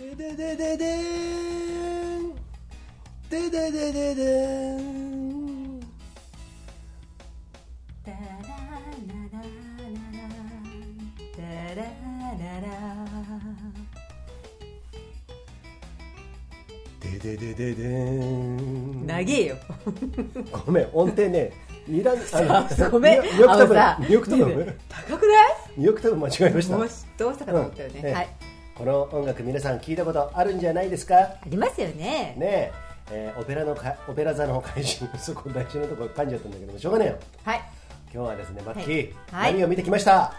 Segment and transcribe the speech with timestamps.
[0.00, 2.32] でででででーん。
[3.28, 5.80] でででででーん
[8.02, 9.44] タララララ
[11.76, 11.84] ララララ
[16.98, 19.06] でででででーん。
[19.06, 19.56] 長えよ。
[20.64, 21.52] ごめん音程ね。
[21.86, 23.20] 二段あごめん。
[23.20, 26.78] 2オクタブあのさ2オクタブねえねえ高くない？2オクタブ間違えました。
[26.78, 26.88] どう
[27.34, 28.14] したかと思ったよね、うん。
[28.14, 28.28] はい
[28.80, 31.14] この音楽皆さん聞いたことあるんじゃないですか？
[31.18, 32.34] ありますよね。
[32.38, 32.72] ねえ。
[33.12, 37.18] えーオペラのかオペラ座の怪人そこ大事なところ噛んじゃったんだけどもしょうがねえよ。
[37.44, 37.60] はい。
[38.14, 39.52] 今日はですねマッキー、はい。
[39.52, 40.32] 何を見てきました？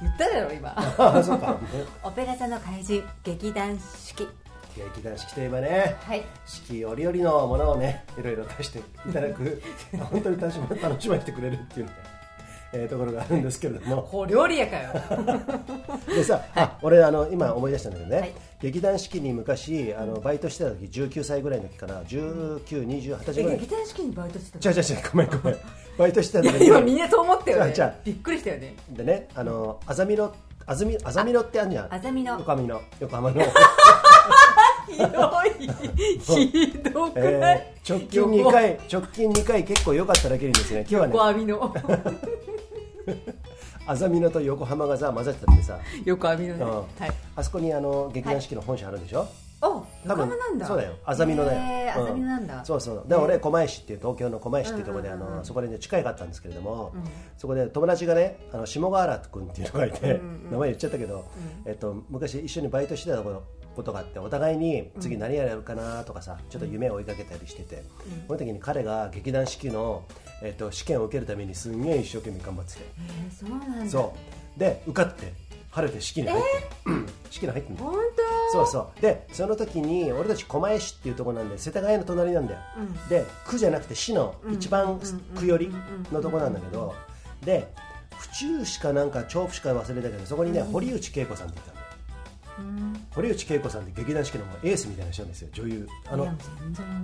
[0.00, 0.74] 言っただろ今。
[1.22, 1.56] そうか。
[2.02, 4.28] オペラ座の怪人劇団四季。
[4.76, 6.22] 劇団四季といえばねはい。
[6.46, 9.62] 四季折々のものをねいろいろ出していただく。
[10.10, 11.92] 本当に楽しま楽しませてくれるっていうね、
[12.74, 14.02] えーところがあるんですけれども。
[14.10, 14.90] 小料理やかよ。
[16.08, 18.32] でさ、あ俺あの今思い出したんだけどね、はい。
[18.60, 25.58] 劇団四季に昔あのバイトしてた時19歳ぐらいの時かな1920歳ぐらいえ劇団四季にバイトしてたじゃじゃじゃごめんごめん。
[25.96, 27.74] バイトしてた時の今みんなそう思ったよね。
[28.04, 28.74] びっくりしたよね。
[28.90, 30.32] でねあのあざみの
[30.66, 31.94] あずみあざみのってあるじゃん。
[31.94, 32.80] あざみの横浜の。
[33.00, 33.42] 横浜の、
[34.88, 35.04] ひど
[36.36, 36.46] い。
[36.48, 41.12] ひどくない、えー直近2回直近2回結構良かっただけにですね今日はね。
[41.12, 41.74] 横網の
[43.86, 45.78] あざみのと横浜がさ混ざってたんでさ。
[46.04, 46.70] 横網のね、うん。
[46.70, 46.86] はい。
[47.36, 49.26] あそこにあの劇団四季の本社あるんでしょ、
[49.60, 50.66] お多横分浜なんだ。
[50.66, 50.92] そうだよ。
[51.04, 53.04] あざみのだよ、へーあざみのなんだ、そうそう。
[53.08, 57.04] で俺狛江市っていう東京の狛江市っていうところで、あのそこでね近いかったんですけれども、うん。
[57.36, 61.24] そこで友達がねあの下川原君っていうのがいて、名前言っちゃったけど、
[61.66, 67.82] えっと、昔一緒にバイトしてたことがあってお互いに次何やるかなとかさちょっと夢を追いかけたりしてて、
[68.26, 70.04] その時に彼が劇団四季の、
[70.44, 73.90] えっと、試験を受けるためにすんげえ一生懸命頑張ってて、えー、そうなんだ。
[73.90, 74.14] そ
[74.56, 74.60] う。
[74.60, 75.32] で受かって
[75.70, 76.48] 晴れて式に入って、
[76.86, 77.06] うん。
[77.30, 77.88] 式に入ってんだよ。
[77.88, 78.00] 本
[78.52, 78.52] 当？
[78.52, 79.00] そうそう。
[79.00, 83.08] でその時に俺たち狛江市っていうところなんで世田谷の隣なんだよ、うん。
[83.08, 85.00] で区じゃなくて市の一番
[85.34, 85.74] 区寄り
[86.12, 86.94] のところなんだけど
[87.44, 87.66] で
[88.16, 91.86] 府中市かなんか調布市か忘れたけどそこにね、堀内恵子さんって言ったんだよ。
[92.58, 95.88] うん堀内恵子さんって劇団四季のエースみたいな人なんですよ女優。
[96.10, 96.28] あの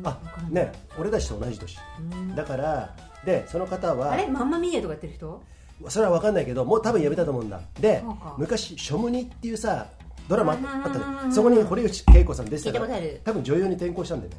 [0.05, 0.19] あ
[0.51, 1.79] ね俺たちと同じ年。
[2.13, 2.35] うん。
[2.35, 2.95] だから
[3.25, 5.43] でその方はあれマンマミーヤとかやってる人？
[5.89, 7.61] それは分かんないけどもう多分やめたと思うんだ。
[7.81, 8.03] で
[8.37, 9.87] 昔「ショムニ」っていうさ
[10.29, 10.59] ドラマあっ
[10.93, 14.33] たねそこに堀内恵子さん出てたから多分女優に転向したんだよ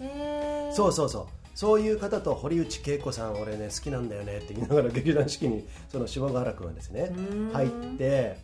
[0.00, 0.72] ね。
[0.72, 7.50] そうそうそうそういう方と堀内恵子さん俺ね好きなんだよねって言いながら劇団四季にその下原君はですねうん。
[7.52, 7.68] 入っ
[7.98, 8.38] て、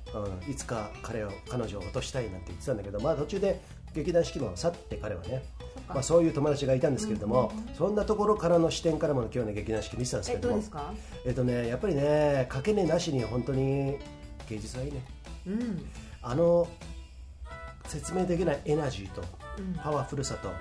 [0.45, 3.61] うん、いつか彼を彼女を落としたいなんて言ってたんだけどまあ途中で
[3.95, 5.43] 劇団四季も去って彼はね
[5.89, 10.63] まあ、そういう友達がいたんですけれども、そんなところからの視点からも今日ね劇団四季見てたんですけども
[11.25, 13.97] えっとねやっぱりねかけねなしに本当に
[14.51, 15.03] 芸術はいいね
[15.47, 15.91] うん。
[16.21, 16.69] あの
[17.87, 19.23] 説明できないエナジーと
[19.59, 19.75] うん。
[19.75, 20.55] パワフルさと、うん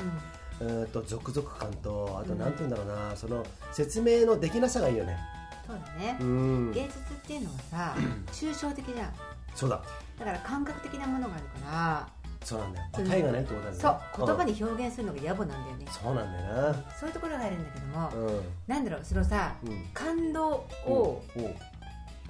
[0.66, 2.40] んと続々感とあとうん。
[2.40, 5.18] なんて言うんだろうな、その説明のできなさがいいよね。
[5.66, 6.18] そうだね。
[6.20, 6.72] うん。
[6.72, 7.96] 芸術っていうのはさ
[8.32, 9.14] 抽象的じゃん。
[9.56, 9.82] そうだ。
[10.20, 12.08] だから感覚的なものがあるから
[12.44, 12.88] そうなんだよ。
[12.94, 15.86] 答えがないってことなんだそうよ言葉に、に表現するのが野暮なんだよね。
[15.92, 18.42] そうなんだよそういうところがあるんだけども、なうん。
[18.68, 19.86] なんだろうそのさうん。
[19.94, 20.50] 感動
[20.86, 21.24] を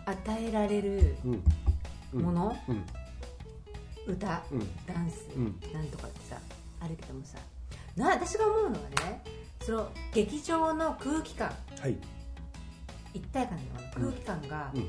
[0.05, 1.44] 与えられるうん。
[2.13, 2.21] うん。
[2.23, 2.83] もの、うん。
[4.07, 4.41] 歌？
[4.51, 4.85] うん。
[4.85, 5.59] ダンス、うん。
[5.73, 6.38] なんとかってさ
[6.81, 7.38] あるけどもさ
[7.97, 9.23] な私が思うのはね
[9.61, 11.51] その劇場の空気感。
[11.81, 11.97] はい。
[13.13, 13.63] 一体感の
[14.09, 14.87] 空気感がうん。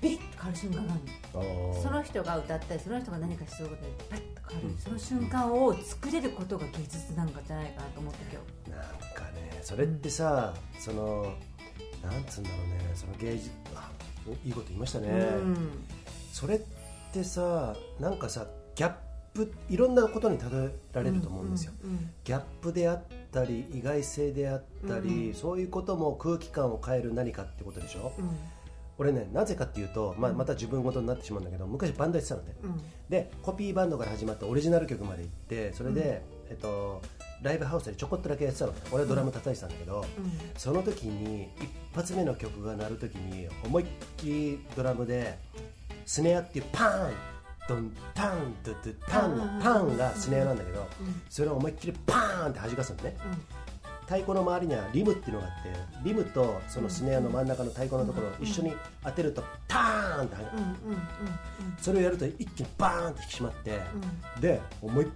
[0.00, 4.78] ビリッと変わる瞬間があるの、その人が歌ったりその人が何かすることでパッと変わる、うん。
[4.78, 11.34] その瞬間を作れることが芸術なんかじゃないかなと思った今なんかねそれってさ、その
[12.00, 12.90] なんつうんだろうね。
[12.94, 13.90] その芸術あ
[14.44, 15.18] いいこと言いましたね、日、う
[15.48, 15.84] ん。
[16.32, 16.60] それっ
[17.12, 18.46] てさなんかさ
[18.76, 18.92] ギャッ
[19.34, 23.02] プいろんなことに例えられると思うんですよ、うんうんギャップであっ
[23.32, 28.30] たり意外性であったり、うんそういうことも空気感を変える何かってことでしょ、うん。
[28.98, 32.54] 俺ねなぜかっていうと、まあ、また自分事になってしまうんだけど昔バンドやってたのね。
[32.62, 32.82] うん。
[33.08, 37.00] でコピーバンドから始まってオリジナル曲まで行ってそれで、えっと、
[37.42, 40.04] ライブハウスでちょこっとだけやってたの俺はドラム叩いてたんだけど、
[40.56, 43.86] その時に一発目の曲が鳴る時に思いっ
[44.16, 45.38] きりドラムで
[46.04, 47.12] スネアっていうパーン
[47.68, 51.22] ドンタンドゥドゥタンのパーンがスネアなんだけどうん。
[51.28, 53.16] それを思いっきりパーンって弾かすのね。
[54.06, 55.70] 太鼓の周りにはリムっていうのがあって
[56.02, 58.72] リムとそのスネアの真ん中の太鼓のところを一緒に
[59.04, 60.76] 当てるとターンってうんうんうん
[61.78, 63.80] それをやると一気にバーンって引き締まって
[64.36, 64.40] うん。
[64.40, 65.06] で思い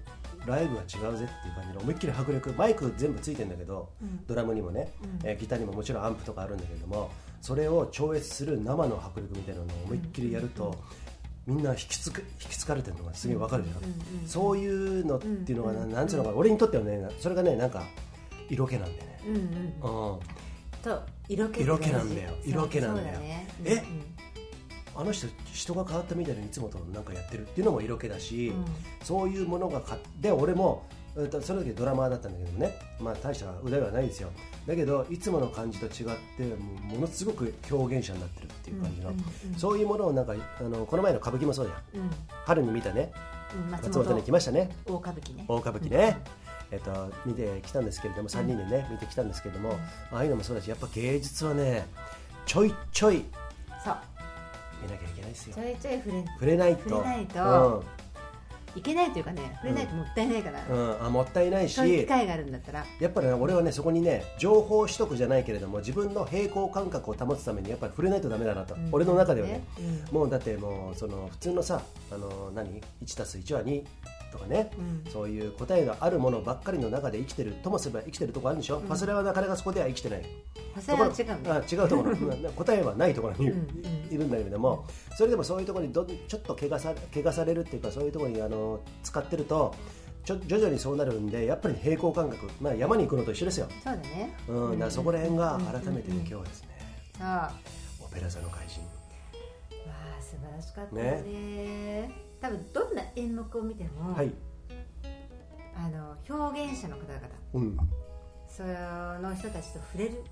[0.45, 4.27] ライブは違うぜっていう感じで思いっきり迫力マイク全部ついてるんだけどうん。
[4.27, 5.19] ドラムにもね、うん。
[5.27, 7.11] えーギターにももちろんアンプとかあるんだけれども
[7.41, 10.77] それを超越する生の迫力みたいなのを思いっきりやると、
[11.47, 13.85] みんな引きつく引きつかれてるのがすげえわかるじゃん、うん
[14.23, 17.83] うんそういうのっていうのがな,、うんなんつうのかな俺にとってはねそれがねなんか
[18.49, 20.13] 色気なんだよね、うんうん。
[20.13, 20.21] うん、
[20.83, 22.31] と色気色気なんだよ。
[22.45, 23.15] 色気なんだよ。
[23.15, 23.49] そうね。
[23.65, 23.83] えうん。
[24.95, 27.47] あの人人が変わったみたいにいつもとなんかやってる。
[27.47, 28.65] っていうのも色気だし、うん。
[29.03, 34.31] そういうものがかで俺もうんとその時ドラマーだったんだけどもね、まあ、大した腕はないですよ。
[34.67, 35.93] だけどいつもの感じと違っ
[36.37, 36.45] て
[36.83, 42.03] ものすごく表現者になってるっていう感じの、うんうんうんそういうものをなんかあのこの前の歌舞伎もそうじゃん。
[42.03, 42.11] うん。
[42.47, 43.13] 春に見たね。
[43.55, 44.71] うん松松本に本来ましたね。
[44.87, 45.45] 大歌舞伎ね。
[45.49, 46.17] 大歌舞伎ね、
[46.71, 49.79] えっと、見てきたんですけれども3人でね見てきたんですけれども、
[50.11, 51.87] ああいうのもそうだしやっぱ芸術はね
[52.47, 53.25] ちょいちょい
[53.85, 53.97] そう。
[54.83, 55.55] 見なきゃいけないですよ。
[55.55, 56.89] ちょいちょい触れ触れないと。
[56.89, 57.85] 触れないと
[58.75, 61.75] いけないというかね触れないともったいないから、うん、うん、あもったいないし。
[61.75, 62.85] そういう機会があるんだったら。
[63.01, 68.89] やっぱりね俺はねそこにね情報取得じゃないけれども自分の平衡感覚を保つためにやっぱり触れないとダメだなと、うん。
[68.93, 69.63] 俺の中ではね。
[70.11, 70.15] うん。
[70.15, 73.83] もうだってもうその普通のさあの何？1たす1は2
[74.33, 75.13] とかね、うん。
[75.13, 78.87] そういう答えがあるものばっかりの中で生きてるともすれば生きてるところあるんでしょ、うん。
[78.87, 80.23] ファスレはなかなかそこでは生きてない。
[80.75, 82.17] は違うあ違うところ。
[82.37, 83.47] な 答えはないところに
[84.11, 84.87] いるんだけれども
[85.17, 89.75] それでもそういうところにどちょっと怪我さ怪我されるっていうかそういうところにあの使ってると
[90.25, 94.35] ちょ徐々にそうなるんでやっぱり平衡感覚、まあ、山に行くのと一緒ですよ、そうだね。
[94.49, 96.69] うん、だそこら辺がうん改めてね、うん今日はですね
[97.19, 97.55] さあ。
[98.01, 98.81] オペラ座の怪人。
[98.81, 98.89] わ
[100.19, 104.33] あ素晴らしかったよね多分どんな演目を見ても、はい、
[105.77, 107.77] あの表現者の方々うん。
[108.49, 110.25] その人たちと触れる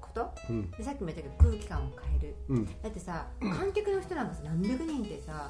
[0.00, 0.32] こと？
[0.48, 0.70] うん。
[0.70, 2.34] でさっきも言ったけど空気感を変える。
[2.48, 2.66] うん。
[2.66, 5.48] だってさ観客の人なんかさ何百人ってさ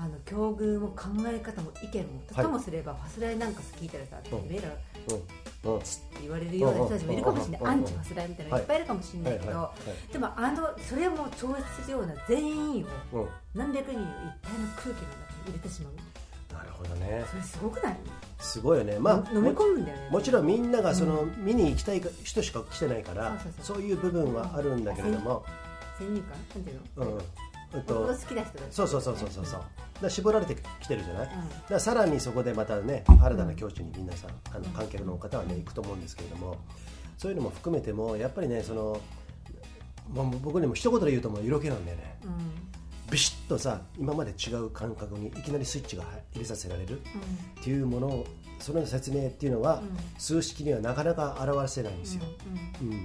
[0.00, 4.48] あの境遇も考え方も意見もと,、もすればファスライなんか聞いたらさ「てうん。
[4.48, 4.68] めえら
[5.08, 5.18] チッ」
[5.74, 7.60] って言われるような人たちもいるかもしれない。
[7.60, 7.68] うん。
[7.68, 8.62] アンチファスライみたいなのい。
[8.62, 9.72] っぱいいるかもしれないけど、は
[10.12, 15.02] でもあのそれをもう超越するような全員を何百人を一体の空気の中
[15.46, 15.92] に入れてしまう。
[16.54, 17.24] なるほどね。
[17.28, 17.96] それすごくない、
[18.38, 18.98] すごいよね。
[19.00, 20.08] まあ飲み込むんだよね。
[20.10, 25.44] もちろんみんながその、見に行きたい人しか来てないからそういう部分はあるんだけれども、
[25.98, 26.30] 先入観？
[26.54, 27.22] なんていうの、うん。
[27.74, 28.62] えっと好きな人たち。
[28.70, 29.60] そうそうそうそうそうそう
[30.02, 36.56] だ絞られてきてるじゃない、だうんさらにそこでまたね新たな境地に皆さんあの観客の方はね行くと思うんですけれども
[37.16, 39.00] そういうのも含めてもやっぱりねその
[40.12, 42.18] もう僕にも一言で言うともう色気なんだよね。
[42.24, 42.30] うん。
[43.10, 47.02] ビシッとさ今まで違う感覚にいきなりスイッチが入れさせられるっ
[47.62, 48.26] ていうものを
[48.58, 49.96] その説明っていうのは、うん。
[50.18, 52.22] 数式にはなかなか表せないんですよ、
[52.80, 52.94] うんうん。
[52.94, 53.04] うん。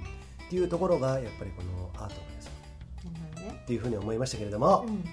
[0.50, 2.50] ていうところがやっぱりこのアートの良さ。
[3.04, 3.60] なるほどね。
[3.62, 5.04] っていうふうに思いましたけれども、うん。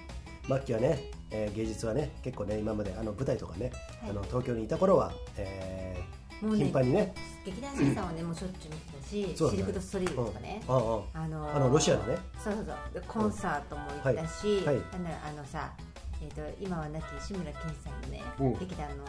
[0.48, 4.10] 末期はね、えー芸術はね結構ね今まであの舞台とかね、はい。
[4.12, 7.13] あの東京にいた頃は、えーもうね頻繁にね。
[7.45, 10.75] 劇団四季さんはねもうしょっちゅう見てたし、シルク・ドゥ・ストリートとかね、うん。
[10.75, 10.81] うん
[11.13, 12.18] あのーあのロシアのね。
[12.44, 12.75] そうそうそう。
[12.94, 14.75] でコンサートも行ったし、はい。
[14.75, 14.86] はい。
[14.94, 15.72] なんだろうあのさ、
[16.19, 18.44] えー、と今は亡き志村けんさんのね、う。
[18.45, 19.04] ん劇団の、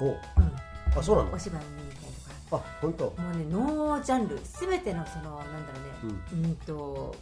[0.00, 0.08] おう。
[0.08, 1.32] うん、あそうなの？
[1.32, 2.14] お芝居見に行ったり
[2.50, 2.62] とか。
[2.62, 3.04] あ本当。
[3.04, 4.38] もうねノージャンル。
[4.44, 6.18] すべてのそのなんだろうね。
[6.34, 7.16] うんと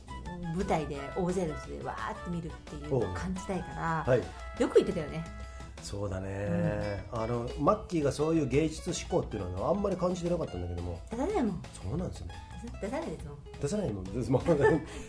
[0.55, 4.23] 舞台で大勢の人でわーって見るっていうのを感じたいから、はい。
[4.61, 5.25] よく言ってたよね。
[5.83, 11.01] そうだね、あのマッキーがそういう芸術志向っていうのはあんまり感じてなかったんだけども。
[11.11, 11.63] 出さないもん。
[11.73, 12.35] そうなんですよね。
[12.81, 14.63] 出さないですもん出さないも んですえですもんーと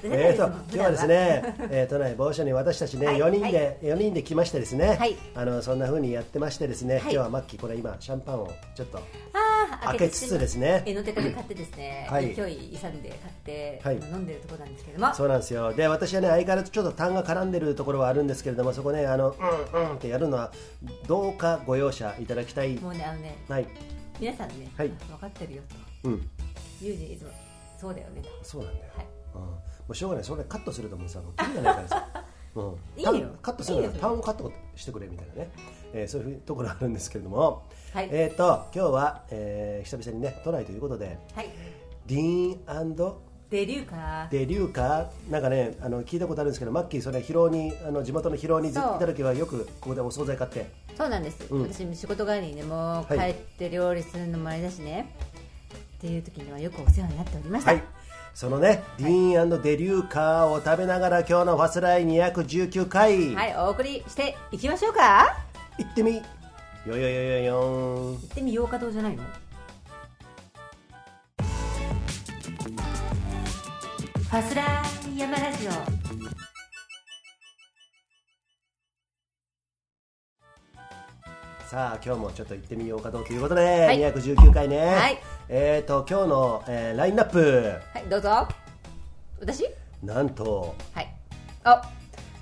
[0.05, 5.15] 今日はですね、えー都内某所に私たちね、はい4人で、4人で来ましてですね、はい。
[5.35, 7.01] あのそんな風にやってましてですね、はい。
[7.03, 9.01] 今日はマッキーこれ今シャンパンをちょっとあ
[9.81, 10.83] あ開けつつですね。
[10.85, 12.33] えの手から買ってですね、 はい。
[12.35, 13.95] 勢い勇んで買って、はい。
[13.95, 15.13] 飲んでるところなんですけれども。
[15.15, 15.73] そうなんですよ。
[15.73, 19.35] で私はね相変わらずちょっと痰が絡んでるところはあるんですけれどもそこねあの
[19.73, 20.51] うんうんってやるのは
[21.07, 22.75] どうかご容赦いただきたい。
[22.77, 23.67] もうねあのねはい。
[24.19, 24.89] 皆さんね、はい。
[24.89, 25.61] 分かってるよ
[26.03, 26.09] と。
[26.09, 26.29] うん。
[26.81, 27.29] ユージいつも
[27.83, 28.21] そうだよね。
[28.21, 29.07] とそうなんだよ、はい。
[29.35, 29.57] うん、も
[29.89, 30.23] うしょうがない。
[30.23, 32.07] それカットすると思うさもうキリがないからさ。
[32.55, 32.63] うん、
[32.97, 33.11] いいよ。
[33.11, 34.01] 痰カットするならいいよ。
[34.01, 35.51] 痰をカットしてくれみたいなね、
[35.91, 38.09] えーそういうところあるんですけれども、はい。
[38.11, 41.17] えっ、と今日は、えー久々にね都内ということで。
[41.35, 41.49] はい。
[42.05, 42.95] ディーン
[43.49, 45.31] デリューかデリューカー。
[45.31, 50.71] なんかねあの聞いたことあるんですけどマッキーそれ広尾にあの地元の広尾にずっといた時はよくここでお惣菜買って。
[50.97, 51.71] そうなんです、うん。
[51.71, 53.33] 私仕事帰りにねもうはい。
[53.33, 55.15] 帰って料理するのもあれだしね、
[56.03, 57.83] っていう時にはよくお世話になっておりました、はい。
[58.33, 65.37] そのね、ディーンデリューカーを食べながら今日のファスライ219回、はい、お送りしていきましょうか。
[65.77, 66.15] 行ってみ。
[66.15, 66.21] よ
[66.87, 68.15] よよよよん。
[68.15, 69.23] 行ってみようかどうじゃないの？
[69.23, 76.02] ファスラー山ラジオ
[81.73, 83.97] さあ今日もちょっと行ってみようかということで、い。
[83.97, 85.17] 219回ね、はい。
[85.49, 87.73] えっ、と今日の、えーラインナップ。
[87.95, 88.47] はいどうぞ。
[89.41, 89.65] 私？
[90.03, 90.75] なんと。
[90.93, 91.11] はい。
[91.63, 91.81] あ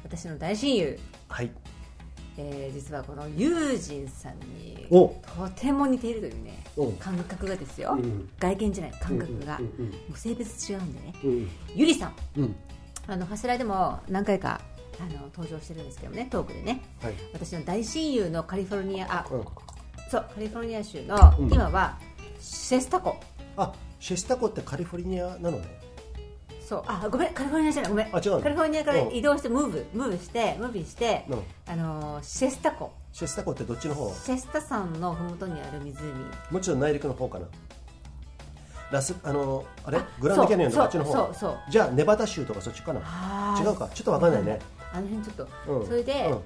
[0.03, 0.99] 私の大親友。
[1.29, 1.51] はい。
[2.37, 5.07] えー、実はこのユージンさんにお。
[5.07, 6.91] とても似ているというねお。
[6.99, 8.29] 感覚がですよ、うん。
[8.37, 11.49] 外見じゃない感覚が、うんうんうんうんもう性別違うんでね、うん。
[11.73, 12.15] ゆりさん。
[12.35, 12.55] うん。
[13.07, 14.59] あの柱でも何回か
[14.99, 16.81] あの登場してるんですけどねトークでね。
[17.01, 17.13] はい。
[17.33, 19.45] 私の大親友のカリフォルニアあうん。
[20.09, 21.53] そうカリフォルニア州の、うん。
[21.53, 21.97] 今は
[22.39, 23.19] シェスタ湖。
[23.57, 25.79] あシェスタ湖ってカリフォルニアなのね。
[26.67, 28.15] そうあごめんカリフォルニアじゃないごめん。
[28.15, 28.41] あ違うの。
[28.41, 29.15] カリフォルニアからうん。
[29.15, 31.43] 移動してムーブムーブしてムービーして、うん。
[31.67, 32.91] あのシェスタ湖。
[33.11, 34.13] シェスタ湖ってどっちの方？
[34.13, 35.95] シェスタ山のふもとにある湖。
[36.49, 37.47] もちろん内陸の方かな。
[38.91, 39.97] ラスあのあれ？
[39.97, 41.13] あグランドキャニオンとかあっちの方？
[41.13, 41.57] そうそう。
[41.69, 42.99] じゃあネバダ州とかそっちかな？
[43.61, 43.89] 違うか。
[43.93, 44.59] ちょっとわかんないね
[44.93, 45.87] あの辺ちょっと、うん。
[45.87, 46.41] それで、うん。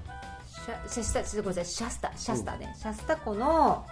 [0.64, 1.64] シャシャスタちょっとごめんなさい。
[1.66, 3.86] シャスタシャスタね、シャスタ湖の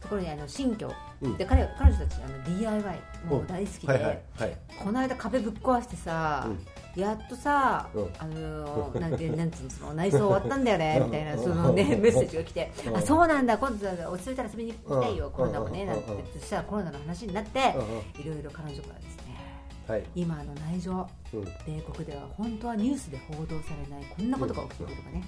[0.00, 0.90] ところにあの新居、
[1.22, 1.36] うん。
[1.36, 4.20] で彼彼女たちあの DIY もう大好きで、はいはい。
[4.38, 4.56] はい。
[4.82, 6.48] この間壁ぶっ壊してさ、
[6.94, 8.10] やっとさ、うん。
[8.18, 11.42] あのーなんてなんていうんですか内装終わったんだよねみたいなうん。
[11.42, 12.00] そのねうん。
[12.00, 12.96] メッセージが来て、うん。
[12.96, 15.32] あそうなんだ今度落ち着いたら遊びに行きたいよ、うん。
[15.32, 15.88] コロナもね、うん。
[15.88, 16.02] なん。
[16.02, 16.40] てうん。
[16.40, 17.80] そしたらコロナの話になって、うん。
[17.80, 18.32] うん。
[18.32, 19.25] いろいろ彼女からですね
[19.86, 20.04] はい。
[20.14, 21.44] 今の内情うん。
[21.66, 25.24] 米国では本当はニュースで報道されないこんなことが起きているとかね、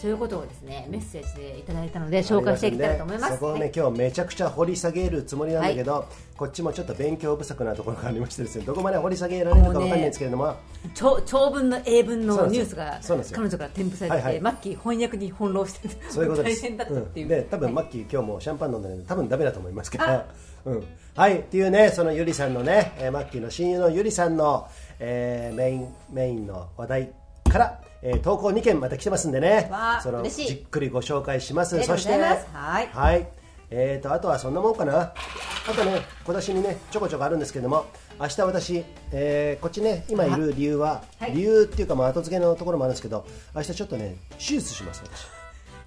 [0.00, 3.34] そういうことをですねメッセージでいただいたので紹介していきたいと思います。
[3.34, 3.72] そこをね、はい。
[3.74, 8.64] 今日めちゃくちゃ掘り下げるつもりなんだけど、こっちもちょっと勉強不足なところがありましてですね。
[8.64, 10.54] どこまで掘り下げられるかわかんないんですけれども。
[10.94, 14.40] 長長文の英文のニュースが彼女から添付されてて、はいはい。
[14.40, 16.62] マッキー翻訳に翻弄してそういうことです。
[16.62, 17.22] 大変だったってい。
[17.24, 17.28] う、うん。
[17.28, 20.04] で多分マッキー今日もシャンパン飲んでる多分ダメだと思いますけど、
[20.64, 20.84] うん、
[21.20, 24.66] はいっていうねそのゆりさんのね、えーマッキーの親友のゆりさんの、
[24.98, 27.12] えーメインメインの話題
[27.52, 29.70] から、えー投稿2件また来てますんでね。
[30.02, 31.76] そのじっくりご紹介します。
[31.76, 32.46] ありがとうございます。
[32.54, 32.88] はい。
[32.94, 33.28] はい。
[33.68, 35.12] えー、とあとはそんなもんかな。
[35.12, 35.14] あ
[35.76, 37.84] とね小出しにねちょこちょこあるんですけども
[38.18, 41.32] 明日私、えーこっちね今いる理由は、はい。
[41.32, 45.26] 理由っていうかまあ後付けのところもあるんですけど明日ちょっとね手術します私。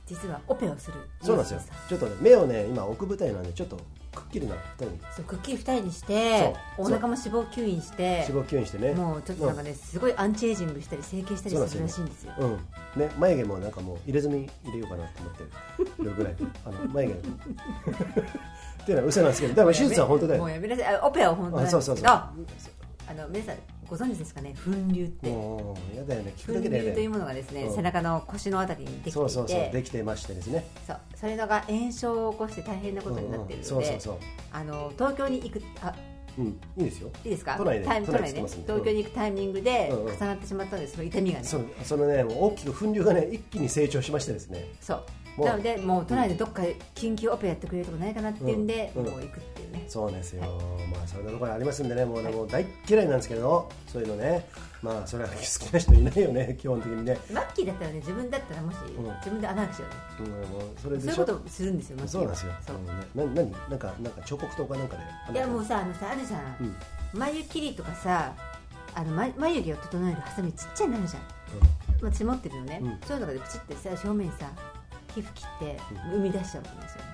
[0.05, 0.97] 実はオペをする。
[1.23, 1.61] そうなんですよ。
[1.89, 3.79] ちょっとね目をね今奥舞台なんでちょっと
[4.13, 8.93] くっきりな二人にそうくっきり二重にしてお腹も脂肪吸引して脂肪吸引してね。
[8.93, 12.33] もうちょっとなんかね、すごいアンチエイジングしたり整形したりするらしいんですよ。
[12.39, 12.57] うん、うん
[12.95, 16.13] ね眉毛もなんかもう入れ墨入れようかなと思ってる。
[16.13, 17.13] ぐらいあの眉毛。
[18.83, 20.41] っていうのは嘘なんですけどでも手術は本当だよ。
[20.41, 20.95] もうやめなさい。
[20.95, 21.77] あオペは本当なんですけど。
[21.79, 22.73] あそうそうそう。
[23.09, 23.55] あの皆さん
[23.93, 24.55] ご存知ですかね？
[24.65, 25.29] 粉瘤って。
[25.29, 26.33] もうやだよね。
[26.35, 27.75] 聞く粉だけで瘤というねものがですね、うん。
[27.75, 29.11] 背中の腰のあたりにできていて。
[29.11, 29.71] そうそうそう。
[29.71, 30.65] できてましてですね。
[30.87, 30.99] そう。
[31.13, 34.17] それのが炎症を起こして大変なことになっているのでうんうんそうそうそう。
[34.51, 35.93] あの東京に行くあ
[36.39, 36.45] うん。
[36.47, 37.11] いいですよ。
[37.23, 37.55] いいですか？
[37.55, 38.73] 都内でタイム都内で知ってますんで。
[38.73, 40.13] 東京に行くタイミングでうんうん。
[40.15, 41.45] 重なってしまったのでその痛みがね。
[41.45, 44.69] そのそのね大きく粉瘤がね一気に成長しましてですね。
[44.81, 45.03] そう
[45.37, 46.61] なのでもう都内でどっか
[46.93, 49.05] 緊急オペやってくれるとこないかなっていうんで、うん。
[49.05, 49.11] うん。
[49.11, 49.85] もう行くっていうね。
[49.87, 50.51] そうですよ、はい
[50.87, 54.47] まあそんなところありますんでねもうね、もう大っ嫌いなんですけどそういうのね。
[54.81, 58.79] まあそれは好きな人いないよね 基本的にね、マッキーだったらね自分だったらもし、ん。
[58.79, 59.85] 自分で穴開けちゃ
[60.19, 60.29] うね。
[60.59, 62.53] うん、それそういうことするんですよマッキーはそうなんですよ。
[62.67, 62.75] そう。
[62.75, 62.79] う
[63.25, 64.97] んね、な何なんかなんか彫刻刀かなんか
[65.31, 66.75] でいやもうさあのさあるじゃん、うん。
[67.13, 68.33] 眉切りとかさ
[68.93, 71.23] あの眉眉毛を整えるハサミちっちゃいのあるじゃん。
[72.01, 72.99] 私持ってるのね、うん。
[73.07, 74.51] そういうのがプチってさ表面にさ
[75.13, 75.79] 皮膚切って
[76.11, 77.07] 生み出しちゃうんですよね、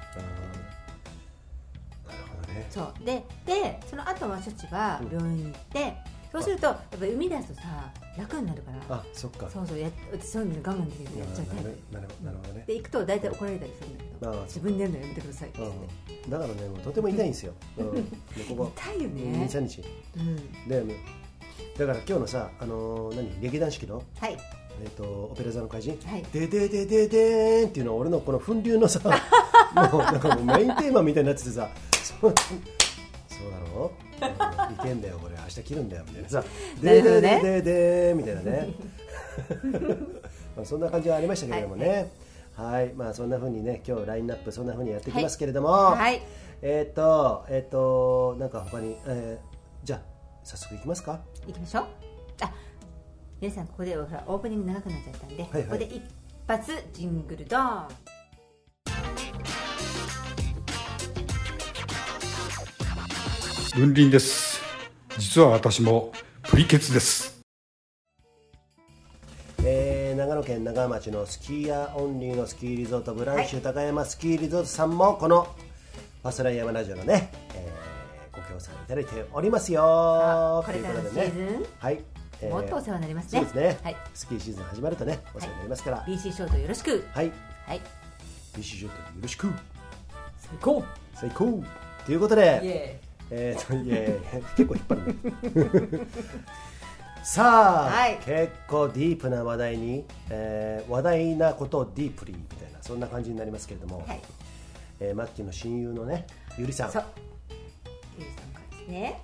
[2.06, 2.68] あーなるほどね。
[2.70, 2.94] そう。
[3.06, 5.96] ででその後は処置は病院に行って、
[6.32, 8.96] そうするとやっぱ生み出すとさ楽になるから。
[8.96, 9.50] あそっか。
[9.50, 12.64] そうそうや私そういうの我慢できるのやっちゃうタイプなるほどね。
[12.68, 14.44] で行くと大体怒られたりするんだけど。
[14.44, 16.30] 自分でやるのやめてくださいってうん。
[16.30, 17.88] だからねもうとても痛いんですよ、うん、
[18.38, 19.48] 痛いよね。
[19.48, 19.84] 23日。
[20.18, 20.68] うん。
[20.68, 20.96] でね。
[21.78, 23.40] だから今日のさあのー何？
[23.42, 24.04] 劇団四季の？
[24.20, 24.38] はい
[24.82, 25.98] えー、とオペラ座の怪人？
[26.08, 26.24] はい。
[26.32, 29.00] でででででーんっていうのは俺のこの粉瘤のさ
[29.92, 31.70] もうなんかもうメインテーマみたいになっててさ
[32.20, 34.76] そうだろうん。
[34.76, 35.36] いけんだよこれ。
[35.36, 36.44] 明日切るんだよみたいなさ。
[36.82, 38.70] でででででーみたいなね。
[40.56, 42.12] まあそんな感じはありましたけれどもね。
[42.56, 46.22] はい、まあそんな風にね今日ラインナップそんな風にやっていきますけれども、はい。
[46.62, 49.50] えっ、とえっ、となんか他に、えー
[49.82, 50.02] じゃあ
[50.44, 51.22] 早速いきますか？
[51.48, 51.86] 行きましょう。
[52.42, 52.52] あ
[53.42, 55.64] 皆さんここでほらオープニング長くなっちゃったんで、はいはい。
[55.64, 56.04] ここで一
[56.46, 57.88] 発ジングルドーン。
[63.78, 64.62] 文林です。
[65.18, 66.12] 実は私も
[66.44, 67.40] プリケツです。
[69.64, 75.48] えー長野県長浜町のスキーヤーオンリーのスキーリゾートブランシュ高山スキーリゾートさんもこの
[76.24, 81.66] パスライヤマラジオのね、えーご協賛いただいておりますよあこれからのということでシーズン？
[81.80, 83.40] はい、えーもっとお世話になりますね。
[83.40, 83.98] そうですね、はい。
[84.14, 86.06] スキーシーズン始まるとねお世話になりますから。
[86.06, 87.06] BC ショートよろしく。
[87.14, 87.32] はい。
[87.66, 87.82] はい。
[88.56, 89.48] ビシジョットよろしく。
[90.38, 90.84] 最高。
[91.16, 91.64] 最高。
[92.06, 94.20] ということイでエえーといえ
[94.58, 96.08] 結構引っ張るね。
[97.24, 98.18] さあ、はい。
[98.26, 104.22] 結構ディープな話題に、えー話題なことをディープリーみたいなそんな感じになりますけれども、はい。
[105.00, 106.26] えーマッキーの親友のね
[106.58, 106.88] ゆりさん。
[106.88, 107.04] ゆりさん
[108.54, 109.22] からですね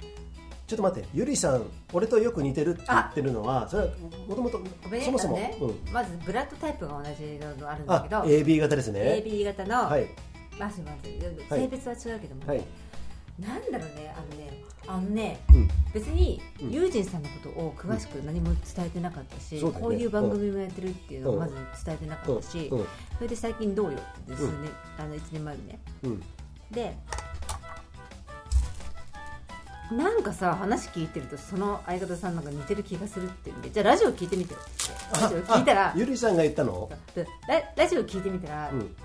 [0.74, 3.90] っと待ってゆりさん俺とよく似てるって言ってるのはそれは
[4.28, 4.60] もともと
[5.04, 5.94] そもそも、ねうん。
[5.94, 9.24] まずブラッドタイプが同じのあるんだあけど AB 型ですね。
[9.24, 10.08] AB 型の、はい。
[10.60, 11.62] まずまずはい。
[11.62, 12.64] 性別は違うけども、はい。
[13.40, 15.70] なんだろうねあのねあのねうん。
[15.94, 19.96] 別にジンさんのことを詳しく何も伝えてなかったし、そうだよね。
[19.96, 21.40] こういう番組もやってるっていうのをうん。
[21.42, 21.54] まず
[21.86, 22.86] 伝えてなかったし、うん。
[23.18, 25.80] それで最近どうよってですね、あの1年前にね。
[26.04, 26.24] うん。
[26.72, 26.98] で
[29.92, 34.60] なんかさ話聞いてるとその相方さんなんか似てる気がするって言うんでじゃあラジオ聞いてみてよ。
[35.22, 36.90] ラジオ聞いたらあゆりさんが言ったの？
[37.14, 38.96] でララジオ聞いてみたら、うん。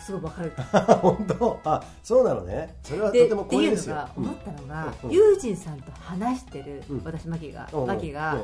[0.00, 0.52] すごいわかる。
[1.02, 1.60] 本当？
[1.64, 2.74] あそうなのね。
[2.82, 5.14] それはとでてもっていうの光栄ですよが思ったのが、うんうん。
[5.14, 7.02] ユージンさんと話してる、うん。
[7.04, 7.86] 私マキが、うんうん。
[7.88, 8.38] マキが、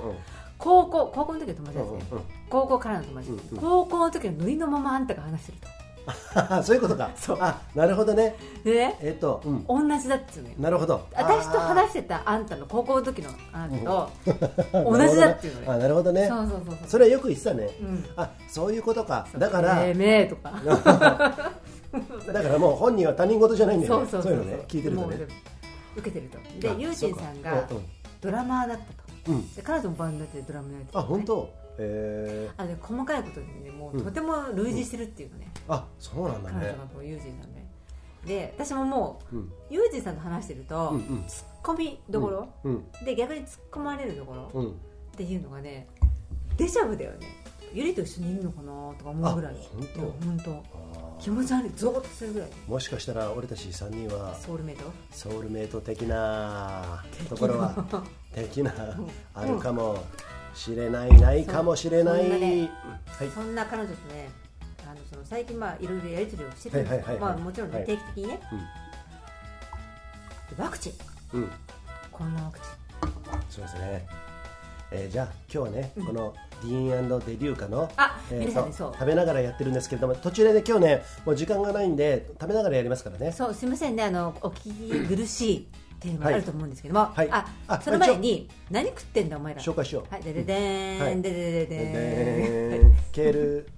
[0.58, 2.20] 高校高校の時の友達ですね、
[2.50, 5.77] 高校からの友達、高校の時のノリのままあんたが話してるあ
[6.62, 7.10] そういうことか。
[7.16, 7.38] そう。
[7.40, 8.36] あなるほどね。
[8.64, 10.54] とでねえっと、うん、同じだっつうのよ。
[10.58, 11.06] なるほど。
[11.14, 14.10] 私と話してたあんたの高校の時のあんたと
[14.72, 16.28] 同じだっていうのね あなるほどね。
[16.28, 16.76] そうそうそうそう。
[16.86, 18.04] それはよく言ってたね、うん。
[18.16, 19.26] あそういうことか。
[19.30, 19.40] そう。
[19.40, 20.52] だから、めめとか。
[22.32, 24.06] だからもう本人は他人事じゃないんだよね。
[24.10, 24.64] そうそうそういうのね。
[24.68, 25.16] 聞いてるとね。
[25.96, 26.28] 受けてる。
[26.28, 26.38] と。
[26.38, 27.68] あでユージンさんが
[28.20, 28.92] ドラマーだったと。
[29.28, 29.34] うん。
[29.36, 31.06] うんで彼女もバンドやってドラムやってたね。
[31.06, 36.56] 本当えあで細かいことにねもうとても類似してるっていうのね、ー、あそうなんだね。
[36.60, 37.64] 彼女がこうユージンなんで
[38.26, 41.24] で私ももうんうユージンさんと話してると、うんうん。
[41.28, 42.84] ツッコミどころ、うん。
[43.04, 44.50] で逆に突っ込まれるところ？
[44.54, 44.70] うん。
[44.70, 44.72] っ
[45.16, 45.86] ていうのがね
[46.56, 47.26] デジャブだよね。
[47.72, 49.54] ゆりと一緒にいるのかなとか思うぐらい。
[49.54, 50.00] あ本当？
[50.26, 51.18] 本当。
[51.20, 51.70] 気持ち悪い。
[51.76, 52.48] ゾーッとするぐらい。
[52.66, 54.84] もしかしたら俺たち3人はソウルメイト？
[55.10, 58.04] ソウルメイト的なところは
[58.34, 58.72] 的な。
[59.34, 60.02] あるかも
[60.58, 62.70] しれないないかもしれない、そんなね
[63.06, 63.30] はい。
[63.30, 64.28] そんな彼女とね
[64.84, 66.80] あのその最近まあいろいろやり取りをしてる。
[66.80, 67.20] んですはいはいはいはい。
[67.20, 67.86] まあもちろんねはい。
[67.86, 68.40] 定期的にね、
[70.58, 70.92] ワクチン。
[71.34, 71.50] うん、うん、
[72.10, 72.66] コロナワクチ
[73.50, 74.06] そうですね、
[74.90, 83.28] えーじゃあ今日はね、このディーンデビューカのあえー食べながらやってるんですけれども途中でね今日ねもう時間がないんで食べながらやりますからね。
[83.28, 87.28] ンそうすみませんねあのお聞き苦しいっていうのもあると思うんですけども、はい。
[87.30, 89.60] ああその前に何食ってんだお前ら。
[89.60, 90.12] 紹介しよう。
[90.12, 91.22] はいでででーん、はい。
[91.22, 92.94] ででででーん。
[93.12, 93.68] ケール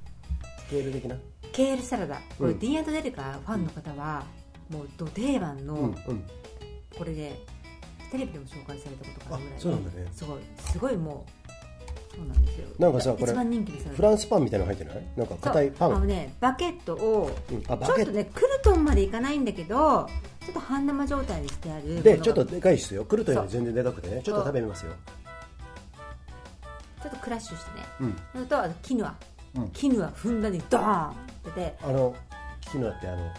[0.69, 1.17] ケール的な？
[1.53, 2.21] ケールサラダ。
[2.39, 2.59] これ、うん。
[2.59, 4.25] D& デリカファンの方は、
[4.69, 5.95] もうど定番の、
[6.97, 7.41] これで
[8.13, 9.59] テレビでも紹介されたことがあるぐらい。
[9.59, 10.07] あそうなんだね。
[10.13, 12.69] すごいすごいもうそうなんですよ。
[12.79, 15.05] なんかさこれフランスパンみたいなの入ってない？
[15.17, 15.95] なんか硬いパン。
[15.95, 17.63] あのねバケットをうん。
[17.63, 20.09] ちょっとねクルトンまでいかないんだけど
[20.41, 23.05] ちょっと半生状態にしてあるでちょっとでかいですよ。
[23.05, 24.23] 来るというのはそう全然でかくてね。
[24.25, 24.93] ちょっと食べますよ。
[27.03, 27.87] ちょっとクラッシュしてね。
[28.01, 28.17] うん。
[28.33, 29.15] それとあとキヌア、
[29.57, 29.71] うん。
[29.71, 31.77] キヌアふんだんにドーンってて。
[31.83, 32.15] あの
[32.61, 33.33] キヌアってあのね。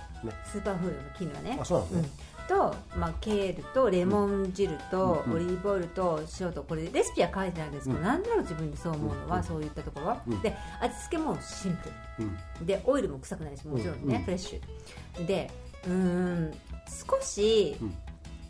[0.46, 1.58] スーパーフードのキヌアね。
[1.60, 2.10] あそうなのね。
[2.50, 5.34] うん、と、まあ、ケールとレモン汁とうん。
[5.34, 8.04] オリーブオイルと塩とこれレシピは書いてないんですけど、うん。
[8.04, 9.44] なんだろう自分でそう思うのは、うん。
[9.44, 10.42] そういったところ、うん。
[10.42, 12.38] で味付けもシンプうん。
[12.62, 14.24] ルでオイルも臭くないしもちろんね、うん。
[14.24, 15.26] フレッシュ。
[15.26, 15.50] で
[15.86, 16.54] うーん
[17.10, 17.95] 少し、うん。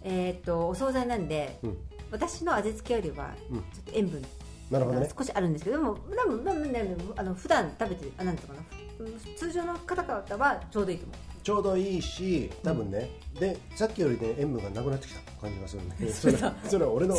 [0.04, 1.78] えー、とお惣菜なんでうん。
[2.12, 3.58] 私の味付けよりはうん。
[3.58, 4.22] ちょっと塩分
[4.70, 5.06] なるほどね。
[5.08, 10.14] が少しあるんですけどでもでもでもでもあの普段食べてるあなんていうのかな通常の方々
[10.46, 11.18] はちょうどいいと思う。
[11.44, 16.38] ちょうどいいし多分ね、でさっきよりね塩分がなくなってきた感じがするね それ
[16.70, 17.18] それは俺の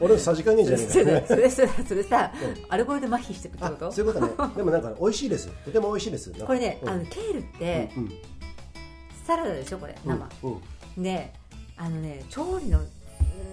[0.00, 1.10] 俺のさじ加減じゃねそえか。
[1.10, 2.64] れそれそれ それさ、うん。
[2.70, 3.92] アルコールで麻痺してるってあこと？
[3.92, 4.54] そういうことね。
[4.56, 5.48] でもなんか美味しいです。
[5.66, 6.32] とても美味しいです。
[6.32, 6.88] これね、うん。
[6.88, 8.12] あのケールって、うん
[9.28, 10.28] サラダでしょこれうん生、
[10.96, 11.02] うん。
[11.02, 11.34] で
[11.76, 12.82] あのね調理のう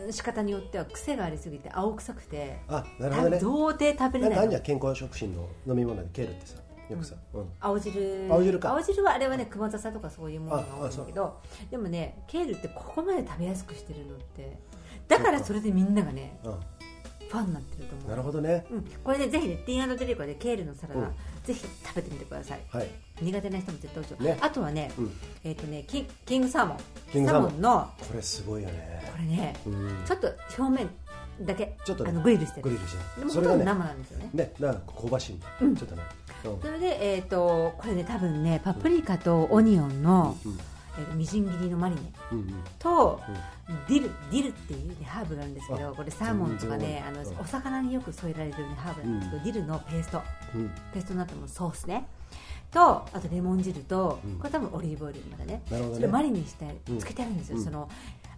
[0.10, 3.38] ん仕方によっては癖がありすぎて青臭くてあなるほどね。
[3.38, 4.20] 到底食べれないの。
[4.20, 6.56] なんかあんじゃん健康食品の飲み物でケールってさ
[6.90, 7.46] よくさ、うん。
[7.60, 8.28] 青汁。
[8.30, 8.70] 青汁か。
[8.72, 14.58] 青汁はあれはね熊笹とかそういうものが多いんだけどでもねケールってここまで食べやすくしてるのって
[15.10, 16.54] だからそれでみんながねうん。
[17.28, 18.10] ファンになってると思う。
[18.12, 18.66] なるほどね。
[18.72, 22.60] うん、これねぜひねティーンデリカでケールのサラダ、うんぜひ食べてみてください。
[22.70, 22.90] はい。
[23.22, 24.38] 苦手な人も絶対美味しい、ね。
[24.42, 25.12] あとはね、うん。
[25.44, 26.78] えっ、とねキンキングサーモン。
[27.12, 27.52] キングサーモン。
[27.54, 29.04] ンのこれすごいよね。
[29.12, 30.04] これねうん。
[30.06, 30.90] ちょっと表面
[31.42, 32.64] だけちょっとねあのグリルしてる。
[32.64, 34.30] グリルしてでもほとんどるそれがね生なんですよね。
[34.34, 35.76] ねだから香ばしいんだ、うん。
[35.76, 36.02] ちょっとね。
[36.46, 36.62] うん。
[36.62, 40.60] それでえっ、とこれね多分ねパプリカとオニオンの、うん
[40.98, 42.02] えーみじん切りのマリネ
[42.80, 43.20] と、
[43.88, 50.22] ディルディルっていう、ね、ハーブがあるんですけどあこれサーモンとかねあの、お魚によく添えられる、ね、ハーブなんですけど、ディルのペースト。
[50.56, 50.70] うん。
[50.94, 52.08] ペーストになったものソースね。
[52.72, 54.38] とあとレモン汁と、うん。
[54.38, 55.62] これ多分オリーブオイルまだね。
[55.70, 57.00] それマリネしてうん。
[57.00, 57.64] つけてあるんですよ、うん。
[57.64, 57.90] その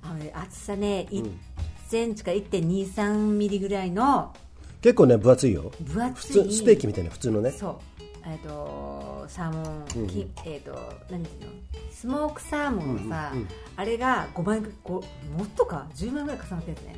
[0.02, 1.40] あのね厚さね1うん。
[1.88, 4.34] センチから1.23ミリぐらいの
[4.82, 5.72] 結構ね分厚いよ。
[5.82, 7.52] 分厚いステーキみたいな普通のね。
[7.52, 7.97] そう
[8.30, 10.74] えっ、とサーモン、うんきえっ、と
[11.10, 11.54] 何ていうの？
[11.92, 13.50] スモークサーモンのさ、うんうんうん。
[13.76, 15.04] あれが5枚ぐこ
[15.38, 16.96] もっとか？10枚ぐらい重なってるやつね。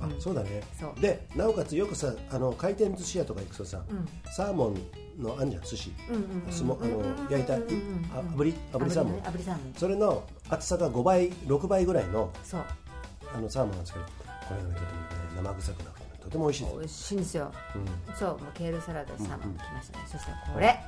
[0.00, 0.62] あそうだね。
[0.78, 1.00] そう。
[1.00, 4.08] でなおかつよくさあの回転寿司屋とか行くとさ、うん。
[4.32, 5.92] サーモンのあんじゃん寿司。
[6.10, 12.64] うんうんうんスモあの焼いたあ炙り炙りサーモン炙りサーモンそれの厚さが5倍6倍ぐらいのそう
[13.32, 14.96] あのサーモンなんですけどこれがねとてもね
[15.36, 15.90] 生臭くな
[16.24, 17.52] とても美味しいです美味しいんですよ。
[17.74, 17.78] う
[18.12, 18.14] ん。
[18.14, 19.56] そうもうケールサラダサーモンうんうん。
[19.58, 20.80] 来ましたね、そしたらこれ。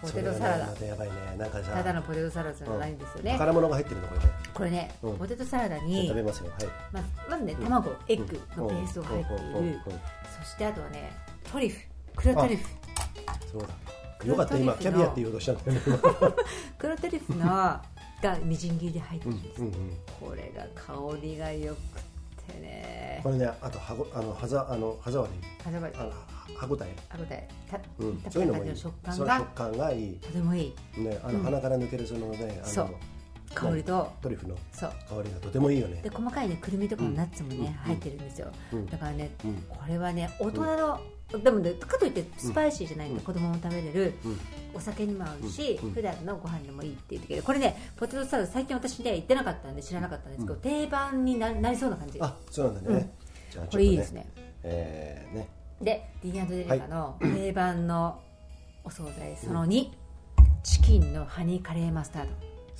[0.00, 1.14] ポテトサラダ、ねまたやばいね。
[1.36, 4.30] なんかさただのポテトサラダじゃないんですよね、宝物が入ってるのこれね。
[4.54, 5.18] これね、うん。
[5.18, 6.50] ポテトサラダに食べますよ。
[6.50, 6.66] はい。
[6.92, 9.56] まずまずね卵、エッグのペーストが入っている、うん。
[9.56, 9.64] うん。
[9.64, 9.72] うん。
[9.72, 9.80] うん。
[9.82, 11.12] そしてあとはね
[11.52, 11.80] トリュフ。
[12.16, 12.68] 黒トリュフ。
[13.52, 13.68] そうだ。
[14.26, 14.56] よかった。
[14.56, 15.82] 今キャビアって言おうとしたんだよね。
[15.86, 15.98] 今
[16.78, 17.82] 黒トリュフのが
[18.42, 19.66] みじん切りで入ってうるんです、ん。
[19.66, 19.74] うん。
[19.74, 19.96] うん。
[20.20, 22.09] これが香りがよく
[23.22, 25.32] これねあとはごあの歯ざあの歯触り。
[25.62, 25.94] 歯触り。
[25.96, 26.12] あの
[26.56, 26.96] 歯ごたえ。
[27.08, 27.48] 歯ごたえ。
[27.70, 28.16] たうん。
[28.18, 28.70] たそういうのもいい。
[28.70, 29.38] た食感が。
[29.38, 30.14] 食感がいい。
[30.16, 31.00] とてもいい。
[31.00, 31.44] ねあのうん。
[31.44, 32.90] 鼻から抜けるそのねあの
[33.54, 34.12] 香りと。
[34.22, 36.00] トリュフの香りがとてもいいよね。
[36.02, 37.66] で細かいねくるみとかのナッツもね、うん。
[37.66, 38.86] 入ってるんですよ、うん。
[38.86, 39.54] だからね、うん。
[39.68, 41.00] これはね大人の、
[41.38, 43.24] でもねかといってスパイシーじゃないんで、うん。
[43.24, 44.14] 子供も食べれる。
[44.24, 44.40] うん。
[44.74, 45.90] お酒にも合うし、うん。
[45.92, 50.32] 普段のご飯でもいいって言ってけどこれねポテトサラダ最近私ね行ってなかったんで知らなかったん。
[50.32, 52.18] ですけど、定番にななりそうな感じ。
[52.20, 53.12] あそうなんだね。
[53.50, 54.26] じゃあちょっとこれいいですね。
[54.62, 55.48] えーね。
[55.80, 58.20] でディーンデリカの定番の
[58.84, 59.88] お惣菜その2、
[60.62, 62.30] チキンのハニーカレーマスタード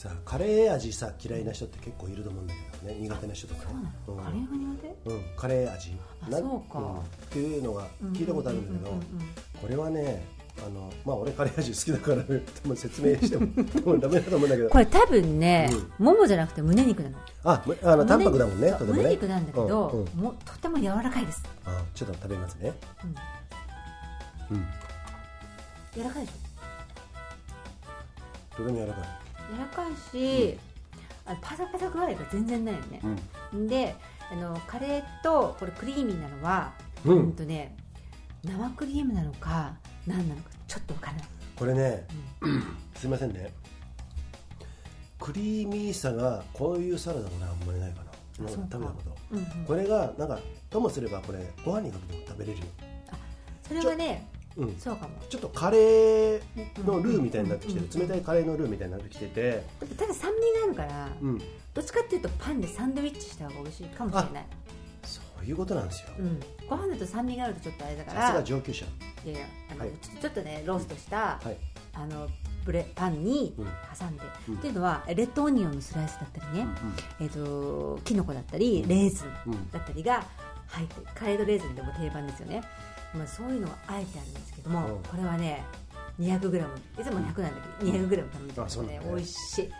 [0.00, 3.74] さカレー味さ嫌いな人って結構いると思うんだけどね苦手な人とかね。
[4.08, 4.24] の、うん。
[4.24, 5.10] カレーが苦手？
[5.10, 5.92] うん、カレー味。
[6.30, 6.78] そうか。
[6.78, 6.98] ん。
[7.00, 9.28] っていうのが聞いたことあるんだけどうんうんうんうん
[9.60, 10.24] これはね
[10.64, 12.22] あのまあ俺カレー味好きだから
[12.62, 14.70] 多分説明しても 多分ダメだと思うんだけど。
[14.70, 17.18] これ多分ね、ももじゃなくて胸肉なの。
[17.44, 18.96] あむあの淡白だもんねとてもね。
[19.02, 20.24] 胸肉なんだけど、うんうん。
[20.24, 22.72] もとても柔らかいです、あちょっと食べますね。
[24.50, 24.56] うん。
[24.56, 24.66] うん。
[25.94, 26.34] 柔らかいでし
[28.56, 29.04] とても柔らかい。
[29.04, 29.19] ょ
[29.52, 30.58] 柔らかいし、
[31.26, 33.00] あパサパサ具合が全然ないよね、
[33.68, 33.94] で
[34.30, 36.72] あのカレーとこれクリーミーなのは、
[37.04, 37.16] うん。
[37.18, 37.76] うんとね
[38.42, 39.74] 生クリームなのか
[40.06, 41.24] 何なのかちょっとわからない、
[41.56, 42.06] これね
[42.96, 43.52] すいませんね。
[45.18, 48.10] クリーミーさがこういうサラダもねあんまりないかな。
[48.38, 49.16] 今まで食べたこと。
[49.32, 49.64] うんうん。
[49.66, 50.38] これがなんか
[50.70, 52.58] ともすればこれご飯にかけても食べれる。
[52.60, 52.64] よ
[53.68, 54.26] それはね
[54.60, 54.76] うん。
[54.78, 55.14] そうかも。
[55.28, 56.40] ちょっとカレー
[56.86, 59.64] のルーみたいになってきてうんる冷たいカレーのルーみたいになってきてて。
[59.96, 61.38] ただ酸味があるから、うん。
[61.72, 64.46] どっちかっていうとパンでサンドイッチした方が美味しいかもしれない、
[65.04, 66.08] そういうことなんですよ。
[66.18, 68.86] うん、ご飯だと酸味があるとちょっとあれだかさすらが上級者。
[69.24, 69.90] いやいやあの、はい。
[70.00, 71.56] ちょちょっとねローストした、はい。
[71.94, 72.28] あの
[72.64, 73.66] ブレパンにうん。
[73.96, 74.54] 挟んで、うん。
[74.56, 76.66] っていうのはレッドオニオンのスライスだったりね、
[77.20, 79.52] えー、とキノコだったりレーズうん。
[79.54, 80.24] ンだったりが
[80.66, 82.62] 入ってカレードレーズンでも定番ですよね、
[83.14, 85.02] まあ、そういうのがあえてあるんですけども、うん。
[85.02, 85.64] これはね
[86.20, 86.58] 200g
[87.00, 89.06] いつも100なんだけど 200g 食べてねあそうなんだね。
[89.14, 89.70] 美味しい。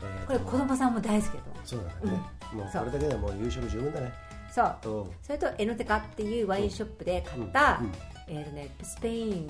[0.00, 1.66] えーこれ子供さんも大好きだと思う。
[1.66, 2.18] そうだね。
[2.54, 4.12] もうそうこれだけでもう夕食十分だね。
[4.50, 4.88] そう。
[4.88, 5.10] うん。
[5.22, 7.92] それとエノテカっていうワインショップで買った、うん。
[8.28, 9.46] えーとね、スペイン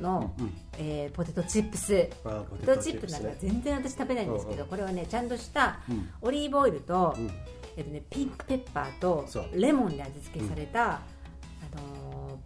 [0.00, 0.52] のの、うん。
[0.78, 2.08] えーポテトチップス。
[2.24, 3.36] ポポテトチップなんかね。
[3.40, 6.10] 全然私食べないんですけど、うんこれはねちゃんとしたうん。
[6.20, 7.30] オリーブオイルと、うん。
[7.76, 9.24] えっとね、ピンクペッパーと
[9.54, 10.98] レモンで味付けされた、あのー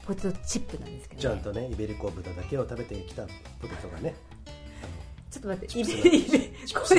[0.05, 3.23] ポテトチップなんですけど、ね、ちゃんとねイベリコ豚だけを食べてきた
[3.61, 4.15] ポテトがね。
[5.31, 6.39] ちょっと待ってイベリイベ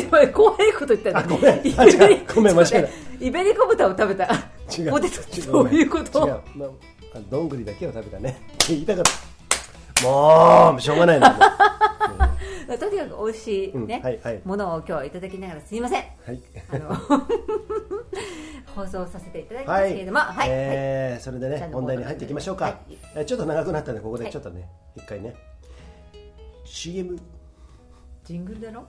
[0.09, 1.53] これ怖いこと言ったらあごめん。
[1.53, 2.25] あイベリ違う。
[2.35, 2.83] ごめん間違え
[3.19, 3.25] た。
[3.25, 4.25] イベリコ豚を食べた。
[4.77, 4.91] 違う。
[4.91, 6.27] ポテトって違どういうこと。
[6.27, 6.69] 違う、まあ、
[7.15, 8.39] あどんぐりだけを食べたね。
[8.67, 10.03] 言いたかった。
[10.03, 11.31] もうしょうがないな。
[12.67, 13.87] も うとにかく美味しいうん。
[13.87, 14.41] ね、はいはい。
[14.45, 16.03] ものを今日いただきながらすいません。
[16.25, 16.41] はい。
[16.69, 16.95] あの
[18.77, 22.75] 放送させていただきますけれども、はい、えーそれでね本題に入っていきましょうか、はい
[23.15, 25.33] えーちょっと長くなったんでここはいでちょっとね、一回ね。
[26.63, 27.17] CM
[28.23, 28.85] ジングルだろ？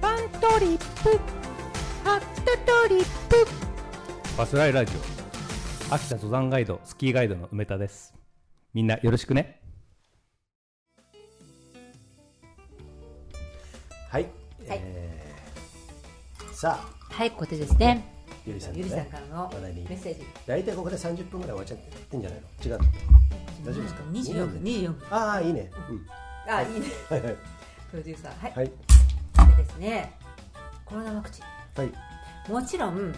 [0.00, 1.20] パントリップ
[2.02, 3.46] ハットトリップ。
[4.36, 5.94] バスライラジオ。
[5.94, 8.12] 秋田登山ガイドスキーガイドの梅田です。
[8.74, 9.60] みんなよろしくね。
[14.08, 14.26] はい、
[14.66, 18.02] えーさあはいここでですね
[18.46, 20.24] ゆりさんりさんねからの話題にメッセージ。
[20.46, 22.84] 大体ここで30分ぐらい終わっちゃってんじゃないの違うの
[23.64, 24.62] 大丈夫ですか？24分。
[24.62, 25.06] 24分。
[25.10, 26.06] ああいいね、うん、
[26.52, 26.76] あい。
[26.76, 26.86] いね。
[27.10, 27.36] はいはい。
[27.90, 28.40] プロデューサー。
[28.40, 28.66] はい、はい。
[29.56, 30.12] でですね
[30.86, 31.42] コロナワクチ
[31.76, 31.86] はい。
[31.86, 33.14] ンもちろん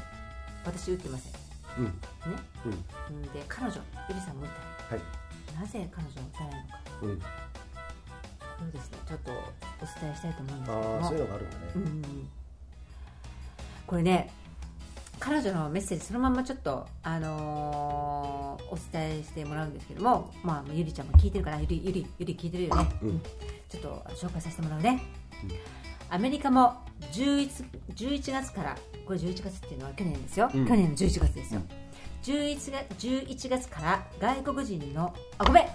[0.65, 1.33] 私打ってません。
[1.79, 1.85] うん。
[1.85, 1.93] ね。
[2.67, 2.73] うん。
[3.17, 4.49] うんで彼女ゆりさんも打っ
[4.89, 4.95] た。
[4.97, 5.61] はい。
[5.61, 6.81] なぜ彼女は打たないのか。
[7.03, 7.19] うん。
[7.21, 7.27] こ
[8.63, 8.99] れをですね。
[9.07, 9.35] ちょっとお
[10.01, 10.97] 伝えしたいと思うんですけども。
[10.97, 11.63] ああそういうのがあるんだね。
[11.77, 12.29] うん
[13.93, 14.31] これね
[15.21, 23.21] 彼女のメッセージそのままちょっと、あのーお伝えしてもらうんですけども、まあ、ゆりちゃんも聞いてるからゆりゆりゆり聞いてるよね、うん。
[23.69, 25.03] ちょっと紹介させてもらうね、
[26.09, 26.79] アメリカも
[27.13, 30.67] 11, 11月からこれ11月っていうのは去年ですよ、うん。
[30.67, 31.61] 去年の11月ですよ、
[32.23, 32.55] 11,
[32.89, 35.69] 月11月から外国人のあごめん。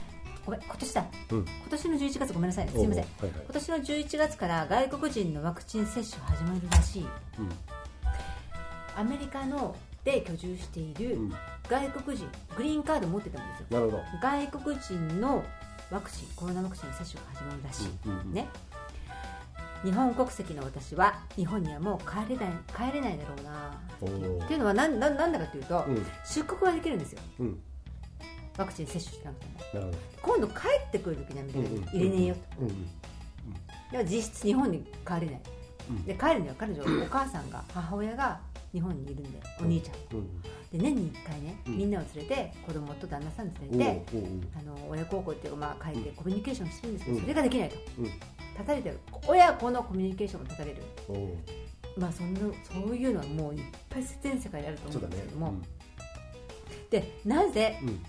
[0.44, 0.62] ごめん。
[0.62, 1.06] 今年だ。
[1.32, 1.40] うん。
[1.40, 2.72] 今年の11月ごめんなさいね。
[2.72, 3.04] すいません。
[3.04, 3.32] はいはい。
[3.44, 7.02] 今年の11月から外国人のワクチン接種始まるらしい。
[7.04, 7.50] うん
[8.98, 11.34] アメリカので居住しているうん。
[11.70, 13.66] 外国人グリーンカード持ってたんですよ。
[13.70, 14.04] なるほど。
[14.22, 15.44] 外国人の
[15.92, 18.48] ワクチンコロナワクチン接種が始まるらしい、うんうんね。
[19.84, 24.46] 日本国籍の私は日本にはもう帰れない帰れないだろうな。
[24.46, 26.06] っていうのはなんなんなんだかというと、うん。
[26.26, 27.22] 出国はできるんですよ。
[27.40, 27.60] うん。
[28.58, 29.40] ワクチン接種してなく
[29.72, 29.92] ても。
[30.22, 30.54] 今度帰
[30.88, 32.88] ってくる時にアメリカに入れねえよと、うんうん。
[33.92, 35.42] でも実質日本に帰れない、
[35.90, 36.06] うん。
[36.06, 38.40] で帰るには彼女お母さんが母親が
[38.74, 40.18] 日本にいるんでお兄ちゃん。
[40.18, 40.42] うん。
[40.72, 41.78] で年に1回ね、うん。
[41.78, 43.78] みんなを連れて子供と旦那さん連うん。
[43.80, 44.04] れて、
[44.60, 47.22] あの親孝行っていうか、まあ、帰ってコミュニケーションしてるんですけど、うん。
[47.24, 47.76] それができないと。
[48.00, 48.04] うん。
[48.06, 48.20] 立
[48.66, 49.00] たれてる。
[49.28, 50.84] 親子のコミュニケーションも立たれる。
[51.98, 52.48] まあそんなそ
[52.92, 55.54] ういうのはもういっぱい全世界であると思うんですけども、
[56.90, 58.00] でなぜうん。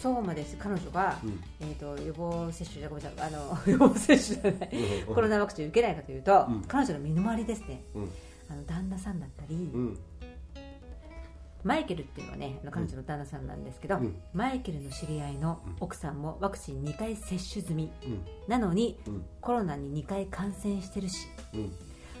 [0.00, 1.40] そうまで彼女が、うん。
[1.60, 4.70] えー、と予防接種じゃごめんなさいあの 予防接種じゃない
[5.06, 5.14] うん。
[5.14, 6.62] コロナワクチンを受けないかというと、うん。
[6.62, 7.82] 彼女の身の回りですね。
[7.94, 8.10] うん
[8.50, 9.98] あの旦那さんだったり、うん。
[11.62, 14.16] マイケルっていうのはねあの彼女の旦那さんなんですけど、うん。
[14.32, 17.92] マイケルの知り合いの奥さんもワクチン2回接種済み。
[18.04, 18.24] うん。
[18.48, 19.24] なのにうん。
[19.40, 21.28] コロナに2回感染してるし。
[21.54, 21.72] うん。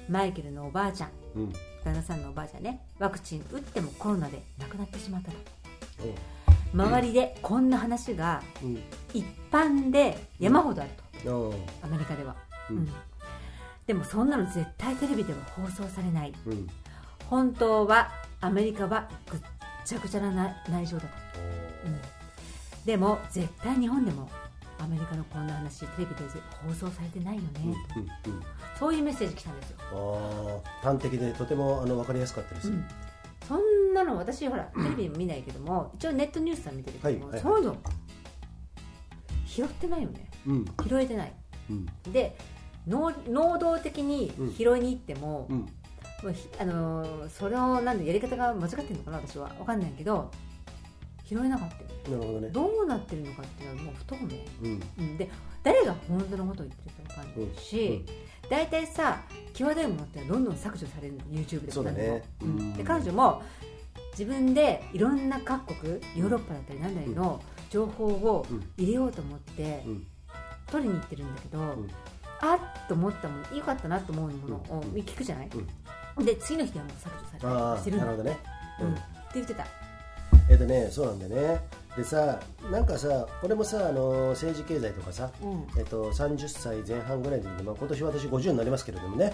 [0.08, 1.52] マイケルのおばあちゃんうん。
[1.84, 5.36] 旦那さんのおばあちゃんねワクチン打ってもコロナで亡くなってしまったと。
[6.04, 6.14] おう。
[6.72, 8.82] 周りでこんな話がうん。
[9.12, 10.90] 一般で山ほどある
[11.24, 12.36] と、アメリカでは、
[12.70, 12.76] うん。
[12.76, 12.92] うん
[13.90, 16.32] でもそんなの絶対テレビでは放送されない。
[16.46, 16.68] うん。
[17.28, 19.40] 本当はアメリカはぐっ
[19.84, 21.08] ちゃぐちゃなな内情だと、
[21.86, 21.98] うん。
[22.84, 24.30] でも絶対日本でも
[24.78, 26.22] アメリカのこんな話テレビで
[26.64, 27.48] 放送されてないよね、
[27.96, 28.42] うんうんとうん。
[28.78, 32.84] そういうメッセージ来たんですよ、端的でとてもあの分かりやすかったです、うん。
[33.48, 37.42] そんなの私ほらテレビ見ないけども一応ネットニュースは見てるけども、はいはい。
[37.42, 37.76] そういうの
[39.46, 40.30] 拾ってないよね。
[40.46, 40.64] うん。
[40.86, 41.32] 拾えてない。
[41.70, 41.86] うん。
[42.12, 42.36] で
[42.90, 45.58] 能能動的に拾いに行っても、うん。
[46.22, 49.48] もうひあのーそれをなんでやり方が間違ってるのかな私は。
[49.56, 50.30] 分かんないけど
[51.24, 51.68] 拾えなかっ
[52.04, 52.48] たよなるほどね。
[52.50, 54.82] どうなってるのかっていうのはもう不透明、うん。
[54.98, 55.30] うん、で
[55.62, 58.04] 誰が本当のことを言ってるか分かんないし、
[58.50, 59.22] 大体さ
[59.54, 62.22] 際どいものってどんどん削除されるの YouTube でそうだね。
[62.42, 63.42] 何で彼女も
[64.12, 68.44] 自分でいろんな各国ヨーロッパだったりなんだりの情報を
[68.76, 70.06] 入れようと思ってうん。
[70.70, 71.88] 取りに行ってるんだけど、ん
[72.40, 74.56] あっと思ったものよかったなと思うもの。
[74.56, 75.00] をうん。
[75.00, 75.50] 聞くじゃない、
[76.24, 78.04] で次の日にはもう削除されたりああしてるの。
[78.04, 78.38] なるほどね、
[78.80, 78.92] うん。
[78.92, 79.00] って
[79.34, 79.66] 言ってた。
[80.48, 81.60] えっとねそうなんだよね。
[81.96, 85.66] でさなんかさ俺もさあの政治経済とかさ、うん。
[85.78, 89.32] えっと、30歳前半ぐらいの時に、まあ、今年私50になりますけれどもね、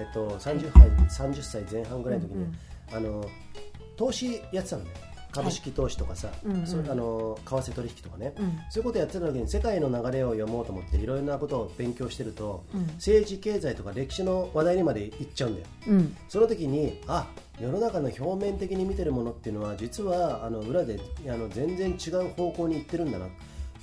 [0.00, 0.70] えっと、30,
[1.08, 2.58] 歳30歳前半ぐらいの時に、うん
[2.94, 3.24] あの
[3.96, 4.90] 投資やってたのね
[5.32, 6.66] 株式投資とかさ、うんうん。
[6.66, 8.58] そうあの為替取引とかね、うん。
[8.70, 12.82] そういうことやってた時に世界の流れを読もうと思っていろいろなことを勉強してると、うん。
[12.94, 15.66] 政治経済とか歴史の話題にまで行っちゃうんだよ。
[15.88, 16.16] うん。
[16.28, 17.26] その時にあ
[17.60, 23.26] 世の中の表面的に見てるものっていうのは実はあの裏であの全然違う方向に行ってるんだな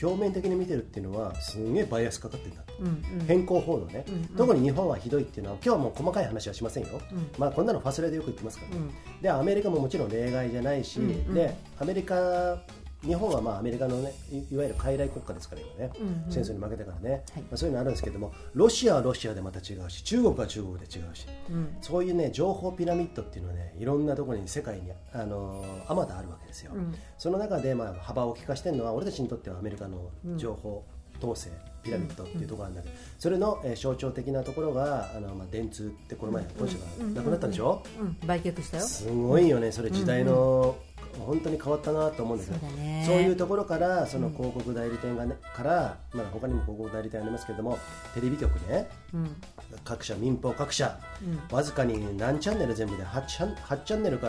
[0.02, 2.88] 表面的に見てるっていうのはすんげえバイアスかかってるんだうん
[3.20, 3.26] うん。
[3.28, 4.24] 変更報道ね、うんうん。
[4.38, 7.30] 特に日本はひどいっていうのは今日はもう細かい話はしませんよ、うん。
[7.38, 8.80] まあ、こんなのファスレでよく言ってますからね、う
[9.20, 9.22] ん。
[9.22, 11.34] でアメリカももちろん例外じゃないし、うんうん。
[11.34, 12.60] でアメリカ
[13.02, 16.32] 日本はまあアメリカのねいいわゆる傀儡国家ですから今ね、うんうん。
[16.32, 17.44] 戦争に負けたからね、はい。
[17.44, 21.26] まあ、そういうのあるんですけどもロシアはロシアでまた違うし中国は中国で違うし。
[21.50, 21.78] うん。
[21.82, 26.94] そういうね情報ピラミッドっていうのはねいろんなところに世界にあのあまたあるわけですよ、うん。
[27.18, 30.84] その中でまあ幅を利かしてるのは俺たちにとってはアメリカの情報
[31.20, 31.52] 統制
[31.84, 38.18] ピラミッドっていうところなんだけど、それの、えー象徴的なところがあの、まあ、電通ってこの前本社がなくなったんでしょ、うん。
[38.28, 38.84] 売却したよ。
[38.84, 40.78] すごいよねそれ時代の、
[41.26, 42.58] 本当に変わったなと思うんですよ。
[42.60, 43.04] そうだね。
[43.06, 47.78] そういうところからその広告代理店がね、から、まあ、他にも広告代理店ありますけれども
[48.14, 49.36] テレビ局ねうん。
[49.84, 51.56] 各社民放各社、うん。
[51.56, 54.28] わずかに何チャンネル全部で 8, チャン8チャンネルか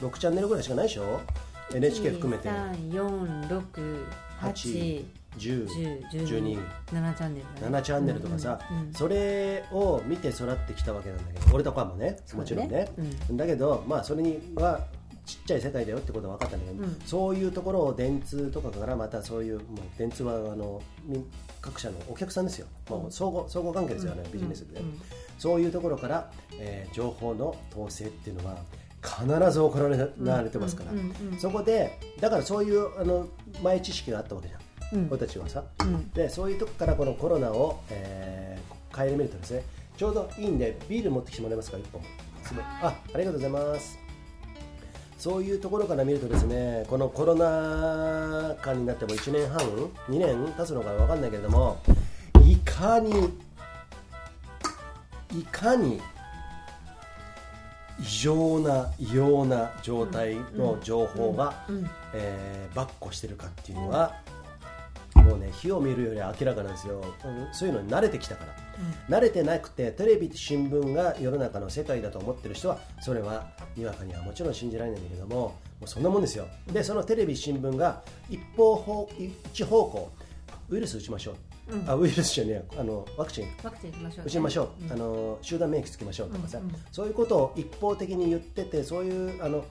[0.00, 1.20] 6チャンネルぐらいしかないでしょ
[1.74, 2.48] ？NHK 含めて。
[2.48, 4.06] 346
[4.40, 5.04] 8
[5.38, 6.58] 10 10 12
[6.92, 7.78] 7チャンネルだね。
[7.78, 8.92] 7チャンネルとかさ、うんうん。
[8.92, 12.88] それを見て育ってきたわけなんだけど俺とかもねもちろんね、
[13.32, 14.80] うだけど、まあ、それには
[15.24, 17.00] ちっちゃい世界だよってことは分かったんだけど、うん。
[17.06, 19.64] そういうところを電通とかからまたそういうもう
[19.98, 21.24] 電通はあのみ
[21.60, 25.00] 各社のお客さんですよ、もう相互相互関係ですよね、ビジネスで、うん。
[25.38, 28.58] そういうところから、えー情報の統制っていうのは
[29.02, 30.92] 必ず行われてますから、
[31.38, 33.28] そこでだからそういうあの
[33.62, 35.08] 前知識があったわけじゃん、うん。
[35.08, 36.10] 俺たちはさ、うん。
[36.10, 39.62] でそういうとこからこのコロナを、えー、顧みるとですね
[39.96, 42.02] ちょうどいいんでビール持ってきてもらえますか？1本。
[42.42, 42.64] すごい。
[42.64, 44.01] あありがとうございます
[45.22, 49.60] そういうところから見るとですねこのコロナ禍になっても1年半
[50.08, 51.80] 2年経つのか分かんないけれども
[52.44, 53.32] いかに
[55.32, 56.00] いかに
[58.00, 64.16] 異常な異様な状態の情報が、うんえー、ばっこしてるかっていうのは、
[65.32, 67.48] もうね火を見るより明らかなんですよ、うん。
[67.52, 68.54] そういうのに慣れてきたから、
[69.08, 76.46] 慣れてなくてテレビ新聞が世の中の世界だと思ってる人はそれはにわかにはもちろん信じられないんだけどももうそんなもんですよ。
[76.70, 79.08] でそのテレビ新聞が一方方
[79.54, 80.12] 一方向
[80.68, 81.34] ウイルス打ちましょう、
[81.86, 83.48] あウイルスじゃねえあのワクチン。
[83.62, 84.22] ワクチン打ちましょうね。
[84.26, 86.74] 打ちましょう、あの集団免疫つけましょうとかさ、うんうん。
[86.90, 89.64] そういうことを一方的に言っててそういうあの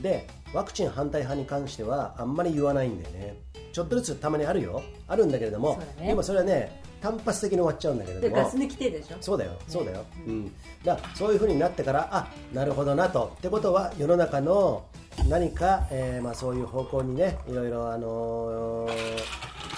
[0.00, 3.36] でワクチン反対派に関してはあんまり言わないんだよね。
[3.72, 4.82] ちょっとずつたまにあるよ。
[5.08, 6.08] あるんだけれども、ね。
[6.08, 8.36] でもそれはね単発的に終わっちゃうんだけれども。
[8.36, 9.16] でガス抜きでしょ？
[9.20, 10.52] そうだよそうだよ、うん、
[10.84, 13.32] だからそういうふうになってからあなるほどなと。
[13.38, 14.84] ってことは世の中の
[15.28, 18.92] 何か、えーまあ、そういう方向にねいろいろ、あのー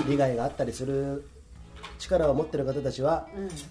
[0.08, 1.24] 利害があったりする
[1.98, 3.26] 力を持っている方たちは、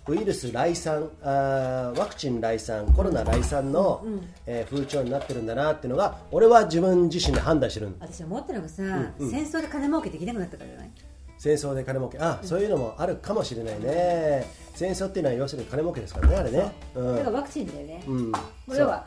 [0.07, 4.05] ウイルス来産あーワクチン来産コロナ来産の、
[4.45, 8.83] えー風潮になってるんだなっていうのが俺は自分自身で判断してるん私思ってるのがさ、
[9.19, 10.91] 戦争で金儲けできなくなったからじゃない
[11.37, 12.17] 戦争で金儲け。
[12.19, 14.47] あ、そういうのもあるかもしれないね。
[14.75, 16.71] 戦争っていうのは要するに金儲けですからねあれね。
[16.95, 17.01] う。
[17.01, 17.15] ん。
[17.17, 18.31] だからワクチンだよね、うん。
[18.69, 19.05] 要は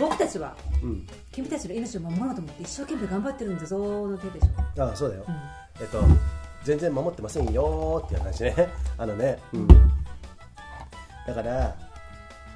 [0.00, 1.06] 僕たちはうん。
[1.32, 4.82] 君たちの命を守ろうと思って一生懸命頑張ってるんだぞの手でしょ。
[4.82, 5.24] あそうだよ、
[5.80, 5.98] えっと
[6.64, 8.54] 全然守ってませんよーっていう話ね。
[8.96, 9.68] あのね、うん、
[11.26, 11.76] だから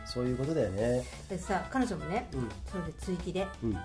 [0.07, 1.05] そういうことだよね。
[1.29, 2.49] でさ彼女もね、うん。
[2.71, 3.77] それで追記でうん。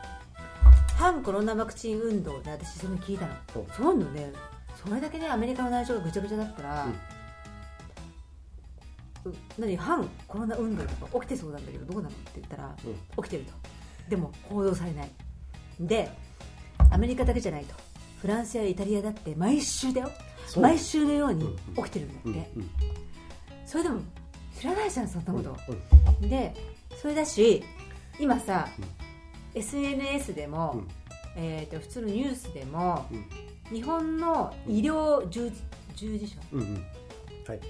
[0.96, 3.34] 反コロナワクチン運動で私それ聞いたの。
[3.56, 4.32] おそういうのね。
[4.82, 6.88] それだけねアメリカの内情がぐちゃぐちゃだったら、
[9.26, 12.76] う何反コロナ運動とか起きてそうなんだけどどうなのって言ったら、
[13.18, 13.52] 起きてると。
[14.10, 15.10] でも報道されない。
[15.80, 16.10] で
[16.92, 17.76] アメリカだけじゃないと
[18.24, 20.10] フランスやイタリアだって毎週だよ。
[20.56, 22.70] 毎週のように起きてるんだって、うんうん。
[23.66, 24.00] それでも
[24.58, 25.58] 知らないじゃんそんなこと、
[26.22, 26.54] うんで
[27.02, 27.62] それだし
[28.18, 28.70] 今さ、
[29.54, 30.88] SNS でも、うん。
[31.36, 33.76] えー、と普通のニュースでも、うん。
[33.76, 35.52] 日本の医療従
[35.98, 36.38] 事者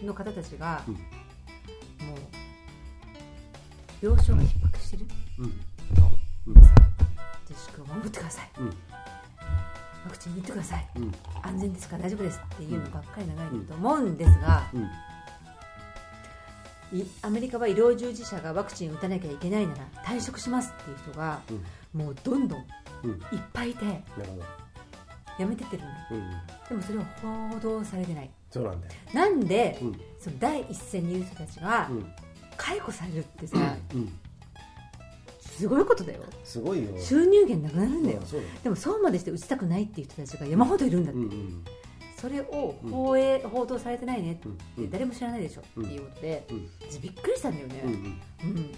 [0.06, 0.94] の方たちが、うん。
[0.94, 1.00] も
[4.02, 5.08] う病床が逼迫してる？
[5.40, 5.50] うん。
[5.50, 5.56] と、
[6.46, 6.54] うん。
[6.54, 6.78] 皆さん
[7.50, 8.52] 自粛を守ってください
[10.28, 10.88] うんワクチン打ってください。
[10.96, 11.12] うん。
[11.42, 12.40] 安全ですから大丈夫です。
[12.56, 14.64] っていうのばっかり流れてると思うんですが、
[17.24, 21.42] アメリカは医療従事者がワクチン打たなきゃいけないなら退職しますっていう人が、
[21.94, 22.66] もうどんどん
[23.04, 23.12] うん。
[23.12, 23.20] いっ
[23.52, 23.86] ぱいいて
[25.40, 26.30] やめてってるんだうん。
[26.70, 27.06] でもそれは
[27.52, 28.30] 報道されてない。
[28.52, 28.94] そうなんだよ。
[29.14, 30.02] なんで、うん。
[30.20, 32.06] その第一線にいる人たちがうん。
[32.56, 33.58] 解雇されるってさ、
[33.94, 34.20] うん
[35.58, 36.22] すごいことだよ。
[36.44, 36.90] すごいよ。
[37.00, 41.66] 収入源なくなるんだよ、うんでもそうまでして打ちたくないっていう人たちが山ほどいるんだって、うんうん
[42.24, 45.86] それを放映、報道されてないねってうん誰も知らないでしょ、うん。
[45.86, 46.48] っていうことで、
[47.02, 47.82] びっくりしたんだよね。
[47.84, 47.88] う
[48.48, 48.72] ん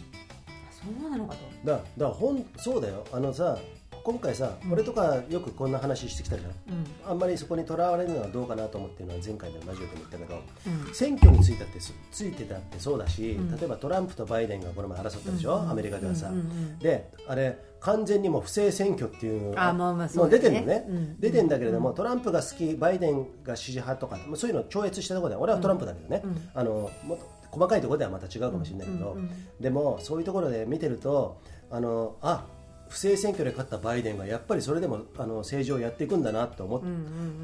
[0.72, 1.40] そうなのかと。
[1.64, 3.06] だだからほんそうだよ。
[3.12, 3.58] あのさ
[4.06, 6.52] 今回さ、俺とかよくこんな話してきたじゃん。
[6.52, 6.86] うん。
[7.10, 10.44] あんまりそこにとらわれるのはどうかなと思ってるのは前回のラジオでも言ったけど、
[10.86, 10.94] うん。
[10.94, 13.58] 選挙についたってすついてたってそうだし、うん。
[13.58, 15.72] 例えばトランプとバイデンがこの前争ったでしょ、うん。
[15.72, 20.30] アメリカではさ、うんうんうんであれ完全にもう不正選挙っていうのがあもううだね。
[20.30, 21.20] 出てるのね、うん。
[21.20, 26.50] 出てんだけれども、トランプが好きバイデンが支持派とかそういうのを超越したところで俺はトランプだけどね、うん。
[26.54, 29.32] あのもっと細かいところではまた違うかもしれないけど、うんうんうん。
[29.60, 31.42] でもそういうところで見てると
[31.72, 32.46] あのあ
[32.90, 36.84] 不正選挙で勝ったバイデンがやっぱりそれでもあの政治をやっていくんだなと思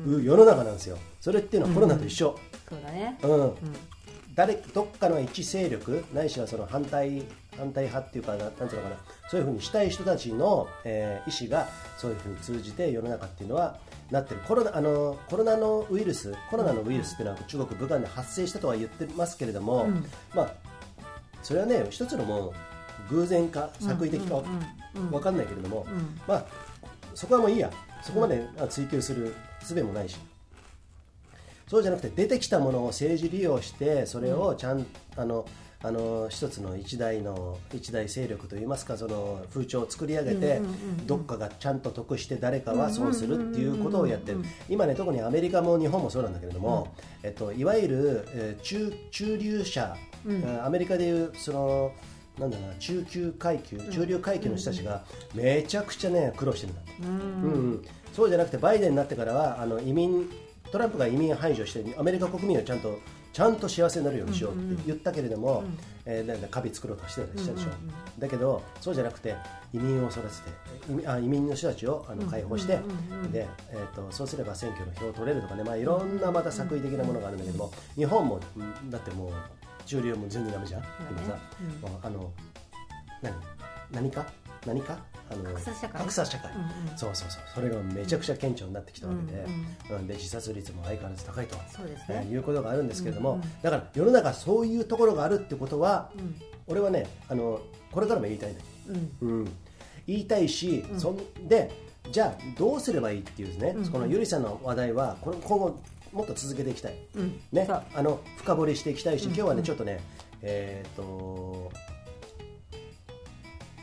[0.08, 0.98] う世の中なんですよ。
[1.20, 2.38] それっていうのはコロナと一緒、
[2.70, 3.18] そうだね。
[3.24, 3.54] うん。
[4.34, 7.24] 誰どっかの一勢力ないしはその反対
[7.58, 8.96] 反対派っていうかななんていうのかな。
[9.30, 13.78] そういうふうにしたい人たちの、えー意思がそういうふうに通じて世の中っていうのは
[14.10, 14.42] なってる。
[14.48, 20.06] コロナあのコロナのウイルスコロナのウイルスっていうのは中国武漢で発生したとは言ってますけれども、うん。
[20.34, 20.54] まあ
[21.44, 22.54] それはね一つのもう
[23.12, 24.42] 偶然か作為的か
[25.12, 25.86] わかんないけれども、
[26.28, 26.46] まあ
[27.14, 27.72] そこはもういいや。
[28.02, 30.18] そこまであ追求する術もないし。
[31.68, 34.86] そうじゃなくて出てきたものを政治利用してそれをちゃん、
[35.16, 35.46] あの
[35.84, 40.62] あの一つの一大の一大勢力といいますかその風潮を作り上げて、
[41.06, 46.94] どっかがちゃんと得して誰かは損するっていうことをやってる、今ね特にアメリカも日本もそうなんだけれども、
[47.24, 49.96] えっと、いわゆる、えー中中流者、
[50.66, 51.94] アメリカでいうその
[52.42, 55.04] なんだな中級階級中流階級の人たちが
[55.36, 56.82] めちゃくちゃね苦労してるんだ。
[56.82, 57.86] って、うんうん。
[58.14, 60.28] そうじゃなくてバイデンになってからはあの移民
[60.72, 62.98] トランプが移民排除してアメリカ国民をちゃんと
[63.32, 65.64] ちゃんと幸せになるようにしようって言ったけれども、
[66.06, 67.68] えーなんだカビ作ろうとしてたりしたでしょ、
[68.20, 69.36] だけどそうじゃなくて
[69.72, 70.32] 移民を育てて
[70.90, 72.80] 移民あ移民の人たちをあの解放して、
[73.32, 79.32] でえー、とそうすれば選挙の票を取れるとかね、まあ、いろんなまた作為的なものがあるんだけども、日本もうんだってもう
[79.86, 81.38] 中流も全然ダメじゃん、今さ、
[82.04, 82.32] あの
[83.22, 83.34] 何？
[83.92, 84.26] 何か？
[84.66, 84.98] 何か？
[85.30, 86.02] あの格差社会。
[86.02, 86.52] 格差社会。
[86.98, 87.42] そうそうそう。
[87.56, 89.46] それがめちゃくちゃ顕著になってきたわけで,、
[89.96, 91.56] うんで自殺率も相変わらず高いと。
[91.70, 96.10] そうですえねーいうことがあるんですけれども、だから世の中そういうところがあるってことは、
[96.68, 97.62] 俺はねあの
[97.92, 98.60] これからも言いたいね、
[99.22, 99.46] うん。
[100.08, 101.18] 言いたいし、そん
[101.48, 101.72] で
[102.12, 105.80] じゃあどうすればいいっていうね、このゆりさんの話題はこれ今後
[106.12, 106.96] もっと続けていきたい、
[107.52, 107.66] ね。
[107.66, 107.84] そう。
[107.94, 110.00] あの深掘りしていきたいし、今日はねちょっとね
[110.42, 111.72] えっ、と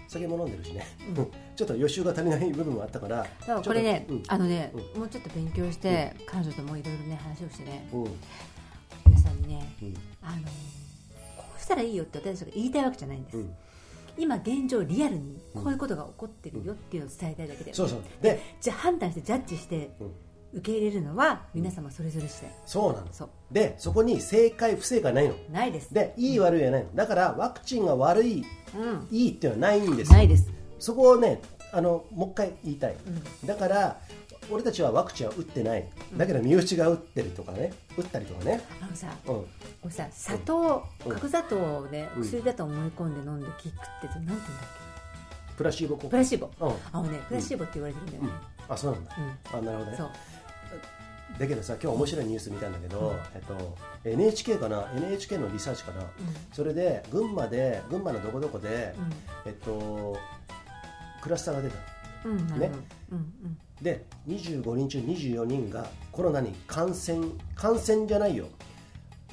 [0.09, 0.87] 酒も飲んでるしね、
[1.57, 7.89] ちょっと予習が足りない部分もあったからだからこれね、ちょっとあのね、もうちょっと勉強して、彼女ともいろいろね話をしてね。
[7.93, 8.05] うん。
[8.05, 8.11] うん
[9.07, 9.95] 皆さんにね、うん。
[10.23, 10.43] あの
[11.37, 13.55] こうしたらいいよって私たちが言いたいわけじゃないんです、うん。
[14.17, 18.03] 今現状リアルにこういうことが起こってるよっていうのを伝えたいだけで、そうそう。
[18.21, 20.13] でじゃあ判断してジャッジしてうん
[20.53, 23.29] 受け入れるのは皆様それぞれ次第そうなのそう。
[23.53, 25.35] でそこに正解不正解ないの。
[25.53, 25.93] ないです。
[25.93, 26.95] でいい悪いはないの。
[26.95, 28.45] だからワクチンが悪い
[28.75, 29.09] うん。
[29.11, 30.51] いいっていうのはないんですないです。
[30.79, 31.41] そこをね
[31.73, 32.97] あのもう一回言いたい、
[33.45, 34.01] だから
[34.51, 35.87] 俺たちはワクチンは打ってない。
[36.17, 37.73] だけど身内が打ってるとかね。
[37.99, 39.47] 打ったりとかね、あのさうん、こ
[39.85, 41.13] れさ砂糖うん。
[41.13, 42.23] 角砂糖をねうん。
[42.23, 44.39] 薬だと思い込んで飲んで効くってなんて言うんだっ
[45.59, 46.05] プラシーボ効果。
[46.05, 46.51] けプラシーボ。
[46.61, 46.75] うん。
[46.93, 48.31] あのねプラシーボって言われてるんだよね、
[48.69, 49.11] あそうなんだ、
[49.53, 49.97] あなるほどね。
[49.99, 50.11] そう
[51.39, 56.03] だけどさ今日面白いニュース見たんだけど、えっと、NHK かな？NHK のリサーチかな、
[56.53, 58.95] それで群馬で群馬のどこどこで、
[59.47, 60.17] えっと
[61.23, 61.77] クラスターが出た
[62.59, 62.71] ね？
[63.13, 63.59] うんうん。
[63.81, 68.47] で25人中24人がコロナに感染感染じゃないよ。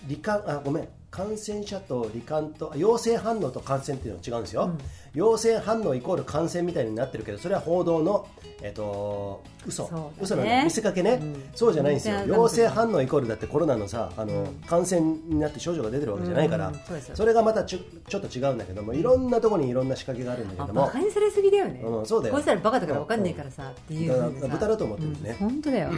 [0.07, 0.87] 罹患あごめん。
[1.11, 4.77] 感染者と罹患とあ陽性反応と感染っていうのは違うんですよ、
[5.15, 8.27] 陽性反応イコール感染みたいになってるけどそれは報道の
[8.61, 10.11] えっと嘘、そうだね。
[10.21, 11.43] 嘘なんだ見せかけね、うん。
[11.53, 12.25] そうじゃないんですよ。
[12.25, 22.33] 陽性反応イコールだってコロナのさあの、感染になって症状が出てるわけじゃないから、うんそそれがまたちょちょっと違うんだけどもいろんなところにいろんな仕掛けがあるんだけあどもバカにされすぎだよね、うんそうだよ。
[22.33, 25.29] こいつらバカだから分かんねえからさ、っていうだから豚だと思ってるんですね。
[25.31, 25.89] うん本当だよ、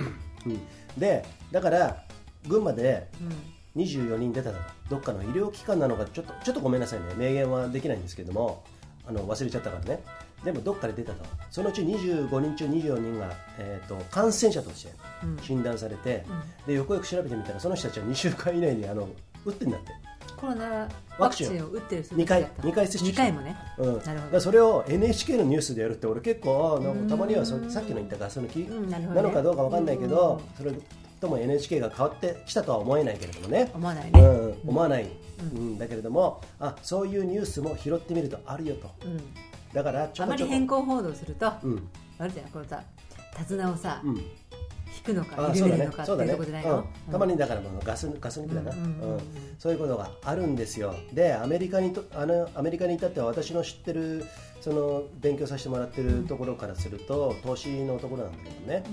[0.45, 0.59] うん。
[0.97, 2.03] でだから
[2.47, 3.07] 群馬で
[3.75, 4.57] 24人出たと
[4.89, 7.05] どっかの医療機関なのかちょっとちょっとごめんなさいね。
[7.17, 8.63] 明言はできないんですけども
[9.07, 10.03] あの忘れちゃったからね。
[10.43, 11.25] でもどっかで出たと。
[11.49, 14.93] そのうち25人中24人が、えー、と感染者として
[15.41, 16.25] 診断されて、
[16.67, 19.09] でよくよく調べてみたらその人たちは2週間以内にあの
[19.45, 19.91] 打ってんだって、
[20.35, 20.87] コロナ
[21.17, 22.67] ワクチンを打ってる人2回たちだった。
[22.67, 23.55] 二回接種2回もね。
[23.79, 24.39] うん、なるほど。
[24.39, 28.89] それを NHK のニュースでやるって俺結構あなんかたまにはそさっきの言ったガス抜きん。
[28.89, 30.71] なのかどうかわかんないけど、それ
[31.19, 33.71] とも NHK が変わってきたとは思えないけれどもね。
[33.73, 35.07] 思わないね、うん、思わない、
[35.39, 35.77] うん。
[35.77, 38.89] だけれどもあそういうニュースも拾ってみるとあるよと。
[39.05, 39.21] うん。
[39.73, 41.87] だからちょあまり変更報道すると、うん。
[42.19, 42.81] あるじゃんこのさ
[43.37, 44.15] 手綱をさ、うん。
[44.15, 44.23] 引
[45.03, 47.11] くのか緩めるのかっていうところじゃないの、うん。
[47.11, 49.19] たまにだからもうガスガス抜きだな、うん。
[49.59, 50.95] そういうことがあるんですよ。
[51.13, 54.25] でアメリカにとあのアメリカに至っては私の知ってる
[54.61, 58.83] その勉強させてもらってるところからすると投資のところなんだけどね、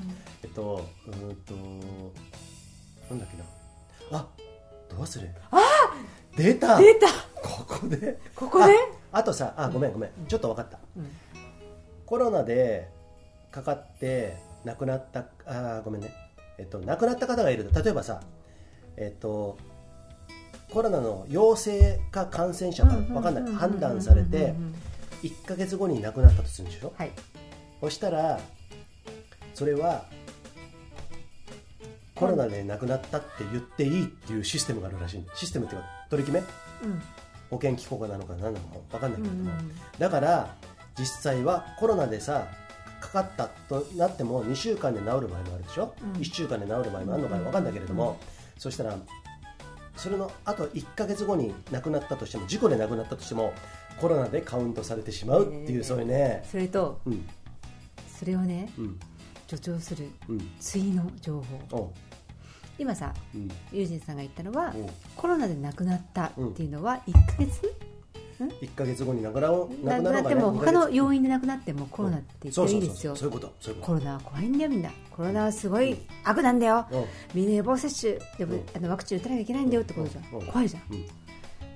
[0.42, 1.54] えっとうーんと
[3.10, 4.18] なんだっけな。
[4.18, 4.28] あ
[4.88, 5.60] どうするあ！
[6.36, 6.78] 出た。
[6.78, 7.06] 出た。
[7.42, 8.18] ここで。
[8.34, 8.74] ここで？
[9.12, 10.10] ああとさあごめんごめん。
[10.28, 11.10] ちょっと分かった、うん。
[12.06, 12.88] コロナで
[13.50, 16.12] かかって亡くなったあごめんね。
[16.58, 17.82] えっと亡くなった方がいると。
[17.82, 18.20] 例えばさ
[18.96, 19.58] えっと
[20.70, 23.54] コロナの陽性か感染者か分かんない。
[23.54, 24.54] 判断されて
[25.24, 26.92] 1か月後に亡くなったとするんでしょ？
[26.96, 27.10] はい。
[27.80, 28.40] そしたら
[29.54, 30.04] それは
[32.14, 36.88] コロナで亡くなったって言っていいっていうシステムがあるらしいシステムっていうか取り決め？
[36.88, 37.02] うん。
[37.50, 38.62] 保険機構なのか何なのか
[38.92, 40.54] 分かんないけれども、うんだから
[40.98, 42.46] 実際はコロナでさ
[43.00, 46.12] かかったとなっても2週間で治る場合もあるでしょ、うん。
[46.20, 48.18] 1週間で治る場合もあるのか分かんないけれども、
[48.56, 48.96] そしたら
[49.96, 53.52] それのあと1か月後に亡くなったとしても事故で亡くなったとしても
[54.00, 57.26] コロナでカウントされてしまうっていう、ねそういうねそれとうん。
[58.18, 58.98] それをねうん。
[59.46, 60.50] 助長するうん。
[60.60, 61.92] 次の情報。
[62.78, 63.48] 今さうん。
[63.72, 64.78] ユージンさんが言ったのは、う。
[64.78, 67.74] んコロナで亡くなったっていうのは1ヶ月、
[68.38, 73.14] 1か月後に亡くな亡くなっても他の要因で亡くなってもコロナって言っていいですよ。
[73.14, 74.90] そういうことコロナは怖いんだよみんな。
[75.10, 76.86] コロナはすごい悪なんだよ、
[77.32, 78.18] みんな予防接種。
[78.38, 78.62] でも、うん。
[78.76, 80.42] あのワクチン打たなきゃいけないんだよってことじゃん、う。
[80.42, 81.06] ん怖いじゃん、うん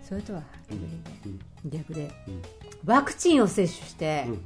[0.08, 1.70] それとはうん。
[1.70, 2.42] 逆でうん。
[2.84, 4.44] ワクチンを接種して、うん。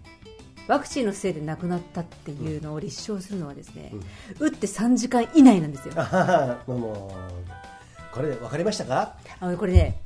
[0.67, 3.93] ワクチンのせいで亡くなったっていうのを立証するのはですね、
[4.39, 5.95] 打って3時間以内なんですよ。
[8.13, 9.17] これ分かりましたか？
[9.41, 10.01] あのこれね、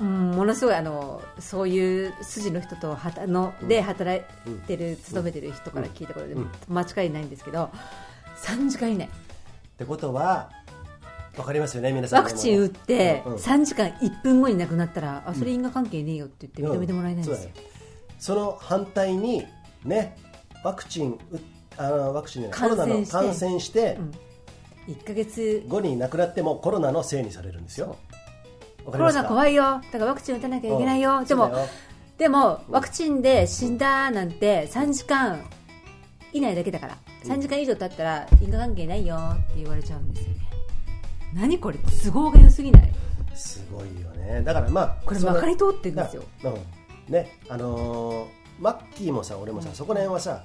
[0.00, 7.70] うん、ものすごいあのそういう筋の人とはたので働いてる、勤めてる人から聞いたことで、うん間違いないんですけど
[8.42, 9.06] 3時間以内。
[9.06, 9.08] っ
[9.76, 10.50] てことは
[11.36, 13.38] 分かりますよね皆さんワクチン打ってうんうん。
[13.38, 17.44] 3時間1分後に亡くなったら、あそれ因果関係ねえよって言って認めてもらえないんです。
[17.44, 17.76] よ、うん
[18.18, 19.44] その反対に
[19.84, 20.16] ね
[20.64, 21.18] ワクチン
[21.76, 23.98] 打あのワクチンじゃないコロナの感染して
[24.88, 25.64] うん、1ヶ月。
[25.68, 27.96] 後に亡くなってもコロナのせいにされるんですよ。
[28.86, 29.62] わコロナ怖いよ。
[29.62, 31.24] だからワクチン打たなきゃいけないよ、うん。
[31.26, 31.52] でも
[32.16, 35.44] でもワクチンで死んだなんて3時間
[36.32, 36.96] 以内だけだから。
[37.26, 40.45] 3時間以上経ったら因果関係ないよって言われちゃうんですよね
[41.36, 42.92] 何これ都合が良すぎない？
[43.34, 44.42] すごいよね。
[44.42, 46.22] だからまあこれまかり通ってるんですよ。
[46.42, 47.12] だうん。
[47.12, 48.26] ねあのー
[48.58, 50.44] マッキーもさ俺もさ、そこら辺はさ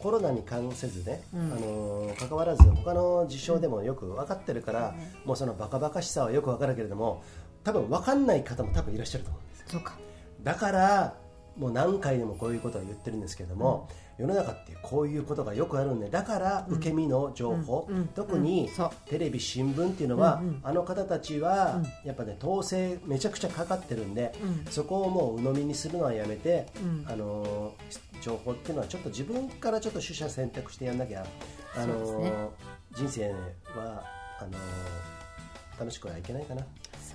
[0.00, 1.40] コロナに関せずね、うん。
[1.40, 7.22] あのー関わらず他の事象でもよく分かってるから、もうそのバカバカしさはよく分かるけれども
[7.62, 9.66] 多分分かんない方も多分いらっしゃると思うんですよ。
[9.68, 9.96] そうか。
[10.42, 11.14] だから
[11.56, 13.88] もう何回でもこういうことを言ってるんですけれども、
[14.18, 17.96] 世の中ってこういうことがよくあるんでだから受け身の情報、うん。
[17.96, 18.06] うん。
[18.08, 18.70] 特に
[19.06, 20.60] テレビ新聞っていうのは、うんうん。
[20.62, 24.72] あの方たちはやっぱね統制めちゃくちゃかかってるんで、うん。
[24.72, 27.04] そこをもう鵜呑みにするのはやめて、うん。
[27.08, 31.26] あのー情報っていうのはちょっと自分からちょっと取捨選択してやんなきゃ、
[31.76, 32.32] あのね。
[32.96, 34.02] 人生は
[34.40, 34.54] あのー
[35.78, 36.64] 楽しくはいけないかな。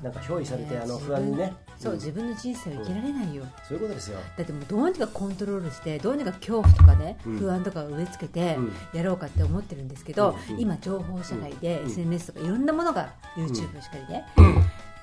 [0.03, 1.97] なんか憑依されてあの不安にねそう、うん。
[1.97, 4.19] 自分の人生を生きられないよ、そういうことですよ。
[4.37, 7.37] だってもうどうにかコントロールしてどうにか恐怖とかね、うん。
[7.39, 8.73] 不安とかを植え付けてうん。
[8.93, 11.87] やろうかって思ってるんですけど、今情報社会でうん。
[11.87, 14.25] SNS とかいろんなものが YouTube しかりね、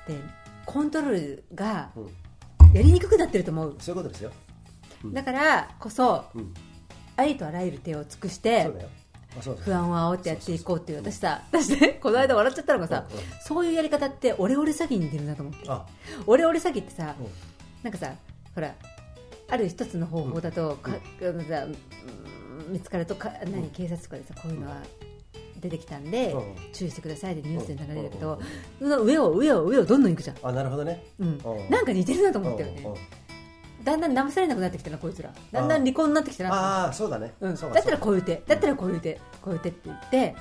[0.07, 0.15] で
[0.65, 2.73] コントロールがうん。
[2.73, 3.75] やりにくくなってると思う。
[3.79, 4.31] そういうことですよ。
[5.03, 5.13] うん。
[5.13, 6.53] だからこそうん、
[7.15, 8.71] ありとあらゆる手を尽くして
[9.41, 13.05] 不安を煽ってやっていこうっていう私さ私ねこの間笑っちゃったのがさ
[13.45, 15.59] そういうやり方ってオレオレ詐欺に似てるなと思って。
[15.67, 15.85] あ、
[16.25, 17.27] オレオレ詐欺ってさうん。
[17.83, 18.13] なんかさ
[18.55, 18.73] ほら
[19.49, 20.77] ある一つの方法だと、
[22.69, 24.77] 見つかるとか何警察とかでさこういうのは
[25.59, 26.55] 出てきたんで、うん。
[26.73, 28.39] 注意してくださいってニュースで流れるけうんど、
[29.03, 31.03] 上を上を上をどんどん行くじゃん、あなるほどね。
[31.69, 32.83] なんか似てるなと思ったよね、
[33.87, 35.29] だんだん騙されなくなってきたなこいつら。
[35.51, 37.33] だんだん離婚になってきたなああそうだね。
[37.39, 40.35] うん、そうかだったらこうういう手だったらこういう手こういう手って言って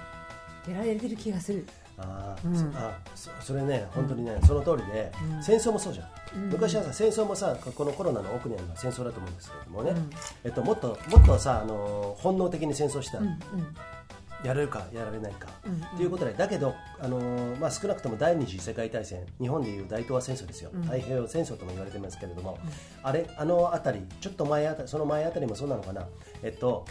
[0.69, 1.65] やられてる気がする。
[1.99, 2.73] あー、うん。
[2.73, 5.43] そあそそれね本当にね、その通りで、うん。
[5.43, 6.51] 戦争もそうじゃん、うん。
[6.51, 10.11] 昔はさ戦争もさこのコロナの奥にあるのは戦争だと思うんですけれどもね、うん。
[10.45, 13.39] えっと、もっともっとさあの本能的に戦争したうん
[14.45, 20.83] やれるかやられないか、うんということでだけど、あのーまあ、少なくとも第二次世界大戦日本でいう大東亜戦争ですよ、うん。
[20.83, 22.59] 太平洋戦争とも言われてますけれども、
[23.03, 26.07] あれあの辺りちょっと前あたりその前あたりもそうなのかな？
[26.43, 26.85] えっと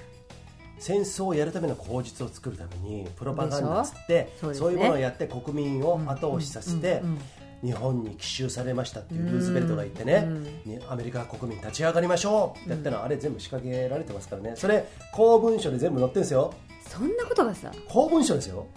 [0.79, 4.73] 戦争をやるための口実を作るためにプロパガンダっつってそうね。
[4.73, 7.19] いうものをやって国民を後押しさせて、うんうんうん。
[7.63, 10.27] 日本に奇襲されましたっていうルーズベルトが言ってね、
[10.65, 14.53] にアメリカ国民立ち上がりましょうってやったのは、あれ全部仕掛けられてますからね。
[14.55, 16.53] それ公文書で全部載ってるんですよ
[16.95, 18.67] そんなことがさ、公文書ですよ、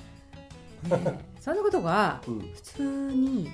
[0.89, 2.41] ねそんなことがうん。
[2.55, 3.51] 普通に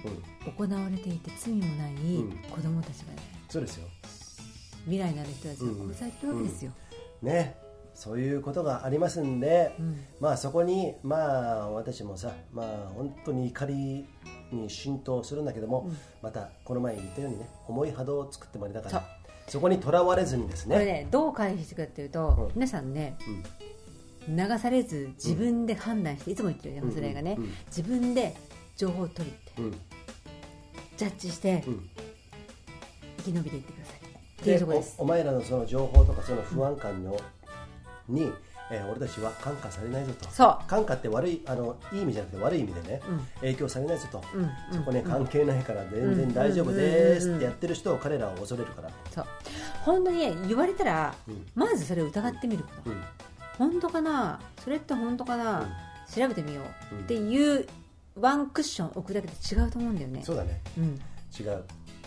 [0.47, 2.39] うん、行われていて罪もないん。
[2.51, 3.87] 子供たちがねそうですよ。
[4.85, 6.73] 未来のある人たちが殺されてるわけですよ、
[7.23, 7.57] ね。
[7.95, 10.05] そういうことがありますんで、うん。
[10.19, 14.07] まあそこにまあ私もさまあ本当に怒り
[14.51, 15.89] に浸透するんだけども、
[16.21, 19.03] またこの前言ったようにね重い波動を作ってまいりだから
[19.47, 22.53] そこにとらわれずにですこれねねどう回避していくかっていうと、うん。
[22.55, 23.43] 皆さんねうん
[24.29, 27.51] 流されず自分で判断して、いつも言ってる山それがね、うんうん。
[27.67, 28.35] 自分で
[28.77, 29.71] 情報を取りってうん
[30.97, 31.89] ジャッジしてうん。
[33.19, 33.97] 生き延びていってください。
[33.97, 34.01] っ
[34.45, 34.95] ていうでところです。
[34.99, 37.19] おお前らのその情報とかその不安感の、
[38.09, 38.31] に、
[38.71, 40.29] えー俺たちは感化されないぞと。
[40.31, 40.69] そう。
[40.69, 43.21] 感化って悪いあのいい意味じゃなくて悪い意味でね、うん。
[43.41, 49.25] 影響されないぞと、うんそこね関係ないから全然大丈夫ですってやってる人を彼らを恐れるから、そう。
[49.85, 51.47] 本当にね言われたら、うん。
[51.55, 53.03] まずそれを疑ってみること、うん
[53.59, 54.41] 本当かな？
[54.63, 55.69] それって本当かな、うん。
[56.15, 57.01] 調べてみよう、うん。
[57.03, 57.67] っていう
[58.21, 60.23] ワンクッション置くだけで違うと思うんだよね。
[60.25, 60.61] そうだね。
[60.79, 61.01] うん。
[61.39, 61.65] 違う。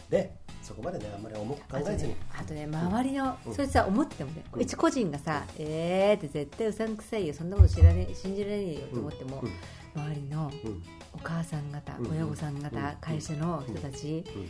[0.09, 0.31] で
[0.61, 2.11] そこまでねあんまり重く考あとえずに。
[2.11, 3.53] ね、あとね周りの、うん。
[3.53, 4.61] それさ思っててもね、うん。
[4.61, 10.01] 一個人がさ、えーって絶対うさんくさいよそんなこと知らねえ信じられねえよと思っても、うん。
[10.01, 10.83] 周りのうん。
[11.13, 12.11] お母さん方、うん。
[12.11, 12.95] 親御さん方、うん。
[13.01, 14.49] 会社の人たち、うん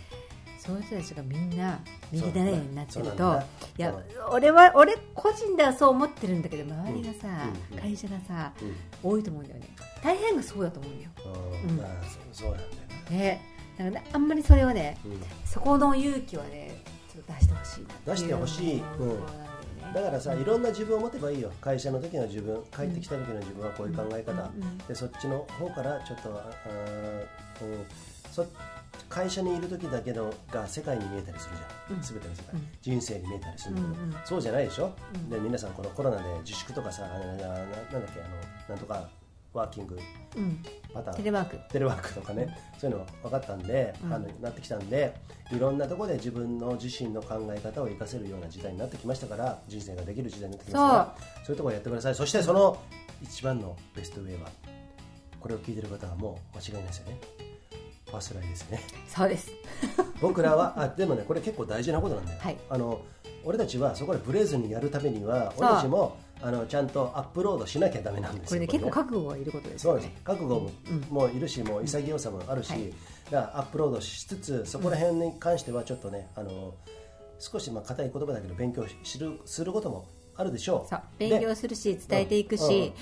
[0.57, 1.79] そういう人たちがみんな
[2.11, 3.41] 右習いになってると
[3.77, 3.93] いや
[4.31, 8.75] 俺は俺個人ではそう思ってるんだけど周りがさ、うんうん会社がさうん。
[9.11, 9.69] 多いと思うんだよね。
[10.03, 11.11] 大変がそうだと思うんだよ。
[11.25, 11.77] うん。
[12.33, 12.71] そうなんだよ
[13.11, 13.17] ね。
[13.17, 13.41] ね。
[13.77, 15.21] だからねあんまりそれはねうん。
[15.45, 16.83] そこの勇気はね
[17.13, 18.83] ちょっと出してほしい出してほしい。
[19.93, 21.51] だからさいろんな自分を持てばいいよ。
[21.61, 24.51] 会社の時の自分帰ってきた時の自分はこういう考え方、
[24.87, 26.49] でそっちの方からちょっとあ
[27.61, 27.85] うん
[28.31, 28.45] そ
[29.09, 32.01] 会社にいる時だけのが世界に見えたりするじゃん、うん。
[32.01, 32.67] 全ての世界、うん。
[32.81, 34.15] 人生に見えたりするんだけど、うんうん。
[34.25, 35.29] そうじゃないでしょ、うん。
[35.29, 38.27] で皆さんこのコロナで自粛とかさなななんだっけあ
[38.69, 39.09] のなんとか
[39.53, 39.97] ワーキング
[40.35, 40.63] うん。
[40.93, 41.17] パターン。
[41.17, 41.59] テレワーク。
[41.69, 44.13] テレワークとかね、そういうの分かったんで、うん。
[44.13, 45.15] あのなってきたんで
[45.51, 52.15] いろんなところで自分の自身の考え方を生かせるような時代になってきましたから人生ができる時代になってきましたからそういうところやってください。
[52.15, 52.77] そしてその
[53.23, 54.49] 一番の best way は
[55.39, 57.19] これを聞いてる方はもう間違いないですよね
[58.07, 58.81] first line ですよね。
[59.07, 59.51] そうです。
[60.21, 62.57] 僕らはあでもねこれ結構大事なことなんだよ、はい。
[62.69, 63.01] あの
[63.43, 70.01] 俺たちはそこでブレずにやるためには俺たちもあのちゃんとアップロードしなきゃダメなんですよこれね結構ね覚悟がいることですよね。
[70.01, 70.23] そうなんです。
[70.23, 70.99] 覚悟も,、うん。
[71.09, 72.93] もういるしもう潔さもあるし、はい。
[73.31, 76.73] だからアップロードしつつそこら辺に関してはちょっとねあの
[77.39, 80.05] 少しまあ硬い言葉だけど勉強しるすることも
[80.35, 80.89] あるでしょう。
[80.89, 81.01] そう。
[81.17, 82.93] 勉強するし伝えていくし、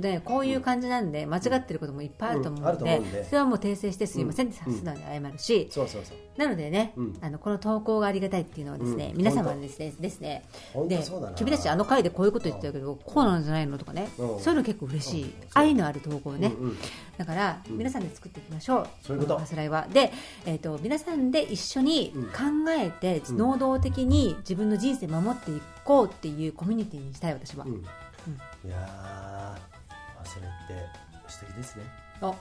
[0.00, 3.24] でこういう感じなんで間違ってることもいっぱいあると思うので,、思うんで。
[3.24, 4.48] それはもう訂正してすいません。
[4.48, 6.16] ってうん素直に謝るし、そうそうそう。
[6.36, 7.18] なのでね、うん。
[7.20, 9.18] あのこの投稿がありがたいっていうのはですね、うん。
[9.18, 10.44] 皆様にですねですね。
[10.88, 11.02] で
[11.36, 14.40] 君たちあの回でこういうこと言ってたけど、こうなんじゃないのとかね、うん。
[14.40, 15.32] そういうの結構嬉しい、うん。
[15.54, 16.78] 愛のある投稿ね、うんうん。
[17.18, 18.88] だから、皆さんで作っていきましょう。
[19.02, 19.40] そういうこと。
[19.44, 19.86] スライは。
[19.92, 20.12] で、
[20.46, 27.82] えー、と皆さんで一緒に考えて、能動的に自分の人生守っていこうっていうコミュニティにしたい私は、うん。
[28.64, 29.58] いや
[30.64, 30.74] って
[31.28, 31.84] 素敵ですね。
[32.20, 32.34] お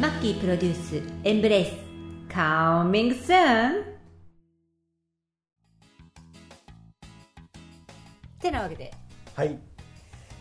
[0.00, 1.72] マッキープロデュースエンブレイス。
[2.32, 3.84] Coming soon!
[8.40, 8.92] てなわけで。
[9.34, 9.58] はい。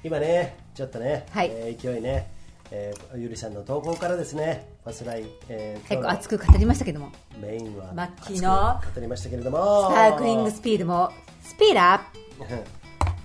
[0.03, 1.49] 今ねちょっとね、はい。
[1.51, 2.29] えー勢いね、
[2.69, 7.07] えーゆりさんの投稿からですねファスライ、えー結構熱く語りましたけども。
[7.07, 9.89] のメインはマッキーの語りましたけれども。
[9.89, 11.11] スパークリングスピードも
[11.47, 12.01] スピードア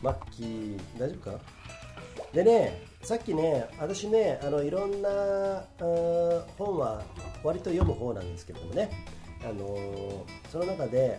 [0.00, 1.38] マッキー大丈夫か？
[2.32, 5.64] でねさっきね私ねあのいろんな
[6.56, 7.02] 本は
[7.42, 8.90] 割と読む方なんですけれどもね。
[9.44, 11.18] あのーその中で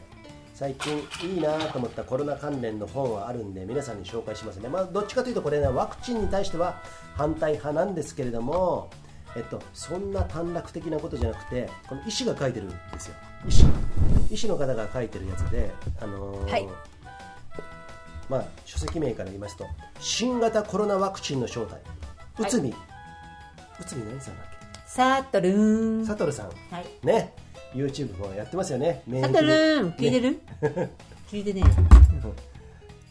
[0.53, 0.97] 最近
[1.29, 6.81] いいなと思ったコロナ関連の本はあるんで皆さんに紹介しますね、まあ、どっちかというとこれねワクチンに対しては
[7.15, 8.89] 反対派なんですけれども
[9.35, 13.15] えっと、そんな短絡的なことじゃなくてこの医師が書いてるんですよ。
[13.47, 13.65] 医師。
[14.29, 16.69] 医師の方が書いてるやつで、あのーはい
[18.29, 19.67] まあ、書籍名から言いますと
[19.99, 21.81] 新型コロナワクチンの正体。
[22.39, 22.73] 内海、
[23.79, 24.53] 内海何さんだっ
[24.87, 25.97] サトルー。
[25.99, 26.47] ンけサトルさん。
[26.47, 26.85] はい。
[27.05, 27.33] ね。
[27.73, 29.01] YouTube もやってますよね。
[29.21, 29.91] サトルーン。
[29.93, 30.41] 聞いてねる、
[31.27, 31.63] 聞いてね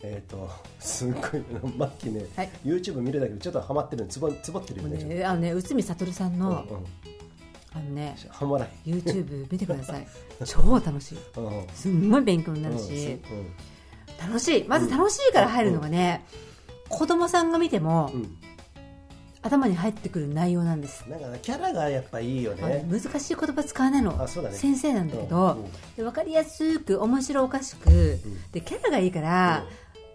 [0.04, 0.50] えっ、と
[0.80, 1.42] すっごい
[1.76, 2.50] マッキーね、はい。
[2.64, 6.86] YouTube 見るだけでちょっとハマってるつぼつぼってるよねねあのね内海悟さんの、うんうん。
[7.74, 10.06] あのねハマら YouTube 見てください。
[10.44, 11.18] 超楽しい。
[11.36, 11.66] うん。
[11.74, 12.80] すんごい勉強になるうん。
[12.80, 13.52] し、うん
[14.26, 14.64] 楽しい。
[14.68, 16.24] まず楽しいから入るのがね、
[16.88, 18.36] 子供さんが見ても、うん。
[19.44, 22.86] 頭に入ってくる内容なんです、なんかねキャラがやっぱいいよね。
[22.88, 24.22] 難しい言葉使わないの。
[24.22, 24.54] あそうだね。
[24.54, 25.64] 先生なんだけど、うん。
[25.64, 25.72] うん。
[25.96, 28.20] で分かりやすく面白おかしく、
[28.52, 29.64] でキャラがいいから、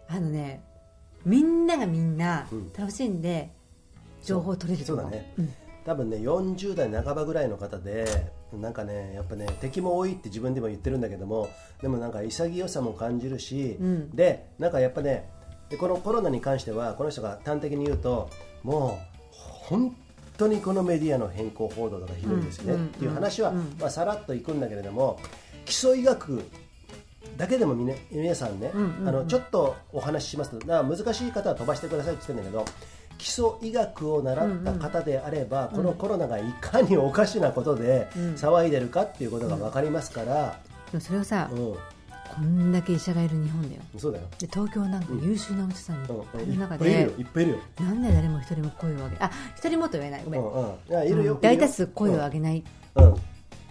[0.07, 0.63] あのね
[1.25, 2.71] みんながみんなうん。
[2.71, 3.51] 楽しんで
[4.23, 5.05] 情報を取れると思う。
[5.05, 5.53] そうだね、うん。
[5.85, 11.49] 多分ね40代半ばぐらいの方でなんかねやっぱね敵も多いって自分でも言ってるんだけども
[11.81, 14.09] でもなんか潔さも感じるし、うん。
[14.15, 15.29] でなんかやっぱね
[15.69, 18.29] でこのコロナに関してはこの人が端的に言うと
[18.63, 18.99] も
[19.31, 19.95] う本
[20.37, 22.85] 当にこのメディアの変更報道とかひどいですよね、うん。
[22.85, 23.75] っていう話は、うん。
[23.79, 25.19] まあ、さらっといくんだけれども
[25.65, 26.43] 基礎医学
[27.35, 38.33] だけでもみ、ね、皆さんね、あのちょっとお話ししますと難しい方は飛ばしてくださいって言ってるんだけど基礎医学を習った方であれば、このコロナがいかにおかしなことでうん。
[38.35, 40.59] 騒いでるかっていうことが分かりますから、
[40.91, 41.75] でもそれをさ、うん。
[42.35, 43.81] こんだけ医者がいる日本だよ。
[43.97, 50.21] そうだよ、で東京なんか優秀なお医者さんいる中でよいっぱいいるよ、なんで誰も一人も声を上げあ一人もと言えない。
[50.23, 51.41] ごめん、うんうん、いやいるよ、うん。
[51.41, 52.63] 大多数声を上げない、
[52.95, 53.15] うん、うん。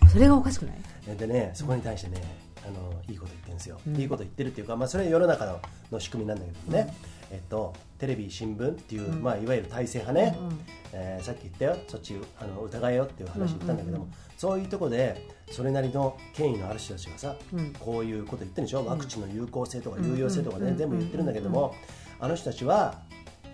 [0.09, 1.17] それがおかしくない？
[1.17, 2.21] でねそこに対してね
[2.67, 3.97] あのいいこと言ってるんですよ、うん。
[3.97, 5.61] いいこと言ってるっていうか、まあ、それは世の中の
[5.93, 6.95] の仕組みなんだけどね、
[7.31, 10.61] えっと、テレビ新聞っていう、まあ、いわゆる体制派ね、うんうん
[10.93, 11.77] えーさっき言ったよ。
[11.89, 14.11] そっちあの疑えよっていう話言ったんだけども、うん。
[14.11, 17.73] うんそういうとこでそれなりの権威のある人たちがさ、うん。
[17.81, 18.85] こういうこと言ってるんでしょ？
[18.85, 21.75] ワクチンの有効性とかうん有用性とかね、うん全部言ってるんだけども、
[22.21, 23.01] あの人たちは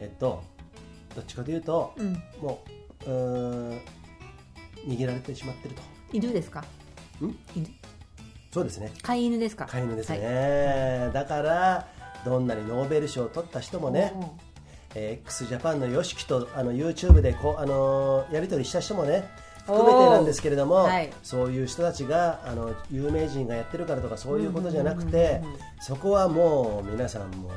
[0.01, 0.43] えっと
[1.15, 2.13] どっちかというと、うん。
[2.41, 2.65] も
[3.07, 3.13] うう
[4.89, 5.83] 逃げられてしまってると。
[6.13, 6.65] 犬ですか？
[7.21, 7.37] ん？
[7.55, 7.67] 犬
[8.53, 8.93] そうですね。
[9.03, 9.67] 飼い犬ですか？
[9.67, 11.87] 飼い犬ですね、だから
[12.25, 14.13] どんなにノーベル賞を取った人もね、
[14.95, 19.27] えー x ジャパンの YOSHIKI とあの YouTube でこう、あのーやり取りした人もね
[19.65, 21.11] 含めてなんですけれども、はい。
[21.23, 25.41] そういう人たちがあの有名人がやってるからとかそういうことじゃなくて
[25.81, 27.51] そこはもう皆さんも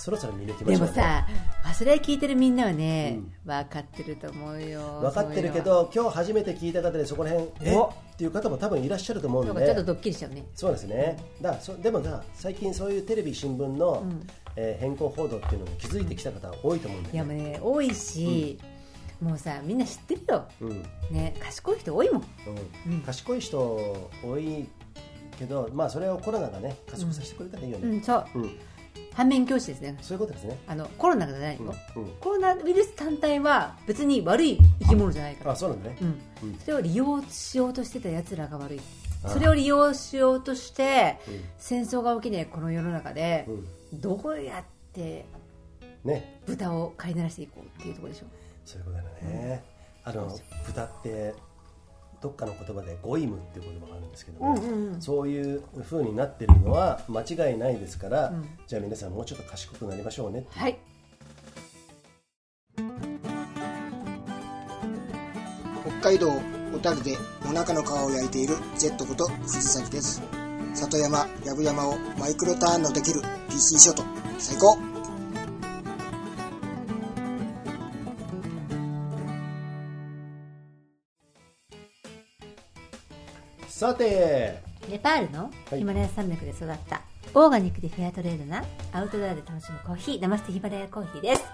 [0.00, 0.74] そろそろ見抜きましょうね。
[0.78, 1.26] でもさ
[1.74, 5.00] それ聞いてるみんなはね、分かってると思うよ。
[5.02, 7.76] 分かってるけど今日初めて聞いた方でそこら辺え？
[7.76, 7.92] おっ？
[8.16, 10.44] ていう方も多分いらっしゃると思うそうのでちょっとドッキリしちゃうね。
[10.54, 11.18] そうですね。
[11.40, 14.04] だそでもさ最近そういうテレビ新聞の、
[14.56, 18.58] えー変更報道っていうのに気づいてきた方多いと思うんだいやよねもうね多いし、
[19.20, 20.82] もうさみんな知ってるよ、うん。
[21.10, 22.24] ね、賢い人多いもん。
[22.88, 23.00] うん。
[23.02, 23.58] 賢い人
[24.24, 24.66] 多い
[25.38, 28.26] けど、まあ、それをコロナがね加速させてくれたらいいよね、うんそう。
[28.34, 28.50] うん
[29.12, 29.96] 反面教師ですね。
[30.00, 32.10] そういうことですね、あのコロナじゃないよ、うんうん。
[32.20, 35.52] コロナウイルス単体は別に悪い生き物じゃないから。
[35.52, 36.08] あそうなんだね、うん。
[36.48, 36.58] うん。
[36.58, 38.80] それを利用しようとしてたやつらが悪い。
[39.22, 41.44] あそれを利用しようとしてうん。
[41.58, 43.46] 戦争が起きないこの世の中で
[43.92, 44.00] うん。
[44.00, 45.26] どうやって
[46.04, 46.40] ね。
[46.46, 48.26] 豚を飼いならしていこうっていうところでしょ
[48.64, 49.64] そういうことだよね、
[50.04, 51.34] あの豚って
[52.20, 55.02] どっかの言葉でゴイムっていう言葉があるんですけども、うんうんうん。
[55.02, 58.48] そういう風になってるのは間違いないですから、うん。
[58.66, 60.78] じゃあ皆さんもうちょっと賢くなりましょうねはい。
[66.00, 66.30] 北海道
[66.72, 70.22] 小樽でお腹の皮を焼いている Z こと藤崎です。
[70.74, 74.04] 里山やぶ山をマイクロターンのできる PC ショット。
[74.38, 74.89] 最高
[83.80, 84.60] さて。
[84.90, 85.78] ネパールのはい。
[85.78, 87.00] ヒマラヤ山脈で育った
[87.32, 88.62] オーガニックでフェアトレードな
[88.92, 91.44] アウトドアで楽しむコーヒーナマステヒマラヤコーヒーです。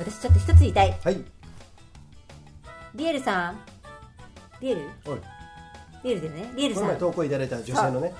[0.00, 0.98] 私ちょっと一つ言いたい。
[1.04, 1.24] はい。
[2.96, 3.60] リエルさん。
[4.60, 4.80] リエル？
[6.02, 6.52] リエルでね。
[6.56, 8.12] リエルこさん投稿いただいた女性のね。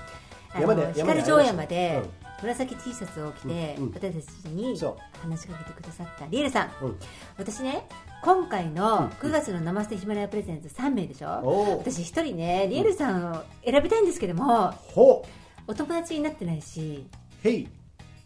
[0.53, 2.01] あ山での光城山で
[2.41, 3.93] 紫 T シャツを着て、うんうん。
[3.93, 4.79] 私たちに
[5.21, 6.85] 話しかけてくださったリエルさん。
[6.85, 6.99] うん。
[7.37, 7.85] 私ね
[8.21, 15.25] 今回の9月の生捨てヒマラヤプレゼント3名でしょ、私一人ねリエルさんを選びたいんですけどもほ
[15.67, 17.05] お友達になってないし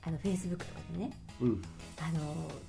[0.05, 1.11] あのフェイスブックとかでね。
[1.41, 1.61] うん。
[1.99, 2.19] あの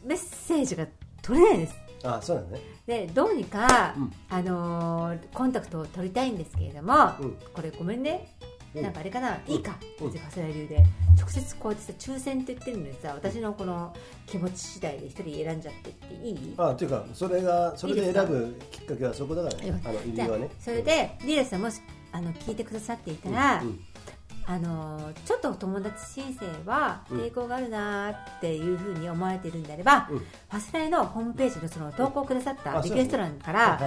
[0.04, 0.86] メッセージが
[1.22, 1.74] 取れないです。
[2.04, 2.62] あそうだね。
[2.86, 4.12] でどうにか、うん。
[4.28, 7.36] あのーコンタクトを取りたいんですけれども、うん。
[7.52, 8.28] これごめんね。
[8.40, 10.12] うんなんかあれかな、いいか、うん。
[10.12, 10.84] 長谷川流で。
[11.16, 13.94] 直接こうやってさ抽選って言ってるのにさ私のこの
[14.26, 16.54] 気持ち次第で一人選んじゃってっていい？
[16.58, 19.56] あというかそれがそれで選ぶきっかけはそこだから。
[19.56, 19.88] ねあ
[20.24, 20.50] のはね。
[20.58, 21.80] それでリエラさんもし
[22.12, 23.80] あの聞いてくださっていたら、うん
[24.46, 27.20] あのーちょっとお友達申請はうん。
[27.20, 30.18] 抵抗があるなっていうふうに思われているんであれば、うん。
[30.18, 33.80] ファスライのホームページのその投稿くださったあリクエスト欄から、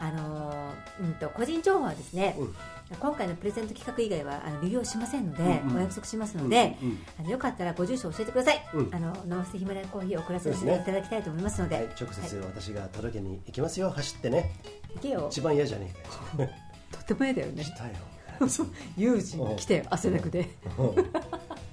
[0.00, 2.54] あのーうんと個人情報はですね、うん
[3.00, 5.76] 今回のプレゼント企画以外はあの利用しませんので、うんうん。
[5.78, 8.94] お約束しますので、うんうんあのよかったらご住所を教えてください、うん。
[8.94, 13.90] あのナマステヒマラヤコーヒーを送らせていただきたいと思いますので、はい、直接私が届けに行きますよ。
[13.90, 14.52] 走ってね。
[14.94, 15.28] 行けよ。
[15.30, 15.92] 一番嫌じゃね
[16.38, 16.50] えかよ。
[16.92, 17.64] とっても嫌だよね。
[17.64, 17.94] 来たよ。
[18.96, 20.50] 友人来てよ汗だくで。
[20.78, 20.94] うん。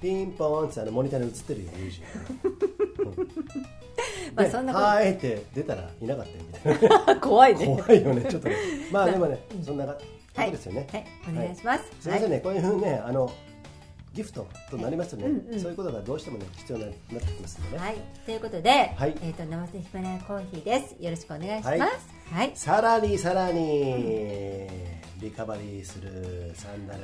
[0.00, 2.02] ピンポーンってあのモニターに映ってるよ友人
[4.34, 7.16] まあでそんなはーいって出たらいなかったよみたいな。
[7.20, 7.66] 怖いね。
[7.66, 8.24] 怖いよね。
[8.28, 8.56] ちょっとね。
[8.90, 9.86] まあでもねそんな
[10.34, 10.86] ことですよね。
[10.90, 11.06] はい。
[11.30, 13.32] お願いします、すみませんね、こういうふうにねあの
[14.14, 15.32] ギフトとなりますとね、はい。
[15.32, 15.60] うんうん。
[15.60, 19.16] そういうことがどうしてもね必要にななってきますんでね、はい、ということで、はい。
[19.22, 20.96] えっ、と生瀬ヒマラヤコーヒーです。
[21.02, 21.72] よろしくお願いします。
[21.72, 21.80] は
[22.34, 22.50] はい。
[22.50, 24.68] い、さらにさらに、
[25.20, 27.00] リカバリーするサンダル。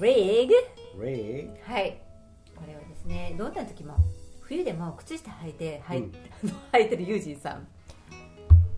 [0.00, 0.54] リーグ？
[1.04, 1.98] レイはい、
[2.54, 3.96] これはですね、どんな時も
[4.40, 6.12] 冬でも靴下履いて、はい、うん。
[6.72, 7.66] 履いてるユージンさん。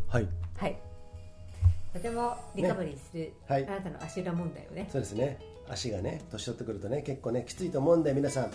[0.09, 0.29] はい。
[0.57, 0.77] はい。
[1.95, 3.67] とてもリカバリーする、はい。
[3.67, 4.89] あなたの足裏問題をね。
[4.93, 5.39] そうですね。
[5.69, 8.51] 足がね年取ってくるとね結構ねきついと思うんで皆さん、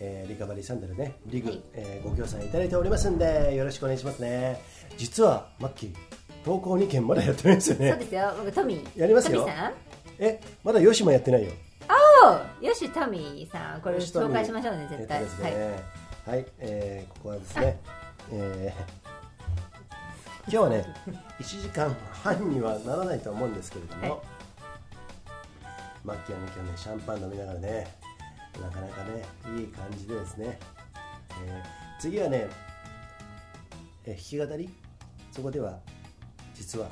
[0.00, 1.62] えーリカバリーサンダルねリグ、はい。
[1.72, 4.60] えーご協賛いただいておりますんでよろしくお願いしますね。
[4.98, 5.94] 実はマッキー
[6.44, 7.90] 投稿2件まだやってないんですよね。
[7.90, 9.00] そうですよ、僕トミー。
[9.00, 9.40] やりますよ。
[9.42, 9.72] トミーさん？
[10.18, 11.52] えまだヨシもやってないよ。
[12.62, 15.22] およし、トミーさん、これ紹介しましょうね、絶対。
[15.22, 15.52] えっとですはい。
[15.52, 15.82] ね
[16.26, 17.80] はい、えーここはですね、
[18.32, 18.99] えー
[20.52, 20.84] 今日はね
[21.38, 21.94] 1時間
[22.24, 24.20] 半にはならないと思うんですけれども、はい。
[26.04, 27.86] マッキーはね今日ねシャンパン飲みながらね
[28.60, 29.24] なかなかね
[29.58, 30.58] いい感じでですね、
[31.46, 32.46] えー次はね、
[34.06, 34.70] えー弾き語り？
[35.32, 35.78] そこでは
[36.54, 36.88] 実は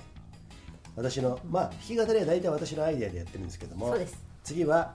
[0.95, 3.97] 私のまあ弾き語りは大体私のアイデアでやってるんですけども
[4.45, 4.95] 次は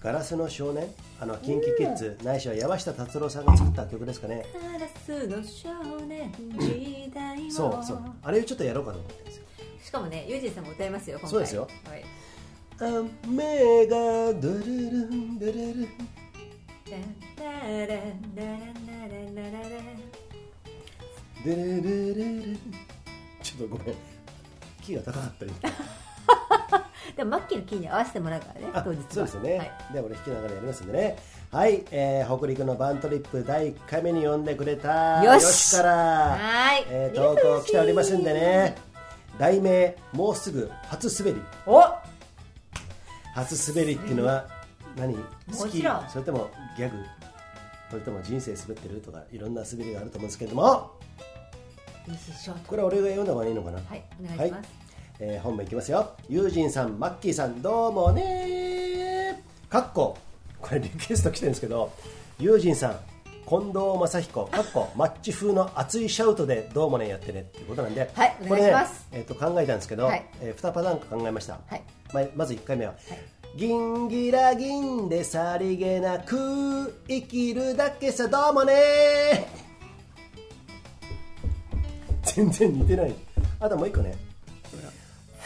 [0.00, 0.86] ガラスの少年？
[1.20, 4.46] あの近畿キッズ、ないしは山下達郎さんが作った曲ですかね。
[4.78, 5.68] ラスの少
[6.06, 7.50] 年時代を。
[7.50, 8.02] そうそう。
[8.22, 9.42] あれをちょっとやろうかと思ってす
[9.84, 11.30] しかもねユージンさんも歌いますよ今回。
[11.30, 12.04] そうですよ、はい。
[12.80, 13.96] 雨が
[14.34, 15.88] ドゥルルンドゥルルン。
[21.44, 22.58] ドゥルルルル
[23.42, 23.94] ちょっとごめん。
[24.82, 25.52] キーが高かったり
[27.18, 29.04] でもマッキーのキーに合わせてもらうからねあ当日は。
[29.10, 29.72] そうですよね、はい。
[29.92, 31.18] で俺弾きながらやりますんでね。
[31.50, 35.76] はい、えー、北陸のバントリップ第1回目に呼んでくれたよし。
[35.76, 35.92] から
[36.38, 36.84] はい。
[36.88, 38.76] えー、投稿来ておりますんでね。
[39.36, 41.42] 題名もうすぐ初滑り。
[41.66, 41.82] お！
[43.34, 44.46] 初滑りっていうのは
[44.96, 45.14] 何？
[45.16, 45.20] 好
[45.52, 46.08] きもちろん。
[46.08, 46.96] それともギャグ？
[47.90, 50.92] それとも人生滑ってるとかいろんな滑りがあると思うんですけども。
[52.66, 53.80] これは俺が読んだ方がいいのかな？
[53.88, 54.70] はいお願いします、
[55.20, 56.12] えー本文いきますよ。
[56.28, 59.42] ユージンさんマッキーさんどうもね。
[59.68, 60.16] ーかっこ。
[60.60, 61.92] これリクエスト来てるんですけど
[62.38, 62.98] ユージンさん
[63.48, 64.88] 近藤正彦かっこ。
[64.94, 67.40] マッチ風の熱いシャウトでどうもねやってね。
[67.40, 69.06] っていうことなんで、はいお願いします。
[69.10, 70.24] これねえー、と考えたんですけど、はい。
[70.40, 71.82] え2パターン考えました、はい。
[72.12, 72.94] ままず1回目は、
[73.56, 79.48] 銀ギラ銀でさりげなく生きるだけさどうもね。
[82.22, 83.14] 全然似てない。
[83.58, 84.27] あともう一個ね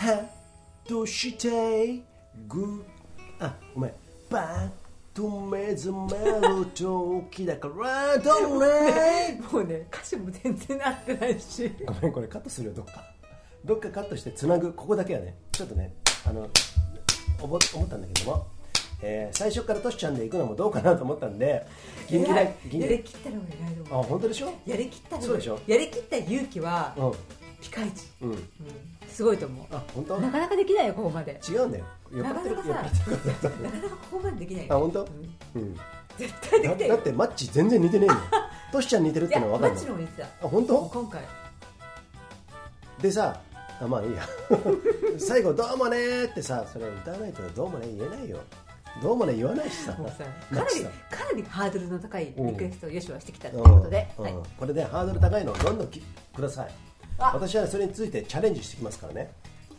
[0.02, 0.26] は
[0.84, 2.00] として？
[2.48, 2.84] ぐ
[3.38, 3.92] あごめん。
[4.28, 4.68] バッ
[5.14, 8.18] と目覚める時だから。
[8.18, 11.70] どうもうね歌詞も全然合ってないし。
[11.86, 13.04] ごめんこれカットするよどっか。
[13.64, 15.36] どっかカットしてつなぐここだけはね。
[15.52, 15.94] ちょっとね
[16.26, 16.50] あの
[17.40, 18.46] 思ったんだけども、
[19.02, 21.64] えー最初からトシちゃんで行くのもどうかなと思ったんで
[22.08, 24.52] 銀ギラ銀ギラやりきったのが偉いとあ思う本当でしょ？
[24.66, 25.60] やりきったのがそうでしょ？
[25.68, 27.12] やりきった勇気はうん。
[27.60, 28.30] ピカイチ、うん。
[28.30, 28.38] うん、
[29.12, 29.66] すごいと思う。
[29.70, 30.18] あ本当？
[30.18, 31.40] なかなかできないよここまで。
[31.48, 31.84] 違うんだよ。
[32.12, 32.88] なかなかさなかなか
[34.10, 34.66] ここまでできない。
[34.66, 35.08] よあ本当？
[35.54, 35.62] うん。
[35.62, 35.76] うん。
[36.18, 36.88] 絶対できないよ。
[36.88, 38.18] だだってマッチ全然似てねえもん
[38.72, 39.82] トシちゃん似てるってのは 分かんない。
[39.82, 40.46] ッチの方が言ってた。
[40.46, 40.90] あ本当？
[40.92, 41.22] 今回。
[43.00, 43.40] でさ
[43.80, 44.22] あまあいいや。
[45.18, 48.38] 最後「どうもね」ってさそれ歌わないと「どうもね」言えないよ。
[49.02, 49.92] どうもね言わないしさ。
[49.98, 50.16] もうさ
[50.54, 54.24] かなりかなりハードルの高いリクエストをよしはしてきたといううんことで、うん。
[54.24, 56.00] はい、これでハードル高いのをどんどんき
[56.36, 56.66] ください。
[56.68, 56.70] あ
[57.18, 59.30] 私はそれについてチャレンジしてきますからね。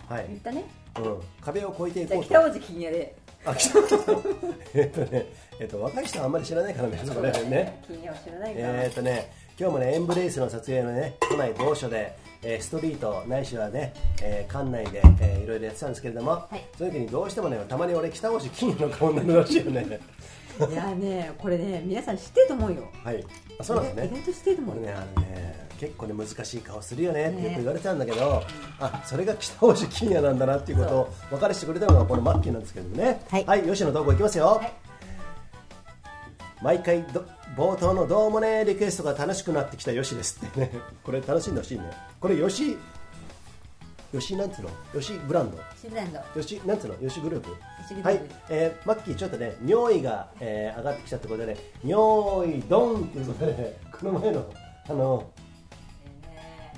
[0.09, 0.63] はい、言ったね。
[0.99, 2.37] うん、壁を越えていじゃこうと。
[2.37, 3.15] あ北大路金谷で。
[3.45, 4.35] あ北大路
[4.73, 5.25] えっとね
[5.59, 7.81] えっと若い人はあんまり知らないからねそれね。
[7.87, 16.57] 金谷は知らないか、えーとね、今日もねエンブレイスの撮影のね都内某所で、えーストリートないしはね、えー館内で、えーいろいろやってたんですけれども、い。
[16.77, 19.99] その時にどうしてもねたまに俺北大路金の顔になるらしいよね。
[20.71, 22.83] いやねこれね皆さん知ってると思うよ。
[23.03, 23.23] はい。
[23.59, 24.05] あそうなんですね。
[24.05, 28.41] 意外と知ってると思う俺ねあのね結構ね難しい顔するよねってよく言われてたんだけど、
[28.79, 33.21] あそれが北大路金也なんだなっていうことを分かりしてくれたのがこのマッキーなんですけどもね。
[33.29, 33.63] はい。
[33.63, 34.73] 吉野投稿いきますよ、はい。
[36.61, 37.25] 毎回ど
[37.57, 40.71] 冒頭の「どうもね」リクエストが楽しくなってきたよしですってね。
[41.03, 41.91] これ楽しんでほしいね。
[42.21, 42.77] これよし
[44.13, 44.69] よしなんつうの？
[44.93, 45.57] よしブランド？
[45.81, 46.19] シブランド。
[46.19, 47.01] よしなんつうの？
[47.01, 47.49] よしグループ？
[47.49, 47.55] よ
[47.85, 48.07] しグループ。
[48.07, 54.45] はい、えーマッキーちょっとね尿意が、えー上がってきたってことでね尿意ドンっていうことで、ね、 この前の
[54.87, 55.29] あの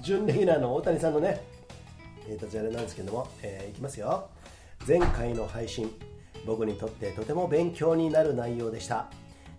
[0.05, 0.75] 準レギュラーの？
[0.75, 1.41] 大谷さんのね。
[2.29, 4.29] えーとじゃあれなんですけども、えーいきますよ。
[4.87, 5.91] 前回の配信
[6.45, 9.07] 僕にとってとても勉強になる内容でした。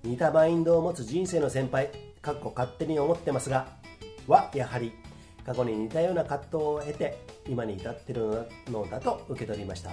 [0.05, 1.91] 似たマインドを持つ人生の先輩
[2.23, 3.67] かっこ勝手に思ってますが
[4.29, 4.93] はやはり
[5.45, 7.19] 過去に似たような葛藤を経て
[7.49, 9.91] 今に至っているのだと受け取りました。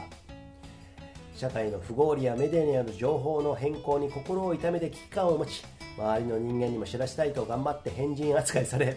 [1.36, 5.64] 社会の不合理やメディアにある情報の変更に心を痛めて危機感を持ち
[5.98, 8.96] 周りの人間にも知らせたいと頑張って変人扱いされ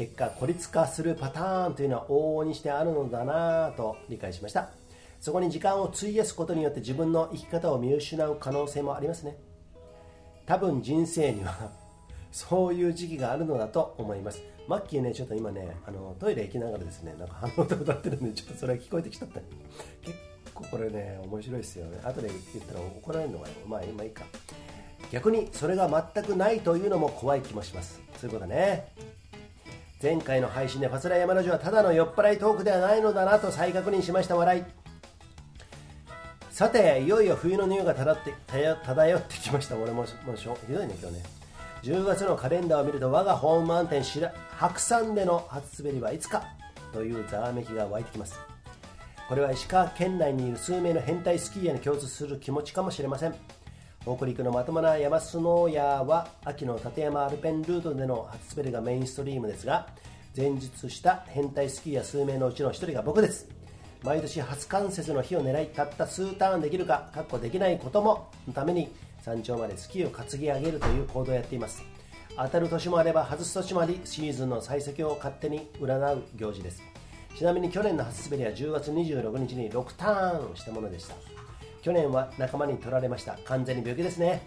[0.00, 4.70] 結果孤立化するパターンというのは往々にしてあるのだなぁと理解しました。
[5.20, 9.36] そこに時間を費やすことによって自分の生き方を見失う可能性もありますね。
[10.46, 11.70] 多分人生には
[12.32, 14.40] そういう時期があるのだと思います。
[14.66, 19.40] マッキーねちょっと今ねあのトイレ行きながらですねなんか鼻歌歌ってるんでちょっとそれが聞こえてきちゃった。
[20.00, 20.18] 結
[20.54, 22.00] 構これね面白いですよね。
[22.02, 24.24] 後で言ったら怒られるのかなまあ今いいか。
[25.12, 28.00] 逆にそれが全くないというのも怖い気もします。
[28.16, 29.19] そういうことね。
[30.02, 34.64] 前回の配信でファスラ山ラジオはただの酔っ払いトークではないのだなと再確認しました笑い。
[36.50, 38.34] さていよいよ冬の匂いが漂って
[38.82, 39.76] 漂ってきました。
[39.76, 41.22] 俺ももうしょひどいね今日ね。
[41.82, 46.44] 10月のカレンダーを見ると我がホームマウンテン白白山での初滑りはいつか
[46.94, 48.40] というざわめきが湧いてきます。
[49.28, 53.34] これは石川県内にいる数名の変態スキーヤーに共通する気持ちかもしれません。
[54.02, 59.88] 北陸のまともな山スノーヤーは秋の立山アルペンルートでの初滑りがメインストリームですが
[60.34, 63.48] 前述した変態スキーヤー数名のうちの一人が僕です。
[64.02, 68.90] 毎年初冠雪の日を狙いたった数ターンできるかかっこできないことものために
[69.20, 71.82] 山頂までスキーを担ぎ上げるという行動をやっています。
[72.36, 76.82] 当たる年もあれば外す年もありシーズンの幸先を勝手に占う行事です。
[77.36, 81.39] ちなみに去年の初滑りは10月26日に6ターンしたものでした。
[81.82, 83.38] 去年は仲間に取られました。
[83.44, 84.42] 完全に病気ですね。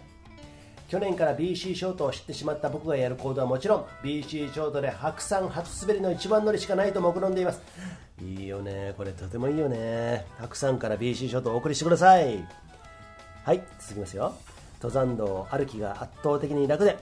[0.88, 7.60] 去年から BC ショートを知ってしまった僕がやる行動はもちろん BC ショートで白山初滑りの一番乗りしかないと目論んでいます。
[8.20, 8.94] いいよね。
[8.96, 10.26] これとてもいいよね。
[10.38, 12.46] 白山から BC ショートをお送りしてください。
[13.44, 14.34] はい続きますよ。
[14.80, 16.98] 登山道歩きが圧倒的に楽で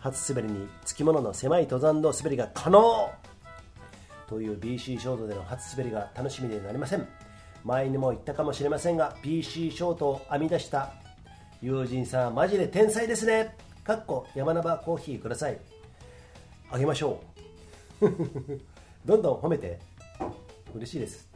[0.00, 3.10] 初滑りにつきものの狭い登山道滑りが可能。
[4.28, 7.06] という BC ショートでの初滑りが楽しみでなりません。
[7.64, 10.92] 前にも言ったかもしれませんが BC ショートを編み出した
[11.62, 13.54] 友人さんマジで天才ですね。
[13.84, 15.58] かっこ山名コーヒーください。
[16.70, 17.20] あげましょ
[18.00, 18.06] う。
[19.04, 19.78] どんどん褒めて。
[20.74, 21.28] 嬉しいです。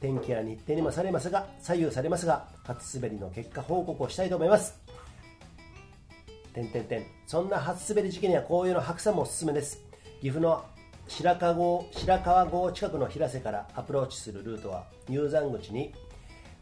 [0.00, 4.80] 天気や日程にもされますが左右されますが初滑りの結果報告をしたいと思います。
[6.52, 9.80] 点点点そんな初滑り時期には紅葉の白山もおすすめです。
[10.20, 10.64] 岐阜の
[11.14, 15.92] 白川郷白川郷近くの平瀬からアプローチするルートは入山口に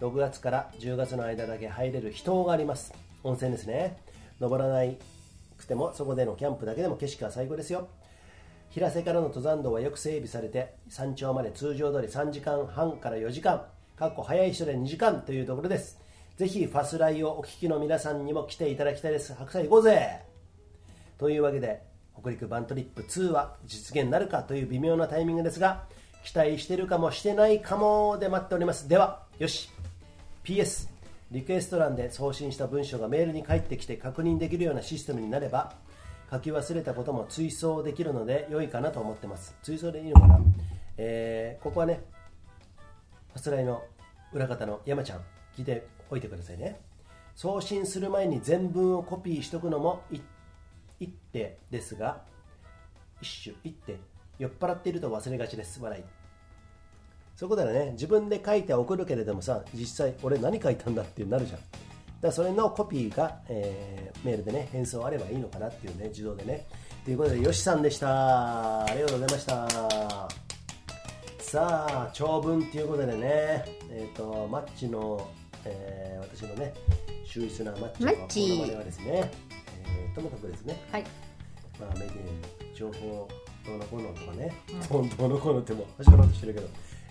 [0.01, 2.93] 6月から10月の間だけ入れる秘湯があります。
[3.23, 3.97] 温泉ですね。
[4.41, 4.93] 登らな
[5.57, 7.87] くてもそこでのキャンプだけでも景色は最高ですよ。
[8.71, 13.63] 平瀬からの登山道はよく整備されて山頂まで通常通り3時間半から4時間
[13.97, 16.01] かっこ早い人で2時間というところです。
[16.37, 19.33] ぜひファスライをお聞きの皆さんにも来ていただきたいです。
[19.33, 20.23] 白菜行こうぜ。
[21.19, 21.89] というわけで
[22.21, 25.85] 北陸バントリップ2は実現なるかという微妙なタイミングですが
[26.25, 28.89] 期待してるかもしてないかもで待っております。
[28.89, 29.71] ではよし。
[30.45, 30.89] PS
[31.31, 35.75] リクエスト欄で送信した文章がメールに返ってきて確認できるようなシステムになれば
[36.31, 39.55] 書き忘れたことも追走できるので良いかなと思ってます。
[39.63, 40.41] 追走でいいのかな、
[40.97, 42.03] えーここはね
[43.33, 43.83] ファスライの
[44.33, 45.21] 裏方の山ちゃん
[45.57, 46.81] 聞いておいてくださいね。
[47.37, 50.19] 送信する前に全文をコピーしとくのもい
[51.01, 52.21] 一手ですが
[53.21, 53.99] 一種一手
[54.39, 56.03] 酔っ払っていると忘れがちです笑い。
[57.37, 57.93] そういうことだね。
[57.93, 61.59] 自分で書いて送るけれどもさ実際俺何書いたんだってなるじゃん。
[61.61, 61.71] だか
[62.23, 66.67] らそれのコピーが、えーメールでね返送あればいいのかなっていうね自動でね。
[67.07, 68.85] ということでよしさんでした。
[68.85, 70.29] ありがとうございました。
[71.39, 73.65] さあ長文ということでね。
[73.91, 75.29] えっ、とマッチの、
[75.65, 76.75] えー私のね
[77.25, 78.49] 周囲スナーマッチのマッチ。
[78.51, 80.81] モノマネはですね、えーともかくですね。
[80.93, 81.05] はい。
[81.79, 83.29] まあ、メディア情報
[83.67, 84.53] どうのこうのとかね、
[84.91, 86.69] どうのこうのってもう走ろうとしてるけど、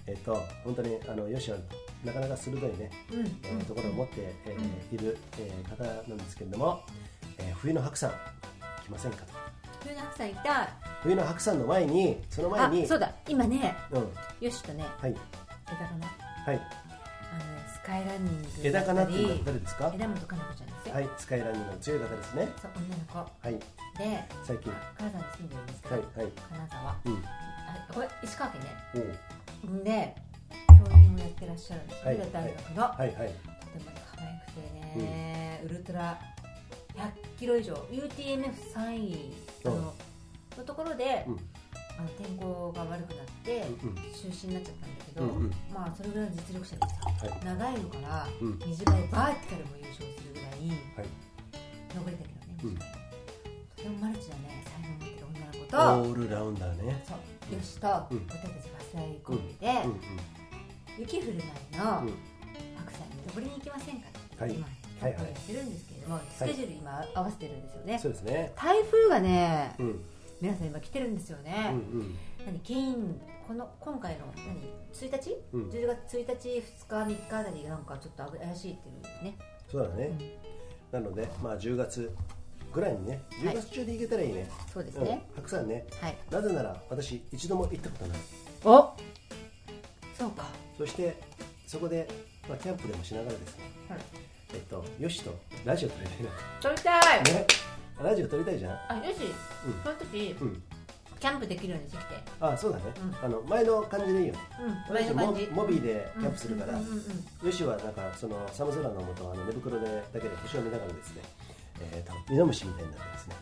[0.07, 1.57] えっと、本当にあのよしは
[2.03, 3.19] なかなか鋭いね、うん。
[3.43, 4.13] えーところを持って、
[4.45, 6.83] えーいる、えー方なんですけれども、
[7.37, 8.11] えー冬の白山
[8.85, 9.33] 来ませんかと。
[9.83, 10.67] 冬の白さん行きたい。
[11.03, 13.11] 冬の白山の前にその前にあそうだ。
[13.27, 14.45] 今ねうん。
[14.45, 15.11] よしとねはい。
[15.11, 16.07] 枝かな
[16.45, 16.55] はい。
[17.31, 19.91] あのねスカイランニング枝かなっていうのはだ誰ですか？
[19.95, 21.09] 枝本かな子ちゃんはい。
[21.17, 22.47] スカイランニングの強い方ですね。
[22.61, 23.31] そう女の子。
[23.41, 23.53] はい。
[23.53, 24.73] で最近。
[24.97, 26.31] 金沢に住んでるんですけど、はいはい。
[26.31, 27.13] 金沢うん。
[27.17, 28.67] あこれ石川県ね。
[28.95, 29.83] おう。
[29.83, 30.15] で
[30.67, 32.17] 教員をやってらっしゃるんですよ、はい。
[32.17, 33.09] で大学の、はいはい。
[33.09, 33.31] とても
[34.15, 36.19] 可愛くてね、ウルトラ
[36.95, 37.73] 100キロ以上。
[37.91, 39.33] UTMF3 位。
[39.65, 39.93] あの
[40.57, 41.39] のところで、うん。
[41.99, 45.25] あの天候が悪くなって、中止になっちゃったんだけど、
[45.73, 46.81] まあそれぐらいの実力者で
[47.19, 47.45] すよ、はい。
[47.45, 48.59] 長いのから、うん。
[48.65, 50.28] 短いバーティカルも優勝する
[50.67, 51.07] ぐらいはい。
[51.95, 52.79] 登りだけどね、
[53.75, 57.03] とてもマルチなね才能を持ってる女の子と、オールラウンダーね。
[57.07, 57.55] そう。
[57.55, 58.27] よしと、うん。
[58.27, 59.67] 私たちバスライコンビで、
[60.99, 61.33] 雪降る
[61.73, 62.13] 前のうん。
[62.77, 64.07] 白山に登りに行きませんか
[64.37, 64.53] と、はい。
[64.53, 64.67] 今
[65.01, 65.23] はいはい。
[65.23, 68.51] やってるんですけれども、スケジュール今合わせてるんですよね、そうですね。
[68.55, 70.03] 台風がね、うん。
[70.41, 72.17] 皆さん今来てるんですようんね、うん。
[72.45, 74.59] 何金この今回の何
[74.93, 75.69] 1日、うん。
[75.69, 76.49] 10月1日
[76.87, 79.37] 2日3日あたりがなんかちょっと怪しいっていうね、
[79.71, 80.11] そうだね、
[80.91, 82.11] なのでまあ10月
[82.73, 85.85] ぐらいにね10月中で行けたらいいね、うんそうですね、白山ね。
[86.01, 86.17] はい。
[86.31, 88.17] なぜなら私一度も行ったことない。
[88.65, 88.93] お！
[90.17, 90.45] そうか。
[90.77, 91.17] そして
[91.67, 92.07] そこで、
[92.47, 93.63] まあ、キャンプでもしながらですね。
[93.89, 93.99] はい。
[94.53, 96.07] えっとよしとラジオ撮り
[96.61, 97.01] 撮りたい！
[97.23, 97.47] たいなね。
[98.01, 98.71] ラジオ撮りたいじゃん。
[98.89, 99.17] あよし、
[99.83, 100.63] その時うん
[101.19, 102.15] キャンプできるようにしてきて。
[102.39, 102.83] あそうだね、
[103.21, 104.33] うあの前の感じでいいよ
[104.89, 105.47] うん前の感じ。
[105.47, 106.95] モモビーでキャンプするから、うんうんうん
[107.41, 107.47] うん。
[107.47, 111.21] よしはなんかその寒空のもとあの寝袋でだけで星を見ながらですね、
[111.93, 113.35] えー、とミノムシみたいになってですね。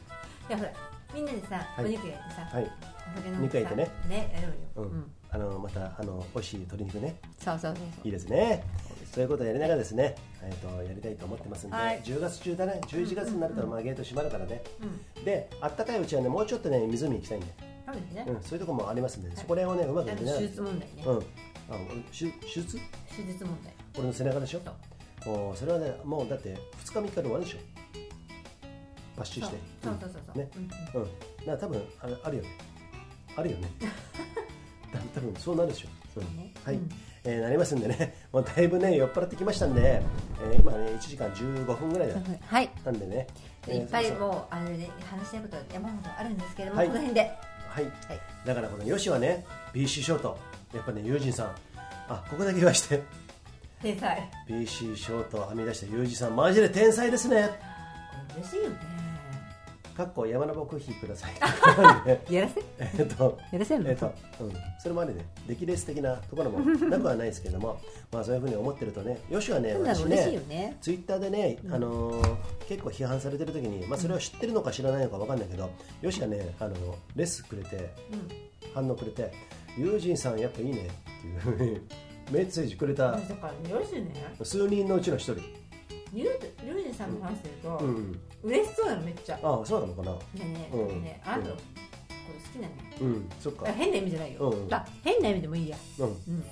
[0.50, 0.72] いやほら
[1.14, 1.86] みんなでさ、い。
[1.86, 2.72] お肉焼いてさ、はい、
[3.14, 3.92] お酒飲んでさ肉焼いてね。
[4.10, 4.48] ねやろ
[4.84, 5.12] うよ、うん。
[5.30, 7.16] あのまたあの美味しい鶏肉ね。
[7.38, 7.86] そうそうそう。
[8.04, 8.64] いいですね
[9.14, 12.02] そういうことをやりながらですね、えー、とやりたいと思ってますんで、はい。
[12.04, 14.62] 10月中だね11月になるとまあゲート閉まるからね、
[15.18, 15.24] うん。
[15.26, 17.48] であったかいうちはねもうちょっとね湖行きたいんで、
[18.14, 21.18] ね、うん、そういうところもありますんで、そこら辺をねうまくやりながら手術問題ね、うん。
[21.18, 21.22] あ
[22.12, 22.78] 手手術？
[23.16, 23.74] 手術問題。
[23.98, 24.62] 俺の背中でしょ？
[25.24, 25.38] そう。
[25.38, 26.56] もうそれはねもうだって
[26.86, 27.58] 2日3日で終わるでしょ？
[29.18, 29.42] 抜歯して。
[29.42, 29.52] そう
[29.84, 30.50] そうそうそう、ね。
[30.56, 31.12] うんうん、だか
[31.48, 32.50] ら多分あれあるよね。
[33.36, 33.72] あるよね。
[34.94, 35.88] だ 多分そうなるでしょ。
[36.14, 36.52] そうね。
[36.64, 36.90] はい、うん
[37.30, 38.16] えーなりますんでね。
[38.32, 40.02] もうだいぶね酔っ払ってきましたんで、
[40.42, 42.16] えー今ね1時間15分ぐらいだ
[42.48, 42.70] はい。
[42.86, 43.28] なんでね、
[43.68, 46.88] えーいっぱいもうあれで話したいことは山ほどあるんですけれども、はい。
[46.88, 47.22] この辺で。
[47.22, 47.94] はい、はい。
[48.46, 50.38] だからこのヨシはね BC ショート。
[50.74, 51.56] やっぱねユージンさん。
[52.10, 53.04] あここだけ言わして。
[53.82, 54.30] 天才。
[54.48, 57.50] BC ショートを編み出したユージさんマジで天才ですね。
[58.38, 59.07] 嬉しいよね
[59.98, 61.34] かっこ山のコーヒーください。
[62.32, 62.62] やらせ？
[62.78, 63.90] えっとやらせんの？
[63.90, 67.80] えっとうん、それもありね出来レース的なところも なくはないですけども
[68.12, 70.78] まあそういうふうに思ってるとねよしはね私ねね。
[70.82, 72.36] ツイッターでね、あのー
[72.68, 75.70] 結構批判されてる時に、まあ、それを知ってるのか知らないのか分かんないけど、
[76.02, 76.76] よしがねあの
[77.16, 77.90] レスくれて
[78.74, 79.32] 反応くれて
[79.78, 80.90] 「ユージンさんやっぱいいね」
[81.48, 81.82] っていう
[82.30, 83.18] メッセージくれた。
[84.44, 85.42] 数人のうちの一人、
[86.14, 87.88] ゆうりゅうじさんの話してると、うん。
[87.96, 89.40] うん、嬉しそうなのめっちゃ。
[89.44, 90.12] ああそうなのかな？
[90.14, 90.80] ねえねうん。
[90.90, 93.66] えねえあなたのこと好きなのようんそっか。
[93.68, 94.74] あ変な意味じゃないよ、うん。
[94.74, 95.78] あ変な意味でもいいや。
[96.00, 96.08] うん。
[96.08, 96.18] うん。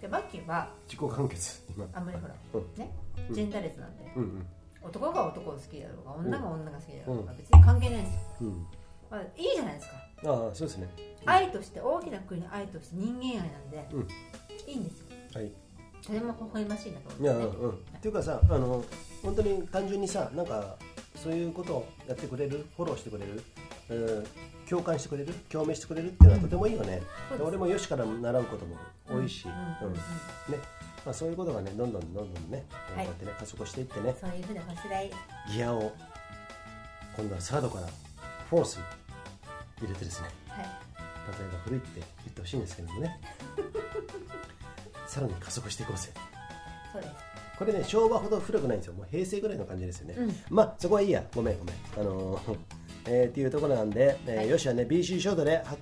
[0.00, 1.86] でマッキーは自己完結今。
[1.92, 2.74] あんまりほら、うん。
[2.76, 2.90] ね
[3.30, 4.46] ジェンダーレスなんで、うんうん。
[4.82, 7.38] 男が男を好きだろうが女が女が好きだろうが、うん。
[7.38, 8.14] 別に関係ないんです。
[8.14, 8.66] よ、うん。
[9.10, 9.94] まあ、いいじゃないですか、
[10.24, 10.88] ああそうですね。
[11.26, 14.08] 愛として大きな国の愛として人間愛なんで、うん。
[14.66, 15.06] いいんですよ。
[15.34, 15.52] はい
[16.04, 17.62] とても微笑ましいなといや思って、ね。
[17.62, 17.76] うんうん。
[17.76, 18.84] っていうかさあの
[19.22, 20.76] 本当に単純にさなんか
[21.16, 22.66] そういうことをやってくれる？
[22.76, 23.42] フォローしてくれる、
[23.90, 24.26] うん、
[24.68, 25.34] 共感してくれる？
[25.48, 27.38] 共鳴してくれるっていうのはとてもいいよね、そうです。
[27.38, 28.76] で俺もよしから習うことも
[29.08, 29.52] 多いし、ね。
[31.04, 32.64] まあ、そういうことがねどんどんどんどんね、
[32.96, 33.06] はい。
[33.06, 34.14] こうやってね加速していってね。
[34.20, 35.10] そういうふうなこしらい
[35.52, 35.92] ギアを
[37.16, 37.88] 今度はサードから
[38.48, 38.82] フォースに
[39.80, 40.28] 入れてですね。
[40.48, 40.64] はい。
[40.64, 43.20] 例えば古いって言ってほしいんですけどもね
[45.08, 46.10] さらに加速していこうぜ
[46.92, 47.14] そうです。
[47.58, 48.94] これね昭和ほど古くないんですよ。
[48.94, 50.34] もう平成ぐらいの感じですよね、うん。
[50.48, 51.24] まあそこはいいや。
[51.34, 51.74] ごめんごめん。
[51.96, 52.58] あのー
[53.10, 54.48] えーっていうところなんで、えーはい。
[54.50, 55.78] よしはね BC ショートで白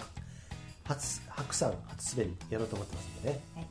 [0.84, 3.40] 初白山初滑りやろうと思ってますんでね。
[3.54, 3.66] はい。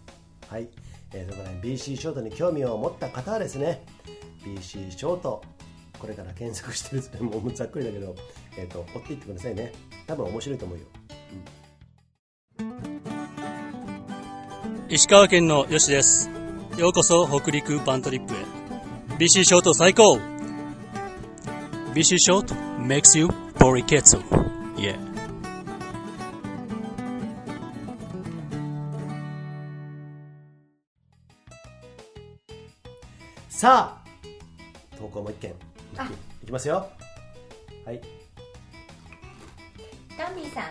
[0.47, 0.70] はい、
[1.14, 3.84] えー、そこら辺 BC ショートに興味を持った方はですね
[4.43, 5.41] BC ショート
[5.97, 8.16] これから検索してる もうざっくりだけど、
[8.58, 9.72] えー、と追っていってくださいね。
[10.06, 10.86] 多分面白いと思うよ
[14.90, 16.30] 石川県のよしです。
[16.78, 18.38] ようこそ北陸バントリップへ。
[19.18, 20.18] BC ショート最高
[21.94, 23.28] !BC ショート makes you
[23.60, 24.18] ボリケツ
[24.76, 24.98] Yeah.
[33.50, 35.54] さあ投稿もう一件
[35.98, 36.10] あ
[36.44, 36.90] いきますよ
[37.86, 38.02] はい
[40.18, 40.64] タミーさん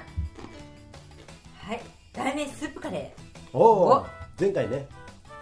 [1.66, 1.80] はい
[2.12, 3.23] 題名スープカレー
[3.54, 4.06] おおお。
[4.38, 4.88] 前回ね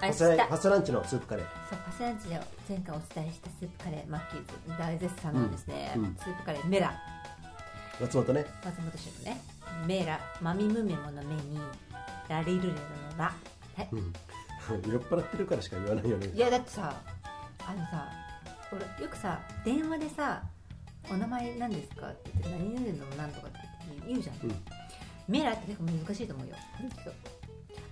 [0.02, 1.44] 明日ファスライファストランチのスープカレー。
[1.70, 6.16] そうパスランチで前回お伝えしたスープカレーマッキーズ大絶賛なんですね、うんうん。
[6.16, 6.92] スープカレーメラ。
[7.98, 8.44] 松本ね。
[8.62, 9.40] 松本シェフね。
[9.86, 11.58] メラマミムメモの目に
[12.28, 12.78] ラリルレロの
[13.16, 13.88] ラはい。
[13.92, 14.12] うん。
[14.92, 16.26] 酔っ払ってるからしか言わないよね。
[16.26, 16.94] いやだってさ
[17.66, 18.10] あのさ
[18.70, 20.42] 俺よくさ電話でさ
[21.10, 23.58] 「お名前何ですか?」って言って「何々のなんとか」って
[24.06, 24.64] 言うじゃん、うん。
[25.26, 26.54] メラって結構難しいと思うよ。
[27.02, 27.14] そう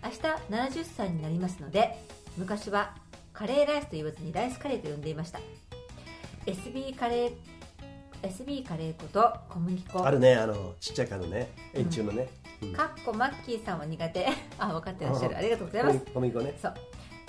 [0.02, 0.16] 明日
[0.50, 1.98] 70歳になりますので
[2.36, 2.94] 昔は
[3.32, 5.40] カレーライスと言わずにライスカレーと呼んでいました。
[6.46, 7.32] SB カレー
[8.22, 10.04] SB カレー粉と小麦粉。
[10.04, 12.28] あるねあのちっちゃい缶のね円柱のね、
[12.62, 12.72] うん。
[12.72, 14.26] かっこマッキーさんは苦手。
[14.58, 15.36] あ分かってらっしゃる。
[15.36, 16.00] ありがとうございます。
[16.12, 16.58] 小麦粉ね。
[16.60, 16.74] そう。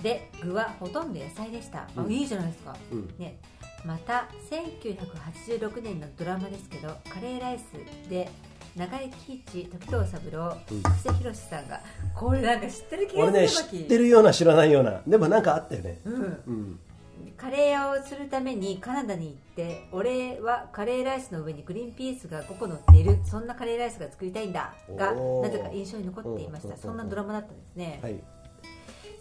[0.02, 2.06] で具はほとんど野菜でした、うん。
[2.08, 3.14] あいいじゃないですか、うん。
[3.20, 3.38] ね、
[3.86, 8.30] また1986年のドラマですけどカレーライスで
[8.76, 10.82] 中井貴一時藤三郎うん。
[10.82, 11.82] 布施宏さんが
[12.16, 16.00] これなんか知ってる気が俺ねする知ってるような知らないようなでもなんかあったよね。
[16.06, 16.80] うん、うん。
[17.38, 28.24] カレー屋をするためにカナダに行って俺はカレーライスの上にグリーンピースが5個乗っているそんなカレーライスが作りたいんだがなぜか印象に残っていましうんたそんなドラマだったんですね、はい。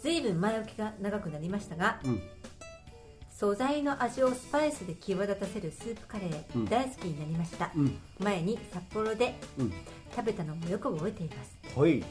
[0.03, 2.21] 随分前置きが長くなりましたがうん
[3.41, 6.65] 素材の味をスパイスで際立たせるスープカレー、うん。
[6.65, 7.97] 大好きになりました、うん。
[8.19, 9.73] 前に札幌でうん。
[10.15, 11.57] 食べたのもよく覚えています。
[11.73, 12.03] ほい。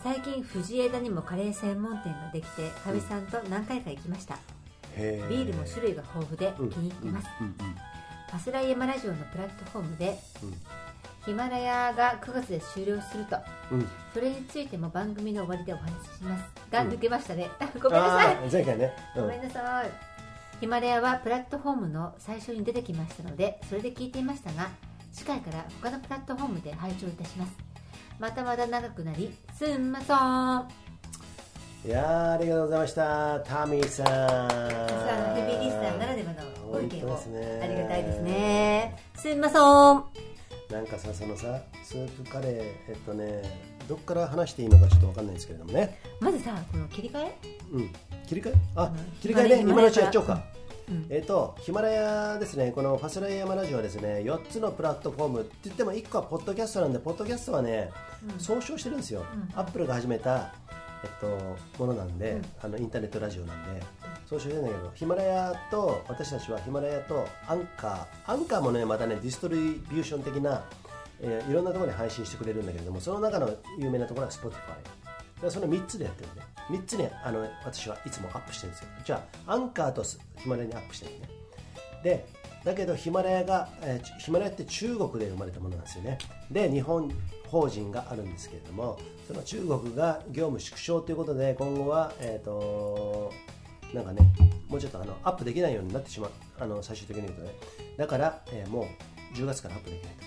[0.00, 4.38] 最近藤枝にもカレー専門店ができてかみさんと何回か行きました、
[4.96, 6.70] ビールも種類が豊富でうん。
[6.70, 7.26] 気に入ってます、
[8.30, 10.54] パスライヤマラジオのプラットフォームで、うん。
[11.24, 13.38] ヒマラヤが9月で終了すると
[13.72, 13.88] うん。
[14.12, 16.44] それについても番組の終わりでお話しします。
[16.70, 16.90] が、うん。
[16.90, 17.50] 抜けましたね。
[17.82, 18.36] ごめんなさい。
[18.52, 19.22] 前回ね、うん。
[19.22, 20.13] ごめんなさい
[20.64, 24.70] ヒマラヤはプラットフォームの最初に出てきましたのでそれで聞いていましたが
[25.12, 27.52] 次回から他のプラットフォームで拝聴いたします。
[28.18, 30.68] またまだ長くなりすんまそん。
[31.86, 33.40] いやーありがとうございました。
[33.40, 34.06] タミーさん。
[34.06, 34.48] さ
[35.34, 37.14] すヘビーリスナーならではのご意見を。
[37.14, 37.60] ね。
[37.62, 38.96] ありがたいですね。
[39.16, 39.60] すみません。
[40.72, 42.52] なんかさそのさスープカレー
[42.88, 45.98] えっとねどっから話していいのかちょっとわかんないですけれどもね。
[46.20, 47.36] まずさこの切り替え？
[47.72, 47.90] うん。
[48.26, 48.54] 切り替え？
[48.76, 48.96] あうん。
[49.20, 49.60] 切り替えね。
[49.62, 50.44] 今のうちやっちゃおうか。
[50.88, 51.06] うん。
[51.08, 57.90] えっ、と、ヒマラヤですね、このファスライヤマラジオはですね、4つのプラットフォームって言っても1個はポッドキャストなんで、ポッドキャストはね、
[58.38, 59.24] 総称してるんですよ。
[59.54, 60.52] アップルが始めた、
[61.02, 63.82] えっと、ものなんで、あのインターネットラジオなんで、
[64.28, 70.64] 総称してるんだけど、ヒマラヤと、私たちはヒマラヤとアンカー、アンカーもね、またね、ディストリビューション的な、
[71.20, 74.52] えーいろんなところに配信してくれるんだけれども、その中の有名なところは Spotify。
[75.42, 78.88] でその3つでやってるんで、3つね、あの私はいつもアップしてるんですよ。
[79.04, 81.44] じゃあ、アンカーとヒマラヤにアップしてるね。
[82.04, 82.26] で
[82.64, 86.18] だけどヒマラヤが、えーヒマラヤって中国で生まれたものなんですよね
[86.50, 87.10] で日本
[87.48, 93.32] 法人があるんですけれどもその中国が業務縮小ということで今後はえっ、と
[93.92, 94.20] なんかね
[94.68, 97.54] もうちょっとあのアップできないようになってしまうあの最終的に言うとね
[97.96, 98.84] だから、えーもう
[99.36, 100.24] 10月からアップできないと、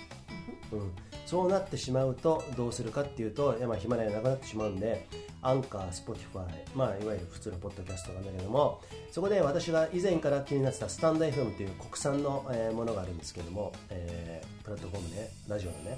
[0.72, 0.91] うん、
[1.26, 5.07] そうなってしまうとどうするかっていうとまあヒマラヤなくなってしまうんで
[5.41, 8.81] アンカー、スポティファイ、まあ、いわゆる普通のポッドキャストなんだけども
[9.11, 15.98] そこで私が以前から気になってたスタンド FM という国産の、えーものがあるんですけども、えープラットフォームねラジオのね。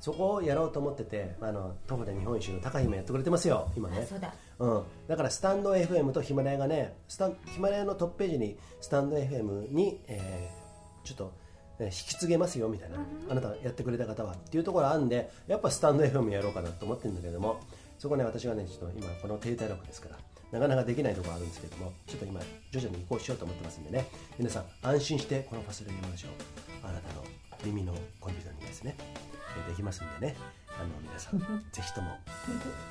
[0.00, 4.00] そこをやろうと思っててあの徒歩で日本一周の高姫やってくれてますよ今ね。
[4.02, 4.34] あそうだ。
[4.58, 10.58] うん、だからスタンド FM とヒマラヤがねスタンヒマラヤのトップページにスタンド FM に、えー
[11.04, 11.47] ちょっと、えー
[11.86, 12.96] 引き継げますよみたいな、
[13.30, 17.60] あなたがやってくれた方はっていうところあるんでやっぱスタンド FM やろうかなと思ってるんだけども
[17.98, 20.16] そこね私はねちょっと今この低体力ですから
[20.50, 22.40] なかなかできないところあるんですけどもちょっと今
[22.72, 24.06] 徐々に移行しようと思ってますんでね。
[24.38, 27.24] 皆さん安心してこのファスレイマラジオあなたの
[27.64, 30.36] 耳のコンピューターにですねえーできますんでね。
[30.78, 31.38] あの皆さん
[31.72, 32.12] ぜひとも